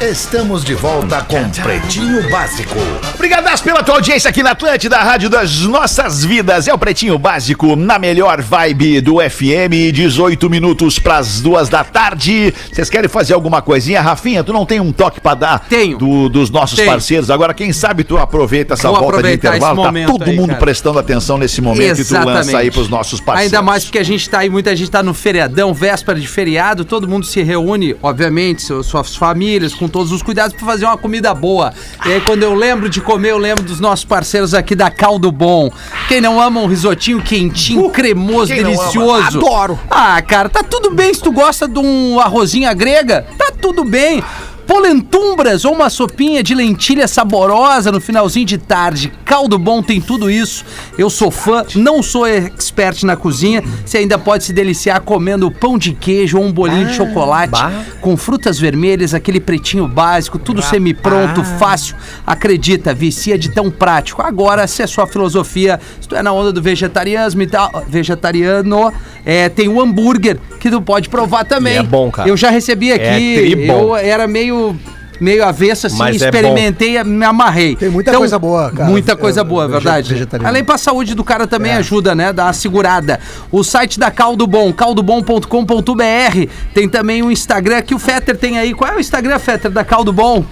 Estamos 0.00 0.64
de 0.64 0.74
volta 0.74 1.20
com 1.20 1.46
Pretinho 1.50 2.28
Básico. 2.30 2.74
Obrigadas 3.14 3.60
pela 3.60 3.82
tua 3.82 3.96
audiência 3.96 4.30
aqui 4.30 4.42
na 4.42 4.52
Atlântida, 4.52 4.96
a 4.96 5.04
Rádio 5.04 5.28
das 5.28 5.60
Nossas 5.60 6.24
Vidas. 6.24 6.66
É 6.66 6.72
o 6.72 6.78
Pretinho 6.78 7.18
Básico, 7.18 7.76
na 7.76 7.98
melhor 7.98 8.40
vibe 8.40 9.02
do 9.02 9.16
FM, 9.20 9.92
18 9.92 10.48
minutos 10.48 10.98
pras 10.98 11.42
duas 11.42 11.68
da 11.68 11.84
tarde. 11.84 12.52
Vocês 12.72 12.88
querem 12.88 13.10
fazer 13.10 13.34
alguma 13.34 13.60
coisinha? 13.60 14.00
Rafinha, 14.00 14.42
tu 14.42 14.54
não 14.54 14.64
tem 14.64 14.80
um 14.80 14.90
toque 14.90 15.20
pra 15.20 15.34
dar? 15.34 15.66
Tenho. 15.68 15.98
Do- 15.98 16.30
dos 16.30 16.48
nossos 16.48 16.76
Tenho. 16.76 16.90
parceiros. 16.90 17.30
Agora, 17.30 17.52
quem 17.52 17.70
sabe 17.70 18.02
tu 18.02 18.16
aproveita 18.16 18.72
essa 18.72 18.88
Vou 18.88 19.00
volta 19.00 19.22
de 19.22 19.34
intervalo. 19.34 19.82
Tá 19.82 19.92
todo 20.06 20.24
aí, 20.24 20.34
mundo 20.34 20.48
cara. 20.48 20.60
prestando 20.60 20.98
atenção 20.98 21.36
nesse 21.36 21.60
momento 21.60 22.00
e 22.00 22.04
tu 22.06 22.14
lança 22.24 22.56
aí 22.56 22.70
pros 22.70 22.88
nossos 22.88 23.20
parceiros. 23.20 23.52
Ainda 23.52 23.62
mais 23.62 23.84
porque 23.84 23.98
a 23.98 24.02
gente 24.04 24.30
tá 24.30 24.38
aí, 24.38 24.48
muita 24.48 24.74
gente 24.74 24.90
tá 24.90 25.02
no 25.02 25.12
feriadão, 25.12 25.74
véspera 25.74 26.18
de 26.18 26.26
feriado, 26.26 26.86
todo 26.86 27.06
mundo 27.06 27.26
se 27.26 27.42
reúne, 27.42 27.94
obviamente, 28.02 28.62
suas 28.82 29.14
famílias, 29.14 29.74
com 29.74 29.89
todos 29.90 30.12
os 30.12 30.22
cuidados 30.22 30.56
pra 30.56 30.64
fazer 30.64 30.84
uma 30.86 30.96
comida 30.96 31.34
boa. 31.34 31.72
E 32.06 32.12
aí, 32.12 32.20
quando 32.20 32.42
eu 32.42 32.54
lembro 32.54 32.88
de 32.88 33.00
comer, 33.00 33.30
eu 33.30 33.38
lembro 33.38 33.62
dos 33.64 33.80
nossos 33.80 34.04
parceiros 34.04 34.54
aqui 34.54 34.74
da 34.74 34.90
Caldo 34.90 35.30
Bom. 35.30 35.70
Quem 36.08 36.20
não 36.20 36.40
ama 36.40 36.60
um 36.60 36.66
risotinho 36.66 37.20
quentinho, 37.22 37.90
cremoso, 37.90 38.52
Uh, 38.52 38.56
ama? 38.56 38.62
delicioso. 38.64 39.38
Adoro. 39.38 39.78
Ah, 39.90 40.22
cara, 40.22 40.48
tá 40.48 40.62
tudo 40.62 40.90
bem 40.92 41.12
se 41.12 41.20
tu 41.20 41.32
gosta 41.32 41.66
de 41.68 41.78
um 41.78 42.18
arrozinho 42.20 42.74
grega, 42.74 43.26
tá 43.36 43.50
tudo 43.60 43.84
bem. 43.84 44.22
Polentumbras 44.66 45.64
ou 45.64 45.72
uma 45.74 45.90
sopinha 45.90 46.44
de 46.44 46.54
lentilha 46.54 47.08
saborosa 47.08 47.90
no 47.90 48.00
finalzinho 48.00 48.46
de 48.46 48.56
tarde. 48.56 49.12
Caldo 49.24 49.58
bom 49.58 49.82
tem 49.82 50.00
tudo 50.00 50.30
isso. 50.30 50.64
Eu 50.96 51.10
sou 51.10 51.28
fã, 51.28 51.64
não 51.74 52.00
sou 52.04 52.24
expert 52.24 53.02
na 53.02 53.16
cozinha. 53.16 53.64
Você 53.84 53.98
ainda 53.98 54.16
pode 54.16 54.44
se 54.44 54.52
deliciar 54.52 55.00
comendo 55.00 55.50
pão 55.50 55.76
de 55.76 55.92
queijo 55.92 56.38
ou 56.38 56.44
um 56.44 56.52
bolinho 56.52 56.86
de 56.86 56.94
chocolate 56.94 57.52
com 58.00 58.16
frutas 58.16 58.58
vermelhas, 58.58 59.14
aquele 59.14 59.38
pretinho 59.40 59.86
básico, 59.86 60.38
tudo 60.38 60.62
semi-pronto, 60.62 61.44
fácil. 61.58 61.96
Acredita, 62.26 62.94
vicia 62.94 63.38
de 63.38 63.50
tão 63.50 63.70
prático. 63.70 64.22
Agora, 64.22 64.66
se 64.66 64.82
é 64.82 64.86
sua 64.86 65.06
filosofia, 65.06 65.78
se 66.00 66.08
tu 66.08 66.16
é 66.16 66.22
na 66.22 66.32
onda 66.32 66.52
do 66.52 66.62
vegetarianismo 66.62 67.42
e 67.42 67.46
tal, 67.46 67.84
vegetariano, 67.88 68.92
é, 69.24 69.48
tem 69.48 69.68
o 69.68 69.80
hambúrguer 69.80 70.38
que 70.58 70.70
tu 70.70 70.80
pode 70.80 71.08
provar 71.08 71.44
também. 71.44 71.74
E 71.74 71.78
é 71.78 71.82
bom, 71.82 72.10
cara. 72.10 72.28
Eu 72.28 72.36
já 72.36 72.50
recebi 72.50 72.92
aqui, 72.92 73.02
É 73.04 73.40
tri 73.40 73.66
bom. 73.66 73.90
eu 73.90 73.96
era 73.96 74.26
meio 74.26 74.76
meio 75.20 75.44
avesso 75.44 75.86
assim, 75.86 75.98
Mas 75.98 76.20
é 76.20 76.26
experimentei, 76.26 76.96
e 76.96 77.04
me 77.04 77.24
amarrei. 77.24 77.72
Então, 77.72 77.80
Tem 77.80 77.90
muita 77.90 78.16
coisa 78.16 78.38
boa, 78.38 78.70
cara. 78.70 78.90
Muita 78.90 79.16
coisa 79.16 79.40
É, 79.42 79.44
boa, 79.44 79.64
é 79.64 79.68
verdade. 79.68 80.12
vegetariano. 80.12 80.48
Além 80.48 80.64
pra 80.64 80.78
saúde 80.78 81.14
do 81.14 81.22
cara 81.22 81.46
também 81.46 81.72
ajuda, 81.72 82.14
né? 82.14 82.32
Dá 82.32 82.44
uma 82.44 82.52
segurada. 82.52 83.20
O 83.52 83.62
site 83.62 83.98
da 83.98 84.10
Caldo 84.10 84.46
Bom, 84.46 84.72
caldobom.com.br. 84.72 86.46
Tem 86.74 86.88
também 86.88 87.22
o 87.22 87.30
Instagram 87.30 87.82
que 87.82 87.94
o 87.94 87.98
Fetter 87.98 88.36
tem 88.36 88.58
aí. 88.58 88.72
Qual 88.74 88.90
é 88.90 88.96
o 88.96 89.00
Instagram, 89.00 89.38
Fetter, 89.38 89.70
da 89.70 89.84
Caldo 89.84 90.12
Bom? 90.12 90.44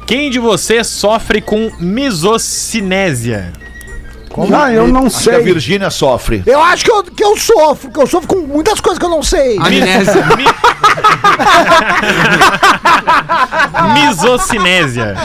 Quem 0.06 0.32
de 0.32 0.40
vocês 0.40 0.88
sofre 0.88 1.42
com 1.42 1.72
misocinésia? 1.80 3.54
Ah, 4.54 4.72
eu 4.72 4.88
não 4.88 5.08
Acho 5.08 5.24
que 5.24 5.30
a 5.30 5.34
sei. 5.34 5.44
Virgínia 5.44 5.90
sofre. 5.90 6.44
Eu 6.46 6.62
acho 6.62 6.86
que 6.86 6.92
eu, 6.92 7.04
que 7.04 7.24
eu 7.24 7.36
sofro, 7.38 7.92
que 7.92 8.00
eu 8.00 8.08
sofro 8.08 8.28
com 8.28 8.40
muitas 8.48 8.80
coisas 8.80 9.00
que 9.00 9.06
eu 9.06 9.10
não 9.10 9.24
sei. 9.24 9.58
Amnésia. 9.58 10.24
Misocinésia. 13.94 15.16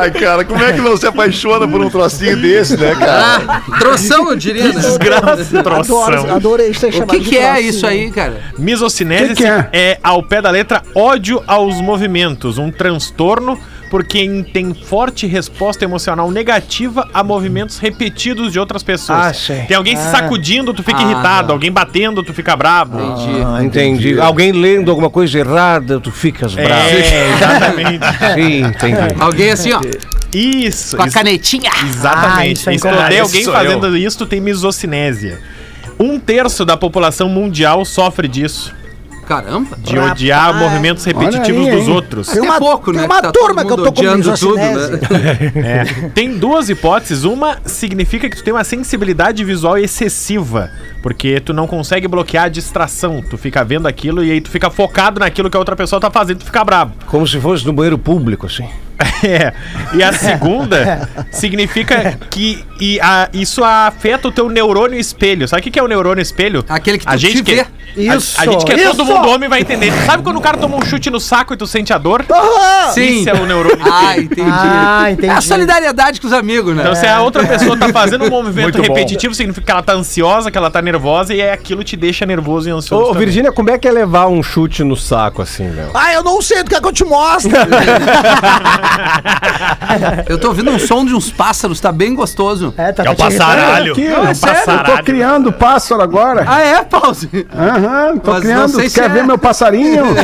Ai, 0.00 0.10
cara, 0.10 0.44
como 0.44 0.62
é 0.62 0.72
que 0.72 0.80
não 0.80 0.96
se 0.96 1.06
apaixona 1.06 1.66
por 1.66 1.80
um 1.80 1.90
trocinho 1.90 2.36
desse, 2.36 2.76
né, 2.76 2.94
cara? 2.94 3.42
Ah, 3.48 3.62
troção, 3.78 4.30
eu 4.30 4.36
diria, 4.36 4.68
né? 4.68 4.80
Desgraça. 4.80 5.58
Adoro, 5.58 5.82
Troção. 5.82 6.34
adorei 6.34 6.74
ser 6.74 6.88
O 6.88 6.92
chamado 6.92 7.10
que, 7.10 7.20
de 7.20 7.30
que 7.30 7.38
é 7.38 7.60
isso 7.60 7.86
aí, 7.86 8.10
cara? 8.10 8.40
Misocinésia 8.58 9.28
Que 9.34 9.42
que 9.42 9.48
é? 9.48 9.68
é 9.72 9.98
ao 10.02 10.22
pé 10.22 10.40
da 10.42 10.50
letra 10.50 10.82
ódio 10.94 11.42
aos 11.46 11.80
movimentos, 11.80 12.58
um 12.58 12.70
transtorno 12.70 13.58
por 13.90 14.04
quem 14.04 14.42
tem 14.44 14.72
forte 14.72 15.26
resposta 15.26 15.84
emocional 15.84 16.30
negativa 16.30 17.08
a 17.12 17.24
movimentos 17.24 17.76
repetidos 17.78 18.52
de 18.52 18.58
outras 18.60 18.82
pessoas. 18.84 19.18
Ah, 19.26 19.34
sei. 19.34 19.62
Tem 19.62 19.76
alguém 19.76 19.96
se 19.96 20.10
sacudindo, 20.10 20.72
tu 20.72 20.82
fica 20.84 20.98
Ah, 21.00 21.02
irritado, 21.02 21.48
não. 21.48 21.54
alguém 21.56 21.72
batendo, 21.72 22.22
tu 22.22 22.32
fica 22.32 22.54
bravo. 22.56 22.98
Entendi. 23.00 23.42
Ah, 23.44 23.64
entendi. 23.64 24.20
Alguém 24.20 24.52
lendo 24.52 24.90
alguma 24.90 25.10
coisa 25.10 25.38
errada, 25.38 25.98
tu 25.98 26.12
ficas 26.12 26.54
bravo. 26.54 26.88
É, 26.88 27.30
exatamente. 27.34 28.04
Sim, 28.34 28.60
entendi. 28.64 29.14
Alguém 29.20 29.50
assim, 29.50 29.72
ó, 29.72 29.80
Isso. 30.32 30.96
com 30.96 31.02
a 31.02 31.06
isso- 31.06 31.14
canetinha. 31.16 31.70
Ah, 31.74 31.86
Exatamente. 31.86 32.52
isso 32.74 32.86
é 32.86 32.90
Ah, 32.92 33.20
alguém 33.22 33.44
fazendo 33.44 33.96
isso, 33.96 34.18
tu 34.18 34.26
tem 34.26 34.40
misocinésia. 34.40 35.40
Um 35.98 36.18
terço 36.18 36.64
da 36.64 36.76
população 36.76 37.28
mundial 37.28 37.84
sofre 37.84 38.28
disso. 38.28 38.72
Caramba. 39.30 39.76
De 39.78 39.96
odiar 39.96 40.52
movimentos 40.58 41.04
repetitivos 41.04 41.68
aí, 41.68 41.70
dos 41.76 41.86
hein? 41.86 41.94
outros. 41.94 42.26
Tem 42.26 42.42
uma, 42.42 42.56
É 42.56 42.58
pouco, 42.58 42.90
tem 42.90 43.00
né, 43.00 43.06
uma 43.06 43.14
que 43.14 43.22
tá 43.22 43.30
turma 43.30 43.64
que 43.64 43.70
eu 43.70 43.76
tô 43.76 43.84
com 43.84 44.00
odiando 44.00 44.36
tudo, 44.36 44.56
né? 44.56 44.74
É. 45.54 45.84
Tem 46.12 46.36
duas 46.36 46.68
hipóteses. 46.68 47.22
Uma 47.22 47.58
significa 47.64 48.28
que 48.28 48.36
tu 48.36 48.42
tem 48.42 48.52
uma 48.52 48.64
sensibilidade 48.64 49.44
visual 49.44 49.78
excessiva. 49.78 50.68
Porque 51.00 51.38
tu 51.38 51.52
não 51.52 51.68
consegue 51.68 52.08
bloquear 52.08 52.46
a 52.46 52.48
distração. 52.48 53.22
Tu 53.22 53.38
fica 53.38 53.64
vendo 53.64 53.86
aquilo 53.86 54.24
e 54.24 54.32
aí 54.32 54.40
tu 54.40 54.50
fica 54.50 54.68
focado 54.68 55.20
naquilo 55.20 55.48
que 55.48 55.56
a 55.56 55.60
outra 55.60 55.76
pessoa 55.76 56.00
tá 56.00 56.10
fazendo, 56.10 56.38
tu 56.38 56.46
fica 56.46 56.64
bravo. 56.64 56.92
Como 57.06 57.24
se 57.24 57.38
fosse 57.38 57.64
no 57.64 57.72
banheiro 57.72 57.98
público, 57.98 58.46
assim. 58.46 58.68
É. 59.22 59.52
E 59.94 60.02
a 60.02 60.12
segunda 60.12 61.08
significa 61.30 62.18
que 62.30 62.64
e 62.80 62.98
a- 63.00 63.28
isso 63.34 63.62
afeta 63.62 64.28
o 64.28 64.32
teu 64.32 64.48
neurônio 64.48 64.98
espelho. 64.98 65.46
Sabe 65.46 65.60
o 65.60 65.62
que 65.64 65.70
que 65.70 65.78
é 65.78 65.82
o 65.82 65.88
neurônio 65.88 66.22
espelho? 66.22 66.64
Aquele 66.68 66.98
que 66.98 67.04
tu 67.06 67.10
a 67.10 67.16
gente 67.16 67.36
te 67.36 67.42
que, 67.42 67.54
vê. 67.56 67.60
A, 67.60 68.16
Isso, 68.16 68.40
a 68.40 68.46
gente 68.46 68.64
que 68.64 68.72
é 68.72 68.76
todo 68.84 69.02
isso. 69.02 69.04
mundo 69.04 69.28
homem 69.28 69.48
vai 69.48 69.60
entender. 69.60 69.92
Sabe 70.06 70.22
quando 70.22 70.36
o 70.36 70.40
cara 70.40 70.56
toma 70.56 70.76
um 70.76 70.82
chute 70.82 71.10
no 71.10 71.18
saco 71.20 71.52
e 71.52 71.56
tu 71.56 71.66
sente 71.66 71.92
a 71.92 71.98
dor? 71.98 72.24
Sim. 72.94 73.20
Isso 73.20 73.28
é 73.30 73.34
o 73.34 73.44
neurônio 73.46 73.76
espelho. 73.78 73.92
Ah, 73.94 74.18
entendi. 74.18 74.50
Ah, 74.50 75.10
entendi. 75.10 75.28
É 75.28 75.32
a 75.36 75.40
solidariedade 75.40 76.20
com 76.20 76.26
os 76.26 76.32
amigos, 76.32 76.74
né? 76.74 76.82
Então, 76.82 76.94
se 76.94 77.06
a 77.06 77.20
outra 77.20 77.44
pessoa 77.46 77.76
tá 77.76 77.88
fazendo 77.90 78.24
um 78.24 78.30
movimento 78.30 78.74
Muito 78.78 78.88
bom. 78.88 78.94
repetitivo, 78.94 79.34
significa 79.34 79.66
que 79.66 79.72
ela 79.72 79.82
tá 79.82 79.92
ansiosa, 79.92 80.50
que 80.50 80.56
ela 80.56 80.70
tá 80.70 80.80
nervosa, 80.80 81.34
e 81.34 81.42
aí 81.42 81.50
aquilo 81.50 81.82
te 81.84 81.96
deixa 81.96 82.24
nervoso 82.24 82.68
e 82.68 82.72
ansioso. 82.72 83.02
Ô, 83.04 83.08
também. 83.08 83.24
Virgínia, 83.24 83.52
como 83.52 83.70
é 83.70 83.76
que 83.78 83.86
é 83.88 83.92
levar 83.92 84.28
um 84.28 84.42
chute 84.42 84.82
no 84.84 84.96
saco, 84.96 85.42
assim, 85.42 85.68
meu? 85.68 85.90
Ah, 85.92 86.12
eu 86.14 86.22
não 86.24 86.40
sei, 86.40 86.62
tu 86.64 86.70
quer 86.70 86.80
que 86.80 86.88
eu 86.88 86.92
te 86.92 87.04
mostre? 87.04 87.52
Eu 90.28 90.38
tô 90.38 90.48
ouvindo 90.48 90.70
um 90.70 90.78
som 90.78 91.04
de 91.04 91.14
uns 91.14 91.30
pássaros, 91.30 91.80
tá 91.80 91.90
bem 91.92 92.14
gostoso. 92.14 92.72
É, 92.76 92.92
tá, 92.92 93.04
É 93.04 93.10
o 93.10 93.14
te 93.14 93.18
passaralho. 93.22 93.92
Aqui, 93.92 94.06
É 94.06 94.18
um 94.18 94.26
é 94.28 94.34
sério, 94.34 94.60
eu 94.72 94.96
tô 94.96 95.02
criando 95.04 95.52
pássaro 95.52 96.02
agora. 96.02 96.44
Ah, 96.46 96.60
é, 96.60 96.82
Pause? 96.82 97.28
Aham, 97.54 98.18
tô 98.18 98.30
Mas 98.32 98.34
não 98.34 98.40
criando. 98.40 98.68
sei 98.74 98.84
Tu 98.84 98.90
se 98.90 99.00
quer 99.00 99.06
é. 99.06 99.08
ver 99.08 99.24
meu 99.24 99.38
passarinho? 99.38 100.04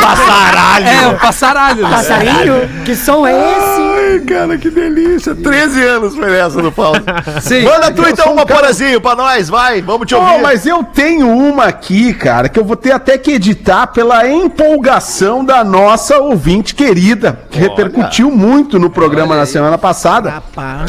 Passaralho! 0.00 0.86
É, 0.86 1.08
o 1.08 1.18
passaralho. 1.18 1.88
Passarinho? 1.88 2.68
Que 2.84 2.94
som 2.94 3.26
é 3.26 3.32
esse? 3.32 3.75
Ai, 4.16 4.20
cara, 4.24 4.58
que 4.58 4.70
delícia. 4.70 5.34
13 5.34 5.82
anos 5.84 6.14
foi 6.16 6.34
essa 6.36 6.60
do 6.62 6.72
Paulo. 6.72 6.98
Sim. 7.42 7.62
Manda 7.64 7.90
tu 7.90 8.02
então 8.08 8.28
um 8.28 8.32
uma 8.32 8.44
cara- 8.46 8.60
porazinho 8.60 9.00
pra 9.00 9.14
nós, 9.14 9.48
vai. 9.48 9.82
Vamos 9.82 10.06
te 10.06 10.14
ouvir. 10.14 10.40
mas 10.42 10.66
eu 10.66 10.82
tenho 10.84 11.28
uma 11.28 11.64
aqui, 11.64 12.12
cara, 12.14 12.48
que 12.48 12.58
eu 12.58 12.64
vou 12.64 12.76
ter 12.76 12.92
até 12.92 13.18
que 13.18 13.32
editar 13.32 13.86
pela 13.88 14.26
empolgação 14.28 15.44
da 15.44 15.62
nossa 15.62 16.18
ouvinte 16.18 16.74
querida, 16.74 17.40
que 17.50 17.58
repercutiu 17.58 18.30
muito 18.30 18.78
no 18.78 18.88
programa 18.90 19.36
na 19.36 19.46
semana 19.46 19.76
passada. 19.78 20.42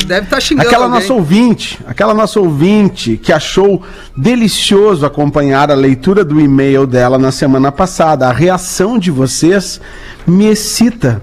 Deve 0.05 0.25
estar 0.25 0.39
xingando 0.39 0.67
Aquela 0.67 0.85
alguém. 0.85 0.99
nossa 1.01 1.13
ouvinte, 1.13 1.79
aquela 1.87 2.13
nossa 2.13 2.39
ouvinte 2.39 3.17
que 3.17 3.33
achou 3.33 3.81
delicioso 4.15 5.05
acompanhar 5.05 5.69
a 5.71 5.75
leitura 5.75 6.23
do 6.23 6.39
e-mail 6.39 6.85
dela 6.87 7.17
na 7.17 7.31
semana 7.31 7.71
passada. 7.71 8.27
A 8.27 8.31
reação 8.31 8.97
de 8.97 9.11
vocês 9.11 9.79
me 10.25 10.45
excita 10.47 11.21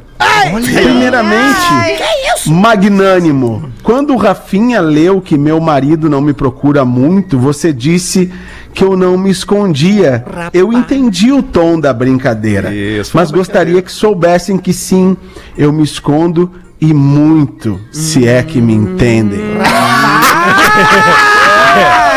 Primeiramente, 0.62 2.46
magnânimo. 2.46 3.70
Quando 3.82 4.14
o 4.14 4.16
Rafinha 4.16 4.80
leu 4.80 5.20
que 5.20 5.36
meu 5.36 5.60
marido 5.60 6.08
não 6.08 6.20
me 6.20 6.32
procura 6.32 6.84
muito, 6.84 7.38
você 7.38 7.72
disse 7.72 8.30
que 8.72 8.84
eu 8.84 8.96
não 8.96 9.16
me 9.16 9.30
escondia. 9.30 10.24
Eu 10.52 10.72
entendi 10.72 11.32
o 11.32 11.42
tom 11.42 11.78
da 11.78 11.92
brincadeira. 11.92 12.74
Isso, 12.74 13.12
mas 13.14 13.30
gostaria 13.30 13.80
que 13.82 13.92
soubessem 13.92 14.58
que 14.58 14.72
sim, 14.72 15.16
eu 15.56 15.72
me 15.72 15.82
escondo 15.82 16.50
e 16.80 16.92
muito, 16.92 17.80
se 17.90 18.28
é 18.28 18.42
que 18.42 18.60
me 18.60 18.74
entendem. 18.74 19.40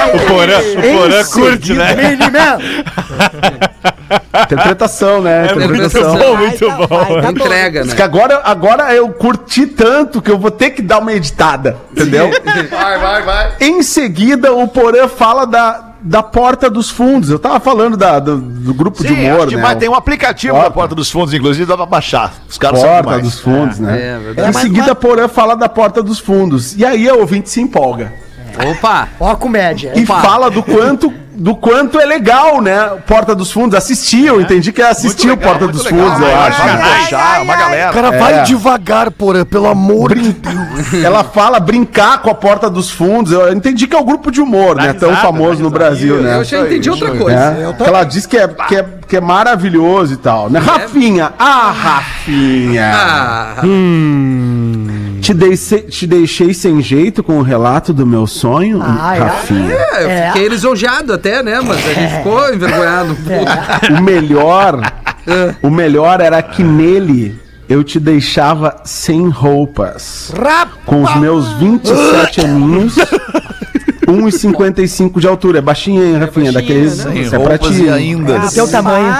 O 0.07 0.19
Porã, 0.19 0.59
o 0.59 0.97
Porã 0.97 1.23
curte, 1.25 1.73
né? 1.73 1.93
Interpretação, 4.43 5.21
né? 5.21 5.47
É 5.49 5.55
muito 5.55 5.75
Interpretação. 5.75 6.17
bom, 6.17 6.37
muito 6.37 6.65
bom. 6.87 7.29
Entrega, 7.29 7.81
Diz 7.81 7.89
né? 7.89 7.95
que 7.95 8.01
agora, 8.01 8.41
agora 8.43 8.93
eu 8.95 9.09
curti 9.09 9.65
tanto 9.67 10.21
que 10.21 10.31
eu 10.31 10.37
vou 10.37 10.51
ter 10.51 10.71
que 10.71 10.81
dar 10.81 10.99
uma 10.99 11.13
editada, 11.13 11.77
entendeu? 11.91 12.29
Vai, 12.69 12.99
vai, 12.99 13.21
vai. 13.23 13.51
Em 13.59 13.81
seguida, 13.83 14.53
o 14.53 14.67
Porã 14.67 15.07
fala 15.07 15.45
da, 15.45 15.91
da 16.01 16.21
porta 16.23 16.69
dos 16.69 16.89
fundos. 16.89 17.29
Eu 17.29 17.39
tava 17.39 17.59
falando 17.59 17.95
da- 17.97 18.19
do, 18.19 18.37
do 18.37 18.73
grupo 18.73 19.01
de 19.01 19.09
Sim, 19.09 19.27
humor, 19.29 19.39
acho 19.41 19.47
que 19.49 19.55
né? 19.55 19.61
vai- 19.61 19.75
tem 19.75 19.89
um 19.89 19.95
aplicativo 19.95 20.53
Porta. 20.53 20.69
na 20.69 20.73
porta 20.73 20.95
dos 20.95 21.09
fundos, 21.11 21.33
inclusive, 21.33 21.65
dá 21.65 21.75
pra 21.77 21.85
baixar. 21.85 22.33
Os 22.49 22.57
caras 22.57 22.79
são 22.79 22.89
Porta 22.89 23.03
demais. 23.03 23.23
dos 23.23 23.39
fundos, 23.39 23.79
né? 23.79 23.99
É, 23.99 24.17
verdade. 24.19 24.49
em 24.49 24.53
seguida, 24.61 24.95
Porã 24.95 25.27
fala 25.27 25.55
da 25.55 25.69
porta 25.69 26.01
dos 26.01 26.19
fundos. 26.19 26.75
E 26.77 26.85
aí, 26.85 27.07
a 27.09 27.13
ouvinte 27.15 27.49
se 27.49 27.61
empolga. 27.61 28.13
Opa! 28.71 29.07
Ó 29.19 29.31
a 29.31 29.35
comédia. 29.35 29.93
E 29.95 30.03
Opa. 30.03 30.21
fala 30.21 30.49
do 30.49 30.63
quanto, 30.63 31.13
do 31.35 31.55
quanto 31.55 31.99
é 31.99 32.05
legal, 32.05 32.61
né? 32.61 32.97
Porta 33.05 33.35
dos 33.35 33.51
Fundos. 33.51 33.75
Assisti, 33.77 34.25
eu 34.25 34.41
entendi 34.41 34.71
que 34.71 34.81
é 34.81 34.89
assistir 34.89 35.27
o 35.27 35.31
legal, 35.31 35.49
Porta 35.51 35.67
dos 35.67 35.83
legal. 35.85 36.09
Fundos, 36.09 36.27
eu 36.27 36.35
acho. 36.39 36.61
vai, 36.61 36.77
vai, 36.77 36.89
baixar, 36.89 37.41
uma 37.43 37.55
galera. 37.55 37.93
Cara, 37.93 38.15
É. 38.15 38.19
vai 38.19 38.43
devagar, 38.43 39.11
porra, 39.11 39.45
pelo 39.45 39.67
amor 39.67 40.15
de 40.15 40.33
Deus. 40.33 40.93
Ela 41.05 41.23
fala 41.23 41.59
brincar 41.59 42.21
com 42.21 42.29
a 42.29 42.35
Porta 42.35 42.69
dos 42.69 42.89
Fundos. 42.89 43.31
Eu 43.31 43.51
entendi 43.53 43.85
que 43.87 43.95
é 43.95 43.99
o 43.99 44.03
grupo 44.03 44.31
de 44.31 44.41
humor, 44.41 44.75
Dá 44.75 44.83
né? 44.83 44.93
Tão 44.93 45.09
risada, 45.09 45.27
famoso 45.27 45.57
dá 45.57 45.63
no. 45.63 45.69
Brasil, 45.69 46.21
né? 46.21 46.37
Eu 46.37 46.43
já 46.43 46.61
entendi 46.61 46.89
outra 46.89 47.11
coisa. 47.11 47.37
É, 47.37 47.85
ela 47.87 48.03
diz 48.03 48.25
que 48.25 48.37
é, 48.37 48.47
que, 48.47 48.75
é, 48.75 48.85
que 49.07 49.17
é 49.17 49.21
maravilhoso 49.21 50.13
e 50.13 50.17
tal, 50.17 50.49
né? 50.49 50.59
Rafinha, 50.59 51.31
ah, 51.37 51.71
Rafinha. 51.71 52.91
Ah, 52.95 53.55
Te, 55.27 55.33
deixei, 55.33 55.81
te 55.81 56.07
deixei 56.07 56.53
sem 56.53 56.81
jeito 56.81 57.21
com 57.21 57.37
o 57.39 57.41
relato 57.41 57.91
do 57.91 58.05
meu 58.05 58.25
sonho, 58.25 58.79
Ah, 58.81 59.13
é? 59.13 59.19
Rafinha. 59.19 59.73
é, 59.73 60.03
eu 60.03 60.09
É. 60.09 60.27
fiquei 60.31 60.47
lisonjeado 60.47 61.11
até, 61.11 61.43
né? 61.43 61.59
Mas 61.59 61.85
a 61.85 61.93
gente 61.93 62.15
ficou 62.15 62.53
envergonhado. 62.53 63.17
O 63.99 64.01
melhor, 64.01 64.79
o 65.61 65.69
melhor 65.69 66.21
era 66.21 66.41
que 66.41 66.63
nele 66.63 67.37
eu 67.67 67.83
te 67.83 67.99
deixava 67.99 68.77
sem 68.85 69.27
roupas. 69.27 70.31
Com 70.85 71.03
os 71.03 71.13
meus 71.17 71.51
27 71.59 72.39
aninhos, 72.45 72.95
1,55 74.07 75.19
de 75.19 75.27
altura. 75.27 75.57
É 75.59 75.61
baixinha, 75.61 76.03
hein, 76.05 76.17
Rafinha? 76.17 76.53
Daqueles. 76.53 76.93
Sem 76.93 77.21
Isso 77.23 77.35
é 77.35 77.39
pra 77.39 77.57
roupas 77.57 77.75
ti. 77.75 77.89
ainda. 77.89 78.33
É 78.35 78.39
do 78.39 78.51
teu 78.53 78.67
tamanho. 78.69 79.13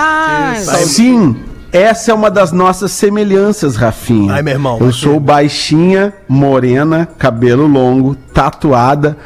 Sim, 0.86 1.36
essa 1.72 2.12
é 2.12 2.14
uma 2.14 2.30
das 2.32 2.52
nossas 2.52 2.92
semelhanças, 2.92 3.76
Rafinha. 3.76 4.34
Ai, 4.34 4.42
meu 4.42 4.54
irmão, 4.54 4.78
Eu 4.80 4.92
sou 4.92 5.20
baixinha, 5.20 6.14
morena, 6.28 7.08
cabelo 7.18 7.68
longo, 7.68 8.16
tatuada, 8.16 9.18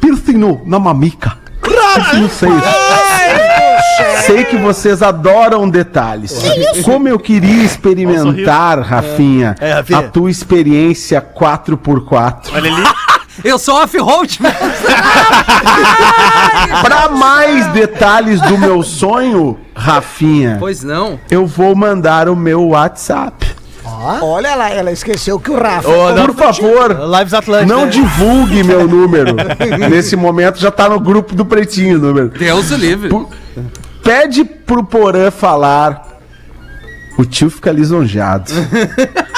piercing 0.00 0.34
no, 0.38 0.60
na 0.64 0.78
mamica. 0.78 1.36
Piercing 1.62 2.20
no 2.22 2.28
seio. 2.28 2.62
Sei 4.26 4.44
que 4.44 4.56
vocês 4.56 5.02
adoram 5.02 5.68
detalhes. 5.68 6.38
Como 6.84 7.08
eu 7.08 7.18
queria 7.18 7.64
experimentar, 7.64 8.78
Rafinha, 8.80 9.56
É, 9.60 9.72
Rafinha. 9.74 9.98
a 9.98 10.02
tua 10.02 10.30
experiência 10.30 11.20
4x4. 11.20 12.50
Olha 12.52 12.72
ali. 12.72 12.82
Eu 13.44 13.58
sou 13.58 13.76
off-road? 13.82 14.38
Para 16.82 17.08
mais 17.10 17.66
detalhes 17.68 18.40
do 18.42 18.58
meu 18.58 18.82
sonho, 18.82 19.58
Rafinha, 19.74 20.56
Pois 20.58 20.82
não. 20.82 21.18
eu 21.30 21.46
vou 21.46 21.74
mandar 21.76 22.28
o 22.28 22.36
meu 22.36 22.68
WhatsApp. 22.68 23.46
Olha 24.22 24.54
lá, 24.54 24.70
ela 24.70 24.92
esqueceu 24.92 25.40
que 25.40 25.50
o 25.50 25.58
Rafa. 25.58 25.88
Ô, 25.88 26.12
não, 26.12 26.26
Por 26.26 26.34
favor, 26.36 26.96
Lives 27.18 27.34
Atlântica. 27.34 27.74
não 27.74 27.88
divulgue 27.88 28.62
meu 28.62 28.86
número. 28.86 29.34
Nesse 29.90 30.14
momento 30.14 30.58
já 30.58 30.70
tá 30.70 30.88
no 30.88 31.00
grupo 31.00 31.34
do 31.34 31.44
Pretinho 31.44 31.96
o 31.96 32.00
número. 32.00 32.28
Deus 32.28 32.70
o 32.70 32.76
livre. 32.76 33.08
Pu- 33.08 33.28
Pede 34.04 34.44
pro 34.44 34.84
Porã 34.84 35.30
falar. 35.30 36.06
O 37.18 37.24
tio 37.24 37.50
fica 37.50 37.72
lisonjeado. 37.72 38.52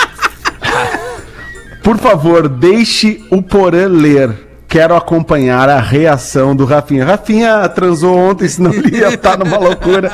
Por 1.82 1.98
favor, 1.98 2.48
deixe 2.48 3.24
o 3.30 3.42
Porã 3.42 3.86
ler. 3.88 4.49
Quero 4.70 4.94
acompanhar 4.94 5.68
a 5.68 5.80
reação 5.80 6.54
do 6.54 6.64
Rafinha. 6.64 7.04
Rafinha 7.04 7.68
transou 7.68 8.16
ontem, 8.16 8.46
senão 8.48 8.72
ele 8.72 8.98
ia 8.98 9.08
estar 9.08 9.36
numa 9.36 9.58
loucura. 9.58 10.08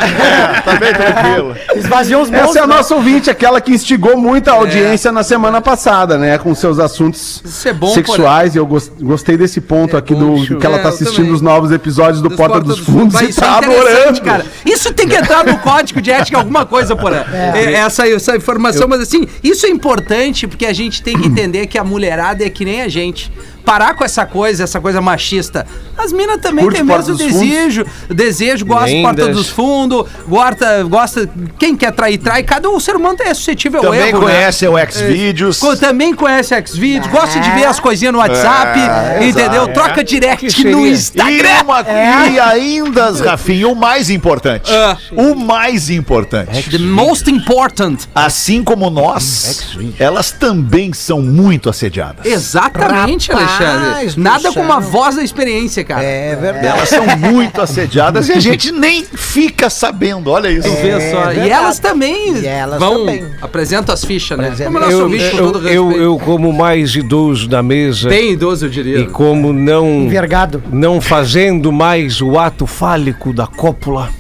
Tá 0.65 0.77
bem 0.77 0.95
tranquilo. 0.95 1.55
Esvaziou 1.75 2.23
os 2.23 2.33
Essa 2.33 2.61
é 2.61 2.63
a 2.63 2.67
né? 2.67 2.75
nossa 2.75 2.95
ouvinte, 2.95 3.29
aquela 3.29 3.61
que 3.61 3.71
instigou 3.71 4.17
muito 4.17 4.49
a 4.49 4.55
audiência 4.55 5.13
na 5.13 5.23
semana 5.23 5.61
passada, 5.61 6.17
né? 6.17 6.39
Com 6.39 6.55
seus 6.55 6.79
assuntos 6.79 7.43
Isso 7.45 7.69
é 7.69 7.73
bom, 7.75 7.89
sexuais. 7.93 8.55
E 8.55 8.59
eu 8.59 8.65
gos- 8.65 8.91
gostei 8.99 9.37
desse 9.37 9.61
ponto 9.61 9.95
aqui 9.95 10.15
bom, 10.15 10.37
do 10.37 10.47
show. 10.47 10.57
que 10.59 10.65
ela 10.65 10.77
É, 10.77 10.83
tá 10.83 10.89
eu 10.89 10.95
assistindo 10.95 11.17
também. 11.17 11.33
os 11.35 11.43
novos 11.43 11.71
episódios 11.71 12.23
do 12.23 12.29
Dos 12.31 12.37
Porta 12.39 12.59
dos 12.59 12.79
Fundos 12.79 13.13
Vai, 13.13 13.27
e 13.27 13.29
isso 13.29 13.41
tá 13.41 13.47
é 13.47 13.65
adorando. 13.67 14.23
cara. 14.23 14.47
Isso 14.65 14.91
tem 14.95 15.07
que 15.07 15.17
entrar 15.17 15.45
no 15.45 15.59
código 15.59 16.01
de 16.01 16.11
ética, 16.11 16.39
alguma 16.39 16.65
coisa, 16.65 16.97
porra. 16.97 17.27
É, 17.55 17.75
essa, 17.75 18.09
essa 18.09 18.35
informação, 18.35 18.89
mas 18.89 19.03
assim, 19.03 19.29
isso 19.45 19.67
é 19.67 19.69
importante 19.69 20.47
porque 20.47 20.65
a 20.65 20.73
gente 20.73 21.03
tem 21.03 21.21
que 21.21 21.29
entender 21.29 21.67
que 21.67 21.77
a 21.77 21.85
mulherada 21.85 22.43
é 22.43 22.49
que 22.49 22.65
nem 22.65 22.81
a 22.81 22.89
gente. 22.89 23.31
Parar 23.67 23.95
com 23.95 24.05
essa 24.05 24.25
coisa, 24.25 24.62
essa 24.64 24.81
coisa 24.81 25.01
machista. 25.01 25.67
As 25.99 26.12
minas 26.12 26.41
também 26.41 26.64
Curte 26.64 26.77
têm 26.77 26.85
o 26.85 26.87
mesmo 26.97 27.17
desejo, 27.17 27.85
desejo, 28.09 28.64
gosta 28.64 28.89
de 28.89 29.03
porta 29.03 29.29
dos 29.29 29.49
fundos, 29.49 30.07
gosta, 30.29 30.85
gosta. 30.85 31.29
Quem 31.59 31.77
quer 31.77 31.91
trair, 31.93 32.17
trai. 32.19 32.43
Cada 32.45 32.71
um 32.71 32.79
ser 32.79 32.95
humano 32.95 33.19
é 33.21 33.35
suscetível 33.35 33.81
ao 33.81 33.87
Também 33.87 34.09
erro. 34.09 34.21
né? 34.21 34.25
conhece 34.27 34.69
o 34.69 34.75
Xvideos. 34.89 35.59
Co- 35.59 35.77
Também 35.77 36.14
conhece 36.14 36.55
Xvideos, 36.64 37.09
gosta 37.09 37.41
de 37.41 37.51
ver 37.51 37.64
as 37.64 37.81
coisinhas 37.81 38.12
no 38.12 38.21
WhatsApp, 38.21 38.79
É, 38.79 39.27
entendeu? 39.29 39.62
exato. 39.64 39.73
Troca 39.75 40.05
direct 40.05 40.45
no 40.47 40.51
seria? 40.53 40.77
E, 40.77 40.91
Instagram. 40.93 41.62
uma, 41.64 41.85
e 42.31 42.39
ainda, 42.39 43.11
Rafinha, 43.12 43.67
o 43.69 43.75
mais 43.75 44.11
importante. 44.11 44.71
Ah. 44.73 44.97
O 45.11 45.35
mais 45.35 45.91
importante. 45.91 46.71
The 46.71 46.79
most 46.79 47.29
important. 47.29 47.99
Assim 48.14 48.62
como 48.62 48.89
nós, 48.91 49.77
elas 49.99 50.31
também 50.31 50.93
são 50.93 51.21
muito 51.21 51.69
assediadas. 51.69 52.25
Exatamente, 52.25 53.33
Rapaz 53.33 53.56
Alexandre. 53.65 54.21
Nada 54.23 54.41
céu. 54.41 54.53
como 54.53 54.73
a 54.73 54.81
voz 54.81 55.17
da 55.17 55.23
experiência, 55.23 55.85
cara. 55.85 56.03
É 56.03 56.37
verdade. 56.37 56.67
Elas 56.67 56.89
são 56.89 57.05
muito 57.17 57.61
assediadas 57.61 58.29
e 58.29 58.33
a 58.33 58.41
gente 58.41 58.73
nem 58.73 59.05
fica 59.05 59.69
sabendo. 59.71 60.31
Olha 60.31 60.49
isso. 60.49 60.69
Vê 60.77 61.11
só. 61.11 61.33
E 61.33 61.49
elas 61.51 61.79
também 61.79 62.39
E 62.39 62.47
elas 62.47 62.79
vão. 62.79 62.99
também. 63.01 63.25
Apresentam 63.41 63.93
as 63.95 64.05
fichas, 64.05 64.37
né? 64.39 64.53
Como 64.65 64.79
nosso 64.79 64.93
Eu, 64.93 65.09
com 65.09 65.15
eu, 65.15 65.53
todo 65.53 65.69
eu, 65.69 65.93
eu, 65.93 66.19
como 66.19 66.53
mais 66.53 66.95
idoso 66.95 67.49
da 67.49 67.63
mesa 67.63 68.09
Bem 68.09 68.33
idoso, 68.33 68.67
eu 68.67 68.71
diria. 68.71 68.99
e 68.99 69.07
como 69.07 69.53
não, 69.53 69.87
Envergado. 70.03 70.63
não 70.73 71.01
fazendo 71.01 71.73
mais 71.73 72.21
o 72.21 72.39
ato 72.39 72.67
fálico 72.67 73.33
da 73.33 73.47
cópula, 73.47 74.11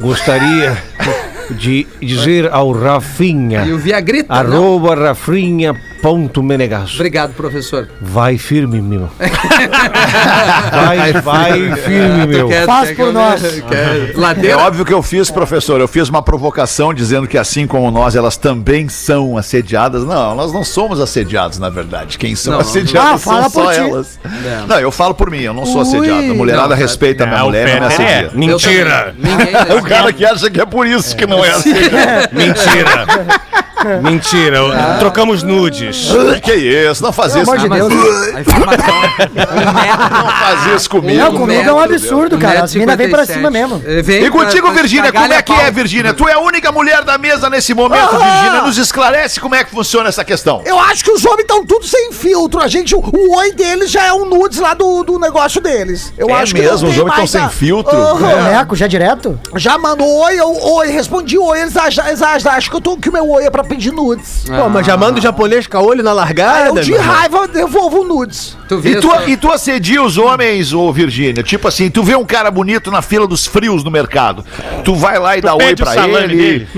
gostaria 0.00 0.76
de 1.50 1.86
dizer 2.00 2.48
ao 2.52 2.70
Rafinha, 2.72 3.64
E 3.64 3.72
o 3.72 3.78
Viagrita, 3.78 4.32
não? 4.44 4.78
Arroba 6.02 6.18
rafinha.menegasso. 6.28 6.94
Obrigado, 6.94 7.32
professor. 7.34 7.88
Vai 8.00 8.38
firme, 8.38 8.80
meu. 8.80 9.08
vai, 10.72 11.12
vai 11.12 11.76
firme, 11.76 12.26
meu. 12.26 12.48
Quer- 12.48 12.66
Faz 12.66 12.88
quer 12.90 12.96
por 12.96 13.12
nós. 13.12 13.40
quer- 13.68 14.10
É 14.10 14.12
Ladeira. 14.14 14.58
óbvio 14.58 14.84
que 14.84 14.92
eu 14.92 15.02
fiz, 15.02 15.30
professor. 15.30 15.80
Eu 15.80 15.88
fiz 15.88 16.08
uma 16.08 16.22
provocação 16.22 16.92
dizendo 16.94 17.26
que, 17.26 17.36
assim 17.38 17.66
como 17.66 17.90
nós, 17.90 18.14
elas 18.16 18.36
também 18.36 18.88
são 18.88 19.36
assediadas. 19.36 20.04
Não, 20.04 20.34
nós 20.34 20.52
não 20.52 20.64
somos 20.64 21.00
assediados, 21.00 21.58
na 21.58 21.68
verdade. 21.68 22.18
Quem 22.18 22.34
são 22.34 22.54
Não, 22.54 22.60
assediadas 22.60 23.14
Ah, 23.14 23.18
fala 23.18 23.48
são 23.50 23.64
só 23.64 23.72
ti. 23.72 23.78
elas. 23.80 24.18
Não, 24.68 24.78
eu 24.80 24.90
falo 24.90 25.14
por 25.14 25.30
mim, 25.30 25.40
eu 25.40 25.54
não 25.54 25.66
sou 25.66 25.80
assediado. 25.82 26.30
A 26.30 26.34
mulherada 26.34 26.68
Não, 26.68 26.76
respeita 26.76 27.24
a 27.24 27.26
minha 27.26 27.38
Não, 27.38 27.46
mulher 27.46 27.68
e 27.68 27.80
não 27.80 27.88
me 27.88 27.96
Peter 27.96 28.06
é. 28.06 28.16
assedia. 28.24 28.30
Mentira! 28.34 29.14
O 29.78 29.82
cara 29.82 30.12
que 30.12 30.24
acha 30.24 30.50
que 30.50 30.60
é 30.60 30.66
por 30.66 30.86
isso 30.86 31.16
que 31.16 31.26
não 31.26 31.44
é 31.44 31.50
assediado. 31.50 32.28
Mentira! 32.32 33.06
Mentira! 34.02 34.60
Trocamos 34.98 35.42
nudes. 35.96 36.40
que 36.40 36.54
isso, 36.54 37.02
não 37.02 37.12
faz 37.12 37.34
isso. 37.34 37.50
amor 37.50 37.58
de 37.58 37.66
Ah, 37.66 37.68
mas 37.68 37.88
Deus. 37.88 38.34
A 38.34 38.40
informação. 38.40 39.00
Metro. 39.00 39.50
Não 40.20 40.30
faz 40.30 40.66
isso 40.76 40.90
comigo. 40.90 41.18
Não, 41.18 41.34
comigo 41.34 41.68
é 41.68 41.72
um 41.72 41.78
absurdo, 41.80 42.38
cara. 42.38 42.64
As 42.64 42.74
minas 42.74 42.96
vêm 42.96 43.10
pra 43.10 43.22
1,57. 43.24 43.34
cima 43.34 43.50
mesmo. 43.50 43.82
E 43.86 44.30
contigo, 44.30 44.70
Virgínia, 44.72 45.12
como 45.12 45.32
é 45.32 45.42
que 45.42 45.52
é. 45.52 45.70
Virgínia? 45.70 46.14
Tu 46.14 46.28
é 46.28 46.32
a 46.34 46.40
única 46.40 46.72
mulher 46.72 47.04
da 47.04 47.18
mesa 47.18 47.48
nesse 47.50 47.74
momento, 47.74 48.10
Virgínia. 48.10 48.62
Nos 48.62 48.78
esclarece 48.78 49.40
como 49.40 49.54
é 49.54 49.64
que 49.64 49.70
funciona 49.70 50.08
essa 50.08 50.24
questão. 50.24 50.62
Eu 50.64 50.78
acho 50.78 51.04
que 51.04 51.10
os 51.10 51.24
homens 51.24 51.40
estão 51.42 51.64
tudo 51.64 51.86
sem 51.86 52.12
filtro. 52.12 52.60
A 52.60 52.68
gente, 52.68 52.94
o, 52.94 53.02
oi 53.36 53.52
deles 53.52 53.90
já 53.90 54.04
é 54.04 54.12
um 54.12 54.24
nudes 54.26 54.58
lá 54.58 54.74
do, 54.74 55.02
do 55.02 55.18
negócio 55.18 55.60
deles. 55.60 56.12
Eu 56.16 56.28
É 56.30 56.32
acho 56.34 56.54
que 56.54 56.60
mesmo, 56.60 56.82
não 56.82 56.90
os 56.90 56.98
homens 56.98 57.16
mais 57.16 57.30
tão 57.30 57.40
sem 57.42 57.50
filtro. 57.50 57.96
Aham. 57.96 58.18
Boneco, 58.18 58.76
já 58.76 58.86
direto? 58.86 59.38
Já 59.56 59.78
mandou 59.78 60.08
oi, 60.24 60.34
eu, 60.40 60.52
oi, 60.74 60.88
respondi 60.88 61.38
oi. 61.38 61.60
Eles 61.60 61.76
acham, 61.76 62.06
eles 62.06 62.22
acham, 62.22 62.52
acham 62.52 62.70
que, 62.70 62.76
eu 62.76 62.80
tô, 62.80 62.96
que 62.96 63.08
o 63.08 63.12
meu 63.12 63.28
oi 63.30 63.44
é 63.44 63.50
pra, 63.50 63.64
pedir 63.64 63.92
nudes. 63.92 64.44
Pô, 64.46 64.68
mas 64.68 64.86
já 64.86 64.96
manda 64.96 65.18
o 65.18 65.22
japonês 65.22 65.66
caolho 65.80 66.02
na 66.02 66.12
largada? 66.12 66.68
eu 66.68 66.84
de 66.84 66.94
raiva 66.94 67.48
devolvo 67.48 68.04
nudes. 68.04 68.56
Tu 68.68 68.80
E 68.86 68.96
tu, 68.96 69.08
só- 69.08 69.26
e 69.28 69.36
tu 69.36 69.50
assedia 69.50 70.02
os 70.02 70.16
homens, 70.18 70.72
ô 70.72 70.92
Virgínia? 70.92 71.42
Tipo 71.42 71.66
assim, 71.68 71.90
tu 71.90 72.02
vê 72.02 72.14
um 72.14 72.24
cara 72.24 72.50
bonito 72.50 72.90
na 72.90 73.02
fila 73.02 73.26
dos 73.26 73.46
frios 73.46 73.82
no 73.82 73.90
mercado. 73.90 74.44
Tu 74.84 74.94
vai 74.94 75.18
lá 75.18 75.36
e 75.36 75.40
dá 75.40 75.54
oi 75.54 75.74
pra 75.74 76.06
ele. 76.08 76.36
dele. 76.36 76.68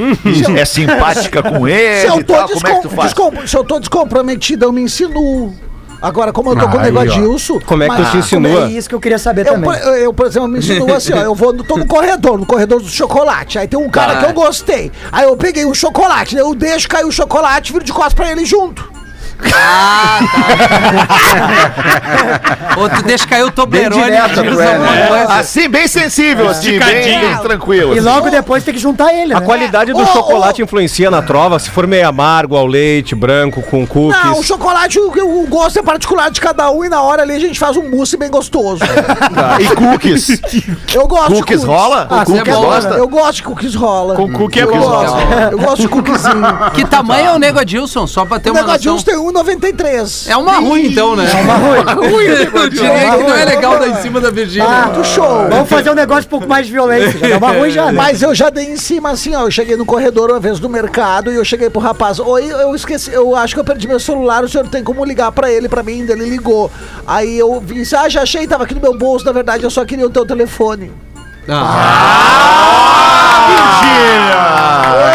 É 0.58 0.64
simpática 0.64 1.42
com 1.42 1.66
Se 1.66 1.72
ele 1.72 2.06
eu 2.08 2.20
e 2.20 2.24
tô, 2.24 2.34
tal. 2.34 2.48
Como 2.48 2.66
é 2.66 2.74
que 2.74 2.82
tu 2.82 2.88
descom- 2.88 2.96
faz? 2.96 3.12
descom- 3.14 3.46
se 3.46 3.56
eu 3.56 3.64
tô 3.64 3.78
descomprometida, 3.78 4.66
eu 4.66 4.72
me 4.72 4.82
insinuo. 4.82 5.54
Agora, 6.02 6.32
como 6.32 6.50
eu 6.50 6.56
tô 6.58 6.68
com 6.68 6.76
o 6.76 6.80
Aí, 6.80 6.86
negócio 6.86 7.10
ó. 7.10 7.14
de 7.14 7.20
Gilson. 7.20 7.60
Como 7.64 7.82
é 7.84 7.88
que 7.88 7.94
tu 7.94 8.02
mas- 8.02 8.10
se 8.10 8.16
insinua? 8.18 8.64
É 8.64 8.70
isso 8.70 8.88
que 8.88 8.94
eu 8.94 9.00
queria 9.00 9.18
saber 9.18 9.42
Eu, 9.46 9.52
também. 9.54 9.70
por- 9.70 9.78
eu, 9.78 9.94
eu, 9.94 10.12
por 10.12 10.26
exemplo, 10.26 10.48
me 10.48 10.58
insinuo 10.58 10.92
assim, 10.94 11.12
ó, 11.12 11.18
eu 11.18 11.34
vou, 11.34 11.52
no- 11.52 11.62
tô 11.62 11.76
no 11.76 11.86
corredor, 11.86 12.36
no 12.36 12.44
corredor 12.44 12.80
do 12.82 12.88
chocolate. 12.88 13.58
Aí 13.58 13.68
tem 13.68 13.78
um 13.78 13.88
cara 13.88 14.14
Tá. 14.14 14.18
que 14.20 14.24
eu 14.30 14.32
gostei. 14.34 14.90
Aí 15.12 15.24
eu 15.24 15.36
peguei 15.36 15.64
um 15.64 15.72
chocolate, 15.72 16.36
eu 16.36 16.54
deixo 16.54 16.88
cair 16.88 17.04
o 17.06 17.12
chocolate, 17.12 17.72
viro 17.72 17.84
de 17.84 17.92
costas 17.92 18.14
pra 18.14 18.30
ele 18.32 18.44
junto. 18.44 18.90
Ou 22.76 22.88
tu 22.88 23.02
deixa 23.02 23.26
cair 23.26 23.42
o 23.44 23.50
Toblerone 23.50 24.00
Bem 24.02 24.10
direto, 24.10 24.42
diz 24.42 24.58
é, 24.58 24.74
alguma 24.74 24.90
né? 24.92 25.06
coisa. 25.06 25.32
Assim, 25.34 25.68
bem 25.68 25.86
sensível, 25.88 26.48
assim, 26.48 26.78
bem, 26.78 27.20
bem 27.20 27.38
tranquilo. 27.38 27.94
E 27.94 27.98
assim. 27.98 28.08
logo 28.08 28.30
depois 28.30 28.64
tem 28.64 28.72
que 28.74 28.80
juntar 28.80 29.12
ele, 29.14 29.34
A 29.34 29.40
né? 29.40 29.46
qualidade 29.46 29.92
do 29.92 29.98
Ô, 30.02 30.06
chocolate 30.06 30.62
influencia 30.62 31.10
na 31.10 31.22
trova, 31.22 31.58
se 31.58 31.70
for 31.70 31.86
meio 31.86 32.08
amargo 32.08 32.56
ao 32.56 32.66
leite, 32.66 33.14
branco, 33.14 33.62
com 33.62 33.86
cookies. 33.86 34.24
Não, 34.24 34.38
o 34.38 34.42
chocolate, 34.42 34.98
o, 34.98 35.08
o 35.42 35.46
gosto 35.46 35.78
é 35.78 35.82
particular 35.82 36.30
de 36.30 36.40
cada 36.40 36.70
um 36.70 36.84
e 36.84 36.88
na 36.88 37.02
hora 37.02 37.22
ali 37.22 37.34
a 37.34 37.40
gente 37.40 37.58
faz 37.58 37.76
um 37.76 37.88
mousse 37.90 38.16
bem 38.16 38.30
gostoso. 38.30 38.82
Tá, 39.32 39.56
E 39.60 39.66
cookies? 39.74 40.28
Eu 40.94 41.06
gosto 41.06 41.34
Cookies 41.36 41.60
de 41.62 41.66
rola? 41.66 42.06
Ah, 42.10 42.24
cookies 42.24 42.34
você 42.34 42.50
é 42.50 42.54
bom, 42.54 42.62
gosta? 42.62 42.88
Eu 42.94 43.08
gosto 43.08 43.34
de 43.36 43.42
cookies 43.44 43.74
rola. 43.74 44.14
Com 44.14 44.30
cookie 44.32 44.60
é 44.60 44.62
eu 44.64 44.70
bom. 44.70 44.78
gosto. 44.78 45.16
Eu 45.50 45.58
gosto 45.58 45.80
de 45.82 45.88
cookiezinho. 45.88 46.70
Que 46.74 46.84
tamanho 46.84 47.26
é 47.26 47.32
o 47.32 47.38
Nego 47.38 47.58
Adilson? 47.58 48.06
Só 48.06 48.24
pra 48.24 48.38
ter 48.38 48.50
O 48.50 48.52
uma 48.52 48.60
negócio 48.60 48.92
noção. 48.92 49.04
tem 49.04 49.16
1,93. 49.32 50.30
É 50.30 50.36
uma 50.36 50.58
ruim, 50.58 50.86
então, 50.86 51.16
né? 51.16 51.28
É 51.30 51.40
uma 51.40 51.54
ruim. 51.54 52.24
Eu 52.24 52.68
diria 52.68 52.90
que 52.90 53.22
não 53.22 53.36
é 53.36 53.44
legal 53.44 53.78
dar 53.78 53.88
em 53.88 54.02
cima 54.02 54.20
da 54.20 54.30
Virgínia. 54.30 54.68
Ah, 54.68 54.88
do 54.88 55.04
show. 55.04 55.48
Vamos 55.48 55.68
fazer 55.68 55.90
um 55.90 55.94
negócio 55.94 56.26
um 56.26 56.30
pouco 56.30 56.48
mais 56.48 56.66
de 56.66 56.72
violência. 56.72 57.18
Já 57.18 57.38
dá 57.38 57.46
uma 57.46 57.52
ruim 57.52 57.70
já, 57.70 57.86
né? 57.86 57.92
Mas 57.92 58.22
eu 58.22 58.34
já 58.34 58.50
dei 58.50 58.66
em 58.66 58.76
cima 58.76 59.10
assim, 59.10 59.34
ó. 59.34 59.42
Eu 59.42 59.50
cheguei 59.50 59.76
no 59.76 59.84
corredor 59.84 60.30
uma 60.30 60.40
vez 60.40 60.58
do 60.58 60.68
mercado 60.68 61.32
e 61.32 61.36
eu 61.36 61.44
cheguei 61.44 61.70
pro 61.70 61.80
rapaz. 61.80 62.18
Oi, 62.18 62.50
eu 62.50 62.74
esqueci, 62.74 63.12
eu 63.12 63.34
acho 63.36 63.54
que 63.54 63.60
eu 63.60 63.64
perdi 63.64 63.88
meu 63.88 64.00
celular, 64.00 64.44
o 64.44 64.48
senhor 64.48 64.66
tem 64.68 64.82
como 64.82 65.04
ligar 65.04 65.32
pra 65.32 65.50
ele, 65.50 65.68
pra 65.68 65.82
mim? 65.82 66.00
Ele 66.08 66.24
ligou. 66.24 66.70
Aí 67.06 67.38
eu 67.38 67.60
vi, 67.60 67.82
ah, 67.96 68.08
já 68.08 68.22
achei, 68.22 68.46
tava 68.46 68.64
aqui 68.64 68.74
no 68.74 68.80
meu 68.80 68.96
bolso, 68.96 69.24
na 69.24 69.32
verdade, 69.32 69.64
eu 69.64 69.70
só 69.70 69.84
queria 69.84 70.06
o 70.06 70.10
teu 70.10 70.24
telefone. 70.26 70.90
Virgínia! 73.48 74.42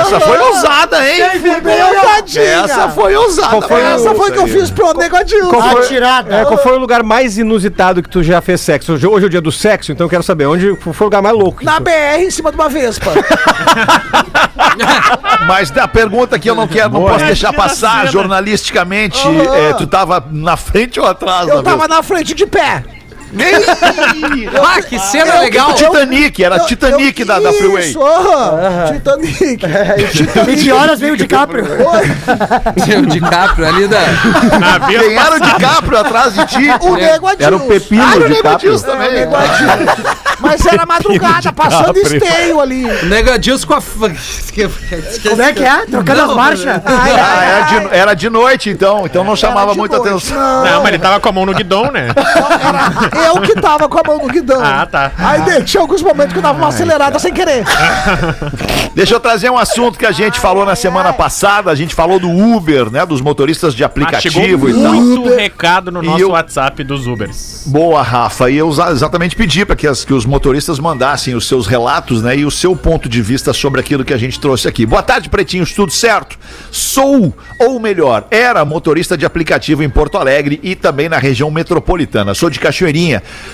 Essa 0.02 0.20
foi 0.22 0.38
ousada, 0.38 1.08
hein? 1.10 1.22
Bem 1.64 1.84
ousadinha. 1.84 2.44
Essa 2.44 2.90
foi 2.90 3.16
ousada. 3.16 3.50
Qual 3.50 3.62
foi 3.64 3.82
Essa 3.82 4.16
foi 4.16 4.32
que 4.32 4.40
eu 4.40 4.48
fiz 4.48 4.70
pro 4.72 4.94
negodinho. 4.94 5.48
Qual 5.50 5.62
foi, 5.62 5.82
Atirada. 5.84 6.36
é, 6.36 6.46
qual 6.46 6.58
foi 6.58 6.74
o 6.74 6.80
lugar 6.80 7.04
mais 7.04 7.38
inusitado 7.38 8.02
que 8.02 8.10
tu 8.10 8.24
já 8.24 8.40
fez 8.42 8.62
sexo? 8.62 8.94
Hoje, 8.94 9.06
hoje 9.08 9.26
é 9.26 9.28
o 9.28 9.30
dia 9.30 9.42
do 9.42 9.52
sexo, 9.52 9.92
então 9.92 10.06
eu 10.06 10.10
quero 10.10 10.24
saber 10.24 10.46
onde 10.46 10.76
foi 10.78 10.94
o 11.00 11.04
lugar 11.06 11.22
mais 11.22 11.36
louco. 11.36 11.60
que 11.60 11.66
Na 11.66 11.76
tu- 11.78 11.84
BR, 11.84 12.20
em 12.22 12.32
cima 12.32 12.52
de 12.52 12.58
uma 12.58 12.70
Vespa. 12.70 13.12
Mas 15.48 15.70
da 15.70 15.88
pergunta 15.88 16.38
que 16.40 16.50
eu 16.50 16.56
não 16.56 16.68
quero, 16.68 16.90
não 16.92 17.02
posso 17.02 17.26
deixar 17.26 17.54
passar 17.54 18.08
jornalisticamente, 18.08 19.22
é, 19.56 19.74
tu 19.74 19.86
tava 19.88 20.24
na 20.32 20.56
frente 20.58 21.00
ou 21.00 21.06
atrás 21.06 21.48
Eu 21.48 21.62
da 21.62 21.72
tava 21.72 21.88
na 21.88 22.02
frente 22.04 22.34
de 22.34 22.46
pé. 22.46 22.84
Ah, 24.64 24.82
que 24.82 24.98
cena 25.00 25.36
Eu- 25.36 25.42
legal. 25.42 25.74
Titanic, 25.74 26.44
era 26.44 26.58
Eu- 26.58 26.66
Titanic 26.66 27.20
eu- 27.20 27.26
da, 27.26 27.40
da 27.40 27.54
Freeway. 27.54 27.90
Isso, 27.90 28.02
aham. 28.02 28.94
Titanic. 28.94 29.66
E 30.50 30.56
que 30.58 30.72
horas 30.72 31.00
veio 31.00 31.14
o 31.14 31.18
DiCaprio? 31.18 31.66
O 33.02 33.06
DiCaprio 33.06 33.68
ali 33.68 33.88
da... 33.88 34.00
Na 34.60 34.88
Quem 34.88 35.16
era 35.18 35.36
o 35.36 35.40
DiCaprio 35.40 35.98
atrás 36.00 36.34
de 36.34 36.46
ti? 36.46 36.70
O 36.82 36.96
Nego 36.96 37.28
Adilson. 37.28 37.46
Era 37.48 37.56
o 37.58 37.60
Pepino 37.68 38.06
de 38.06 38.36
Caprio. 38.36 38.52
Adilson 38.54 38.86
também. 38.86 39.12
Nego 39.14 39.36
Adilson. 39.36 40.04
Mas 40.40 40.66
era 40.66 40.86
madrugada, 40.88 41.52
passando 41.54 41.98
esteio 41.98 42.60
ali. 42.62 42.86
O 42.86 43.06
Nego 43.06 43.32
Adilson 43.32 43.68
com 43.68 43.74
a... 43.74 43.82
Como 45.30 45.42
é 45.42 45.54
que 45.54 45.64
é? 45.64 45.86
Trocando 45.86 46.22
as 46.24 46.34
marchas? 46.36 46.82
Ah, 46.86 47.44
era 47.44 47.62
de, 47.62 47.96
era 47.96 48.14
de 48.16 48.30
noite, 48.30 48.70
então. 48.70 49.06
Então 49.06 49.24
não 49.24 49.36
chamava 49.36 49.72
de 49.74 49.78
muita 49.78 49.98
noite. 49.98 50.10
atenção. 50.10 50.38
Não, 50.66 50.80
mas 50.82 50.88
ele 50.88 51.00
tava 51.00 51.20
com 51.20 51.30
a 51.30 51.32
mão 51.32 51.46
no 51.46 51.54
guidão, 51.54 51.92
né? 51.92 52.08
Era 52.08 53.17
eu 53.26 53.42
que 53.42 53.54
tava 53.60 53.88
com 53.90 54.00
a 54.00 54.04
mão 54.06 54.18
no 54.26 54.28
guidão. 54.32 54.62
Ah, 54.64 54.86
tá. 54.86 55.12
Aí 55.18 55.42
de- 55.42 55.64
tinha 55.64 55.82
alguns 55.82 56.02
momentos 56.02 56.34
que 56.34 56.40
eu 56.40 56.44
dava 56.44 56.58
uma 56.58 56.68
acelerada 56.70 57.18
sem 57.20 57.34
querer. 57.34 57.64
Deixa 58.94 59.14
eu 59.14 59.20
trazer 59.20 59.50
um 59.50 59.58
assunto 59.58 59.98
que 59.98 60.06
a 60.06 60.12
gente 60.12 60.40
falou 60.40 60.66
na 60.66 60.76
semana 60.76 61.14
passada. 61.14 61.70
A 61.72 61.76
gente 61.76 61.94
falou 61.94 62.20
do 62.20 62.30
Uber, 62.30 62.90
né? 62.92 63.06
Dos 63.06 63.22
motoristas 63.22 63.74
de 63.74 63.84
Ah, 63.84 63.88
chegou 63.88 64.04
aplicativo 64.06 64.70
e 64.70 64.74
tal. 64.74 64.94
muito 64.94 65.36
recado 65.36 65.92
no 65.92 66.04
E 66.04 66.08
nosso 66.08 66.22
eu- 66.22 66.30
WhatsApp 66.32 66.84
dos 66.84 67.06
Ubers. 67.08 67.64
Boa, 67.68 68.02
Rafa. 68.02 68.50
E 68.50 68.58
eu 68.58 68.70
exatamente 68.70 69.36
pedi 69.36 69.66
para 69.66 69.76
que, 69.76 69.88
as- 69.88 70.04
que 70.04 70.14
os 70.14 70.26
motoristas 70.26 70.80
mandassem 70.80 71.36
os 71.36 71.48
seus 71.48 71.68
relatos, 71.68 72.22
né? 72.24 72.38
E 72.38 72.46
o 72.46 72.52
seu 72.52 72.76
ponto 72.76 73.08
de 73.08 73.22
vista 73.22 73.54
sobre 73.54 73.80
aquilo 73.80 74.04
que 74.04 74.14
a 74.14 74.18
gente 74.18 74.40
trouxe 74.40 74.68
aqui. 74.68 74.86
Boa 74.86 75.04
tarde, 75.04 75.30
pretinhos, 75.30 75.72
tudo 75.74 75.92
certo? 75.92 76.38
Sou, 76.72 77.34
ou 77.60 77.80
melhor, 77.80 78.26
era 78.32 78.64
motorista 78.66 79.18
de 79.18 79.26
aplicativo 79.26 79.84
em 79.84 79.90
Porto 79.90 80.18
Alegre 80.18 80.60
e 80.64 80.76
também 80.76 81.08
na 81.08 81.18
região 81.18 81.52
metropolitana. 81.52 82.34
Sou 82.34 82.50
de 82.50 82.60
Cachoeirinha. 82.60 83.07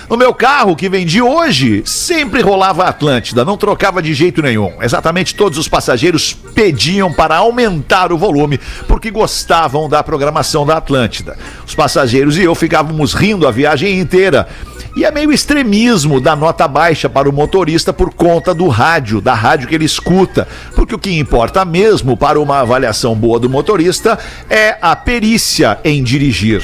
No 0.10 0.18
meu 0.18 0.34
carro 0.34 0.76
que 0.76 0.90
vendi 0.90 1.22
hoje, 1.22 1.84
sempre 1.86 2.42
rolava 2.42 2.84
a 2.84 2.90
Atlântida, 2.90 3.46
não 3.46 3.58
trocava 3.58 4.02
de 4.02 4.14
jeito 4.14 4.42
nenhum. 4.42 4.74
Exatamente 4.82 5.36
todos 5.36 5.58
os 5.58 5.68
passageiros 5.68 6.34
pediam 6.54 7.12
para 7.12 7.38
aumentar 7.38 8.12
o 8.12 8.18
volume 8.18 8.60
porque 8.88 9.12
gostavam 9.12 9.90
da 9.90 10.04
programação 10.04 10.66
da 10.66 10.78
Atlântida. 10.78 11.38
Os 11.66 11.76
passageiros 11.76 12.38
e 12.38 12.44
eu 12.44 12.56
ficávamos 12.56 13.14
rindo 13.14 13.48
a 13.48 13.52
viagem 13.52 14.00
inteira. 14.00 14.48
E 14.96 15.04
é 15.04 15.10
meio 15.10 15.32
extremismo 15.32 16.22
da 16.22 16.36
nota 16.36 16.68
baixa 16.68 17.10
para 17.10 17.28
o 17.28 17.34
motorista 17.34 17.92
por 17.92 18.14
conta 18.14 18.54
do 18.54 18.68
rádio, 18.68 19.20
da 19.20 19.34
rádio 19.34 19.68
que 19.68 19.74
ele 19.74 19.86
escuta. 19.86 20.48
Porque 20.76 20.94
o 20.94 21.00
que 21.00 21.18
importa 21.18 21.66
mesmo 21.66 22.16
para 22.16 22.40
uma 22.40 22.60
avaliação 22.60 23.16
boa 23.16 23.40
do 23.40 23.50
motorista 23.50 24.20
é 24.48 24.78
a 24.80 24.96
perícia 24.96 25.80
em 25.84 26.04
dirigir. 26.04 26.64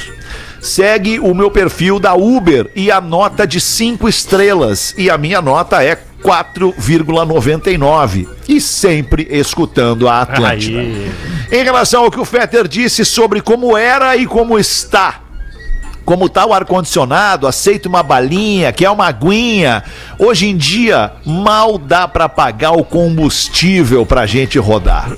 Segue 0.60 1.18
o 1.18 1.34
meu 1.34 1.50
perfil 1.50 1.98
da 1.98 2.14
Uber 2.14 2.70
e 2.74 2.90
a 2.90 3.00
nota 3.00 3.46
de 3.46 3.60
5 3.60 4.08
estrelas. 4.08 4.94
E 4.96 5.10
a 5.10 5.16
minha 5.16 5.40
nota 5.40 5.82
é 5.82 5.96
4,99. 6.22 8.28
E 8.48 8.60
sempre 8.60 9.26
escutando 9.30 10.08
a 10.08 10.22
Atlântida. 10.22 10.80
Aí. 10.80 11.12
Em 11.50 11.64
relação 11.64 12.04
ao 12.04 12.10
que 12.10 12.20
o 12.20 12.24
Fetter 12.24 12.68
disse 12.68 13.04
sobre 13.04 13.40
como 13.40 13.76
era 13.76 14.16
e 14.16 14.26
como 14.26 14.58
está. 14.58 15.20
Como 16.10 16.28
tá 16.28 16.44
o 16.44 16.52
ar-condicionado, 16.52 17.46
aceita 17.46 17.88
uma 17.88 18.02
balinha, 18.02 18.72
quer 18.72 18.90
uma 18.90 19.06
aguinha. 19.06 19.84
Hoje 20.18 20.48
em 20.48 20.56
dia, 20.56 21.12
mal 21.24 21.78
dá 21.78 22.08
para 22.08 22.28
pagar 22.28 22.72
o 22.72 22.82
combustível 22.82 24.04
pra 24.04 24.26
gente 24.26 24.58
rodar. 24.58 25.12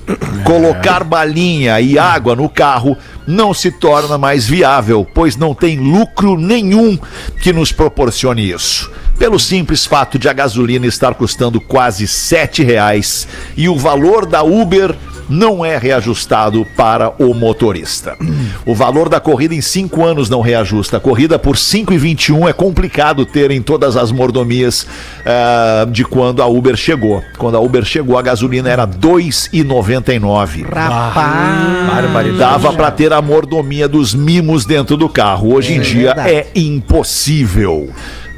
Colocar 0.45 1.03
balinha 1.03 1.80
e 1.80 1.99
água 1.99 2.36
no 2.36 2.47
carro 2.47 2.95
não 3.26 3.55
se 3.55 3.70
torna 3.70 4.18
mais 4.18 4.47
viável, 4.47 5.07
pois 5.14 5.34
não 5.34 5.55
tem 5.55 5.78
lucro 5.78 6.36
nenhum 6.36 6.99
que 7.40 7.55
nos 7.55 7.72
proporcione 7.72 8.51
isso. 8.51 8.90
Pelo 9.18 9.40
simples 9.40 9.86
fato 9.86 10.18
de 10.18 10.28
a 10.28 10.32
gasolina 10.34 10.86
estar 10.86 11.14
custando 11.14 11.59
quase 11.59 12.07
7 12.07 12.62
reais 12.62 13.26
e 13.57 13.66
o 13.66 13.78
valor 13.78 14.26
da 14.26 14.43
Uber 14.43 14.95
não 15.29 15.64
é 15.64 15.77
reajustado 15.77 16.66
para 16.77 17.11
o 17.23 17.35
motorista. 17.35 18.16
O 18.66 18.75
valor 18.75 19.09
da 19.09 19.20
corrida 19.20 19.55
em 19.55 19.61
cinco 19.61 20.05
anos 20.05 20.29
não 20.29 20.41
reajusta. 20.41 20.97
A 20.97 21.01
corrida 21.01 21.39
por 21.39 21.57
5,21 21.57 22.49
é 22.49 22.53
complicado 22.53 23.25
ter 23.25 23.51
em 23.51 23.62
todas 23.62 23.97
as 23.97 24.12
mordomias 24.12 24.87
ah, 25.25 25.87
de 25.91 26.05
quando 26.05 26.43
a 26.43 26.47
Uber 26.47 26.77
chegou. 26.77 27.23
Quando 27.39 27.57
a 27.57 27.61
Uber 27.61 27.85
chegou, 27.85 28.18
a 28.18 28.23
gasolina 28.23 28.68
era 28.68 28.87
2,99. 28.87 30.64
Rapaz. 30.73 32.37
Dava 32.39 32.73
para 32.73 32.91
ter 32.91 33.12
a 33.12 33.23
mordomia 33.23 33.89
dos 33.89 34.14
mimos 34.14 34.64
dentro 34.64 34.97
do 34.97 35.09
carro. 35.09 35.55
Hoje 35.55 35.75
em 35.75 35.81
dia 35.81 36.14
é 36.18 36.47
impossível. 36.55 37.91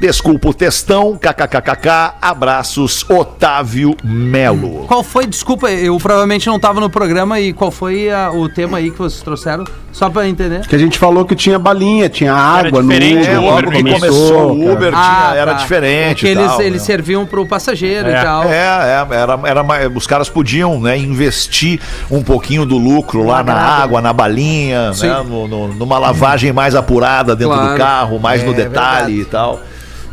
Desculpa 0.05 0.49
o 0.49 0.53
textão, 0.53 1.17
kkkk, 1.17 1.89
abraços, 2.21 3.03
Otávio 3.09 3.95
Melo. 4.03 4.85
Qual 4.85 5.01
foi, 5.01 5.25
desculpa, 5.25 5.71
eu 5.71 5.97
provavelmente 5.97 6.45
não 6.45 6.59
tava 6.59 6.79
no 6.79 6.91
programa 6.91 7.39
e 7.39 7.51
qual 7.51 7.71
foi 7.71 8.11
a- 8.11 8.29
o 8.31 8.47
tema 8.47 8.77
aí 8.77 8.91
que 8.91 8.99
vocês 8.99 9.23
trouxeram? 9.23 9.63
Só 9.91 10.07
pra 10.07 10.27
entender. 10.27 10.67
Que 10.67 10.75
a 10.75 10.77
gente 10.77 10.99
falou 10.99 11.25
que 11.25 11.35
tinha 11.35 11.57
balinha, 11.57 12.07
tinha 12.07 12.31
água 12.33 12.83
no 12.83 12.89
diferente, 12.89 13.23
Uber? 13.23 13.29
É, 13.31 13.39
logo 13.39 13.57
Uber 13.57 13.71
que 13.71 13.77
começou, 13.93 13.99
começou 14.09 14.51
o 14.51 14.71
Uber 14.73 14.91
tinha- 14.91 15.33
era 15.35 15.53
tá. 15.53 15.57
diferente. 15.57 16.15
Porque 16.17 16.27
e 16.27 16.31
eles, 16.31 16.47
tal, 16.51 16.61
eles 16.61 16.81
né? 16.81 16.85
serviam 16.85 17.25
pro 17.25 17.47
passageiro 17.47 18.07
É. 18.09 18.19
e 18.19 18.23
tal. 18.23 18.43
É, 18.43 18.47
é, 18.57 19.07
era, 19.15 19.39
era, 19.43 19.89
os 19.95 20.05
caras 20.05 20.29
podiam 20.29 20.79
né, 20.79 20.95
investir 20.99 21.79
um 22.11 22.21
pouquinho 22.21 22.63
do 22.63 22.77
lucro 22.77 23.25
lá 23.25 23.41
na 23.41 23.55
água, 23.55 24.01
na 24.01 24.13
balinha, 24.13 24.93
Sim. 24.93 25.07
né, 25.07 25.23
no- 25.27 25.47
no- 25.47 25.73
numa 25.73 25.97
lavagem 25.97 26.53
mais 26.53 26.75
apurada 26.75 27.35
dentro 27.35 27.55
Claro. 27.55 27.71
do 27.71 27.77
carro, 27.77 28.19
mais 28.19 28.43
no 28.43 28.51
É 28.51 28.53
detalhe 28.55 29.15
verdade. 29.15 29.21
e 29.21 29.25
tal. 29.25 29.59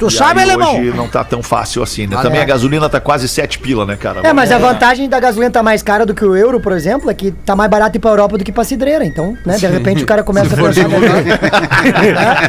Tu 0.03 0.09
E 0.09 0.11
sabe, 0.11 0.41
aí 0.41 0.51
alemão? 0.51 0.73
Hoje 0.81 0.93
não 0.97 1.07
tá 1.09 1.23
tão 1.23 1.43
fácil 1.43 1.81
assim, 1.83 2.07
né? 2.09 2.17
Ah, 2.19 2.23
Também 2.23 2.41
é. 2.41 2.43
a 2.43 2.47
gasolina 2.47 2.89
tá 2.89 2.99
quase 3.01 3.29
7 3.29 3.59
pila, 3.61 3.87
né, 3.87 3.95
cara? 3.97 4.21
É, 4.25 4.33
mas 4.33 4.51
a 4.51 4.59
vantagem 4.59 5.09
da 5.09 5.21
gasolina 5.21 5.51
tá 5.51 5.63
mais 5.63 5.81
cara 5.83 6.05
do 6.05 6.13
que 6.15 6.25
o 6.25 6.35
euro, 6.37 6.61
por 6.61 6.73
exemplo, 6.73 7.09
é 7.11 7.15
que 7.15 7.31
tá 7.31 7.55
mais 7.55 7.71
barato 7.71 7.97
ir 7.97 8.01
pra 8.01 8.11
Europa 8.11 8.37
do 8.37 8.45
que 8.45 8.51
pra 8.51 8.65
cidreira. 8.65 9.05
Então, 9.05 9.37
né, 9.47 9.57
de 9.57 9.67
repente 9.67 10.03
o 10.03 10.07
cara 10.07 10.23
começa 10.25 10.55
a 10.55 10.57
pensar 10.57 10.89
melhor. 10.89 11.13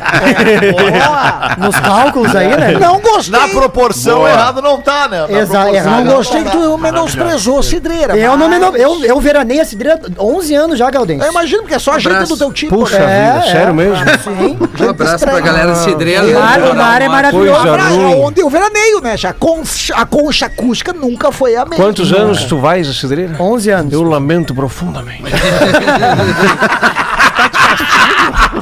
É, 0.44 1.62
Nos 1.62 1.80
cálculos 1.80 2.36
aí, 2.36 2.48
né? 2.56 2.72
Não 2.80 3.00
gostei. 3.00 3.40
Na 3.40 3.48
proporção 3.48 4.28
errado 4.28 4.62
não 4.62 4.82
tá, 4.82 5.08
né? 5.08 5.26
Na 5.30 5.40
Exa- 5.40 5.52
proporção 5.60 5.76
errado. 5.76 6.04
Não 6.06 6.16
gostei 6.16 6.44
que 6.44 6.52
tu 6.52 6.78
menosprezou 6.78 7.60
a 7.60 7.64
cidreira. 7.64 8.18
Eu 8.18 8.38
não 8.38 8.50
me 8.50 8.60
mas- 8.60 8.72
no- 8.72 8.78
eu, 8.78 9.04
eu 9.06 9.20
veranei 9.20 9.60
a 9.60 9.66
cidreira 9.66 10.00
há 10.18 10.24
11 10.24 10.56
anos 10.56 10.78
já, 10.80 10.90
Galdense. 10.90 11.26
Eu 11.26 11.32
imagino 11.32 11.64
que 11.64 11.74
é 11.74 11.80
só 11.80 11.94
gente 11.98 12.08
Abraço. 12.08 12.34
do 12.34 12.38
teu 12.38 12.52
tipo. 12.54 12.76
Puxa 12.78 13.00
né? 13.00 13.34
vida, 13.34 13.46
é. 13.48 13.52
sério 13.52 13.74
mesmo? 13.74 13.96
Sim. 14.24 14.58
Um 14.86 14.90
abraço 14.90 15.26
pra 15.26 15.40
galera 15.40 15.72
de 15.74 15.78
Cidreira. 15.80 16.24
O 16.26 16.34
mar, 16.34 16.60
o 16.62 16.76
mar 16.76 17.02
é 17.02 17.08
maravilhoso. 17.10 17.43
Coisa 17.52 17.74
Pra 17.74 17.88
ruim. 17.90 18.16
onde 18.16 18.42
eu 18.42 18.50
veraneio, 18.50 19.02
né? 19.02 19.16
A 19.24 19.34
concha, 19.34 19.96
a 19.96 20.06
concha 20.06 20.46
acústica 20.48 20.94
nunca 20.94 21.32
foi 21.32 21.56
a 21.56 21.66
mesma. 21.66 21.84
Quantos 21.84 22.12
anos 22.14 22.44
tu 22.46 22.58
vais 22.60 22.88
a 22.88 22.94
cidreira? 22.94 23.36
11 23.40 23.70
anos. 23.70 23.94
Eu 23.94 24.04
lamento 24.04 24.54
profundamente. 24.54 25.24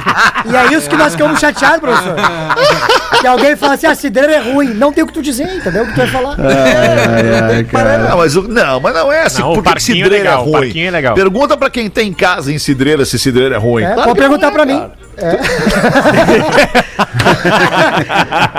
E 0.44 0.56
é 0.56 0.72
isso 0.74 0.88
que 0.90 0.96
nós 0.96 1.12
ficamos 1.12 1.38
chateados, 1.38 1.78
professor. 1.80 2.16
que 3.20 3.26
alguém 3.26 3.54
fala 3.54 3.74
assim, 3.74 3.86
a 3.86 3.94
cidreira 3.94 4.32
é 4.34 4.40
ruim. 4.52 4.74
Não 4.74 4.92
tem 4.92 5.04
o 5.04 5.06
que 5.06 5.12
tu 5.12 5.22
dizer, 5.22 5.44
entendeu? 5.54 5.84
O 5.84 5.86
que 5.86 5.92
tu 5.92 5.98
vai 5.98 6.06
falar. 6.08 6.36
Não, 6.36 8.16
mas, 8.18 8.34
o- 8.36 8.48
não, 8.48 8.80
mas 8.80 8.92
não 8.94 9.12
é 9.12 9.22
assim. 9.22 9.40
Não, 9.40 9.54
Por 9.54 9.62
que 9.62 9.68
é 9.76 9.80
cidreira 9.80 10.16
é, 10.16 10.18
legal, 10.18 10.46
o 10.46 10.50
ruim? 10.56 10.80
é 10.80 10.90
legal. 10.90 11.14
Pergunta 11.14 11.56
pra 11.56 11.70
quem 11.70 11.88
tem 11.88 12.12
casa 12.12 12.52
em 12.52 12.58
cidreira 12.58 13.04
se 13.04 13.18
cidreira 13.20 13.54
é 13.54 13.58
ruim. 13.58 13.84
É, 13.84 13.94
Claro 13.94 14.08
pode 14.14 14.20
não 14.20 14.28
perguntar 14.28 14.48
é, 14.48 14.50
pra 14.50 14.66
mim. 14.66 14.78
cara. 14.78 14.92
É. 15.18 15.38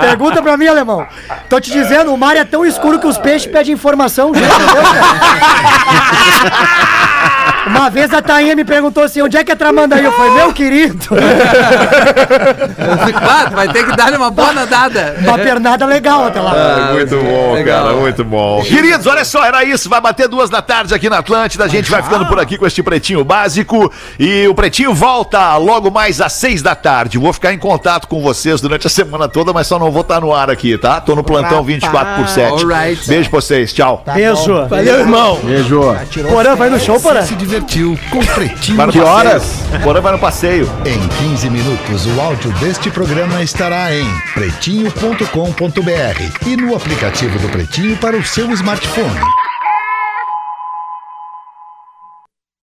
Pergunta 0.00 0.42
pra 0.42 0.56
mim, 0.56 0.66
alemão. 0.66 1.06
Tô 1.48 1.60
te 1.60 1.70
dizendo, 1.70 2.12
o 2.14 2.18
mar 2.18 2.36
é 2.36 2.44
tão 2.44 2.64
escuro 2.64 2.98
que 2.98 3.06
os 3.06 3.18
peixes 3.18 3.50
pedem 3.50 3.74
informação, 3.74 4.32
já 4.34 4.40
entendeu, 4.40 4.82
cara? 4.82 5.04
Uma 7.66 7.88
vez 7.90 8.12
a 8.12 8.20
Tainha 8.20 8.54
me 8.54 8.64
perguntou 8.64 9.02
assim, 9.02 9.22
onde 9.22 9.36
é 9.36 9.44
que 9.44 9.50
é 9.50 9.54
Tramandaí? 9.54 10.04
Eu 10.04 10.12
falei, 10.12 10.32
meu 10.32 10.52
querido, 10.52 11.08
Ah, 13.16 13.46
tu 13.48 13.54
vai 13.56 13.68
ter 13.68 13.84
que 13.86 13.96
dar 13.96 14.12
uma 14.12 14.30
boa 14.30 14.52
nadada. 14.52 15.16
uma 15.20 15.38
pernada 15.38 15.86
legal 15.86 16.26
até 16.26 16.40
lá. 16.40 16.52
Ah, 16.54 16.92
muito 16.92 17.16
bom, 17.16 17.52
legal. 17.54 17.84
cara, 17.86 17.96
muito 17.96 18.24
bom. 18.24 18.62
Queridos, 18.62 19.06
olha 19.06 19.24
só, 19.24 19.44
era 19.44 19.64
isso. 19.64 19.88
Vai 19.88 20.00
bater 20.00 20.28
duas 20.28 20.50
da 20.50 20.60
tarde 20.62 20.94
aqui 20.94 21.08
na 21.08 21.18
Atlântida. 21.18 21.64
A 21.64 21.68
gente 21.68 21.90
vai 21.90 22.02
ficando 22.02 22.26
por 22.26 22.38
aqui 22.38 22.58
com 22.58 22.66
este 22.66 22.82
Pretinho 22.82 23.24
Básico. 23.24 23.90
E 24.18 24.46
o 24.46 24.54
Pretinho 24.54 24.92
volta 24.94 25.56
logo 25.56 25.90
mais 25.90 26.20
às 26.20 26.32
seis 26.34 26.62
da 26.62 26.74
tarde. 26.74 27.18
Vou 27.18 27.32
ficar 27.32 27.52
em 27.52 27.58
contato 27.58 28.06
com 28.08 28.20
vocês 28.20 28.60
durante 28.60 28.86
a 28.86 28.90
semana 28.90 29.28
toda, 29.28 29.52
mas 29.52 29.66
só 29.66 29.78
não 29.78 29.90
vou 29.90 30.02
estar 30.02 30.20
no 30.20 30.34
ar 30.34 30.50
aqui, 30.50 30.76
tá? 30.78 31.00
Tô 31.00 31.14
no 31.14 31.24
plantão 31.24 31.62
24 31.62 32.14
por 32.16 32.28
7. 32.28 32.52
Alright. 32.52 33.08
Beijo 33.08 33.30
pra 33.30 33.40
vocês, 33.40 33.72
tchau. 33.72 34.02
Beijo. 34.14 34.66
Valeu, 34.68 35.00
irmão. 35.00 35.38
Beijo. 35.42 35.80
Porã, 36.28 36.54
vai 36.54 36.68
no 36.70 36.78
show, 36.78 37.00
Porã? 37.00 37.22
Se 37.22 37.34
divertiu 37.54 37.96
com 38.10 38.18
Pretinho 38.26 38.84
no 38.84 38.92
Que 38.92 38.98
horas? 38.98 39.62
Porã 39.82 40.00
vai 40.00 40.12
no 40.12 40.18
passeio. 40.18 40.68
Em 40.84 40.98
15 41.30 41.48
minutos, 41.50 42.06
o 42.06 42.20
áudio 42.20 42.50
deste 42.54 42.90
programa 42.90 43.42
estará 43.42 43.94
em 43.94 44.04
pretinho.com.br 44.32 46.46
e 46.46 46.56
no 46.56 46.74
aplicativo 46.74 47.38
do 47.38 47.48
Pretinho 47.48 47.96
para 47.98 48.16
o 48.16 48.24
seu 48.24 48.50
smartphone. 48.50 49.43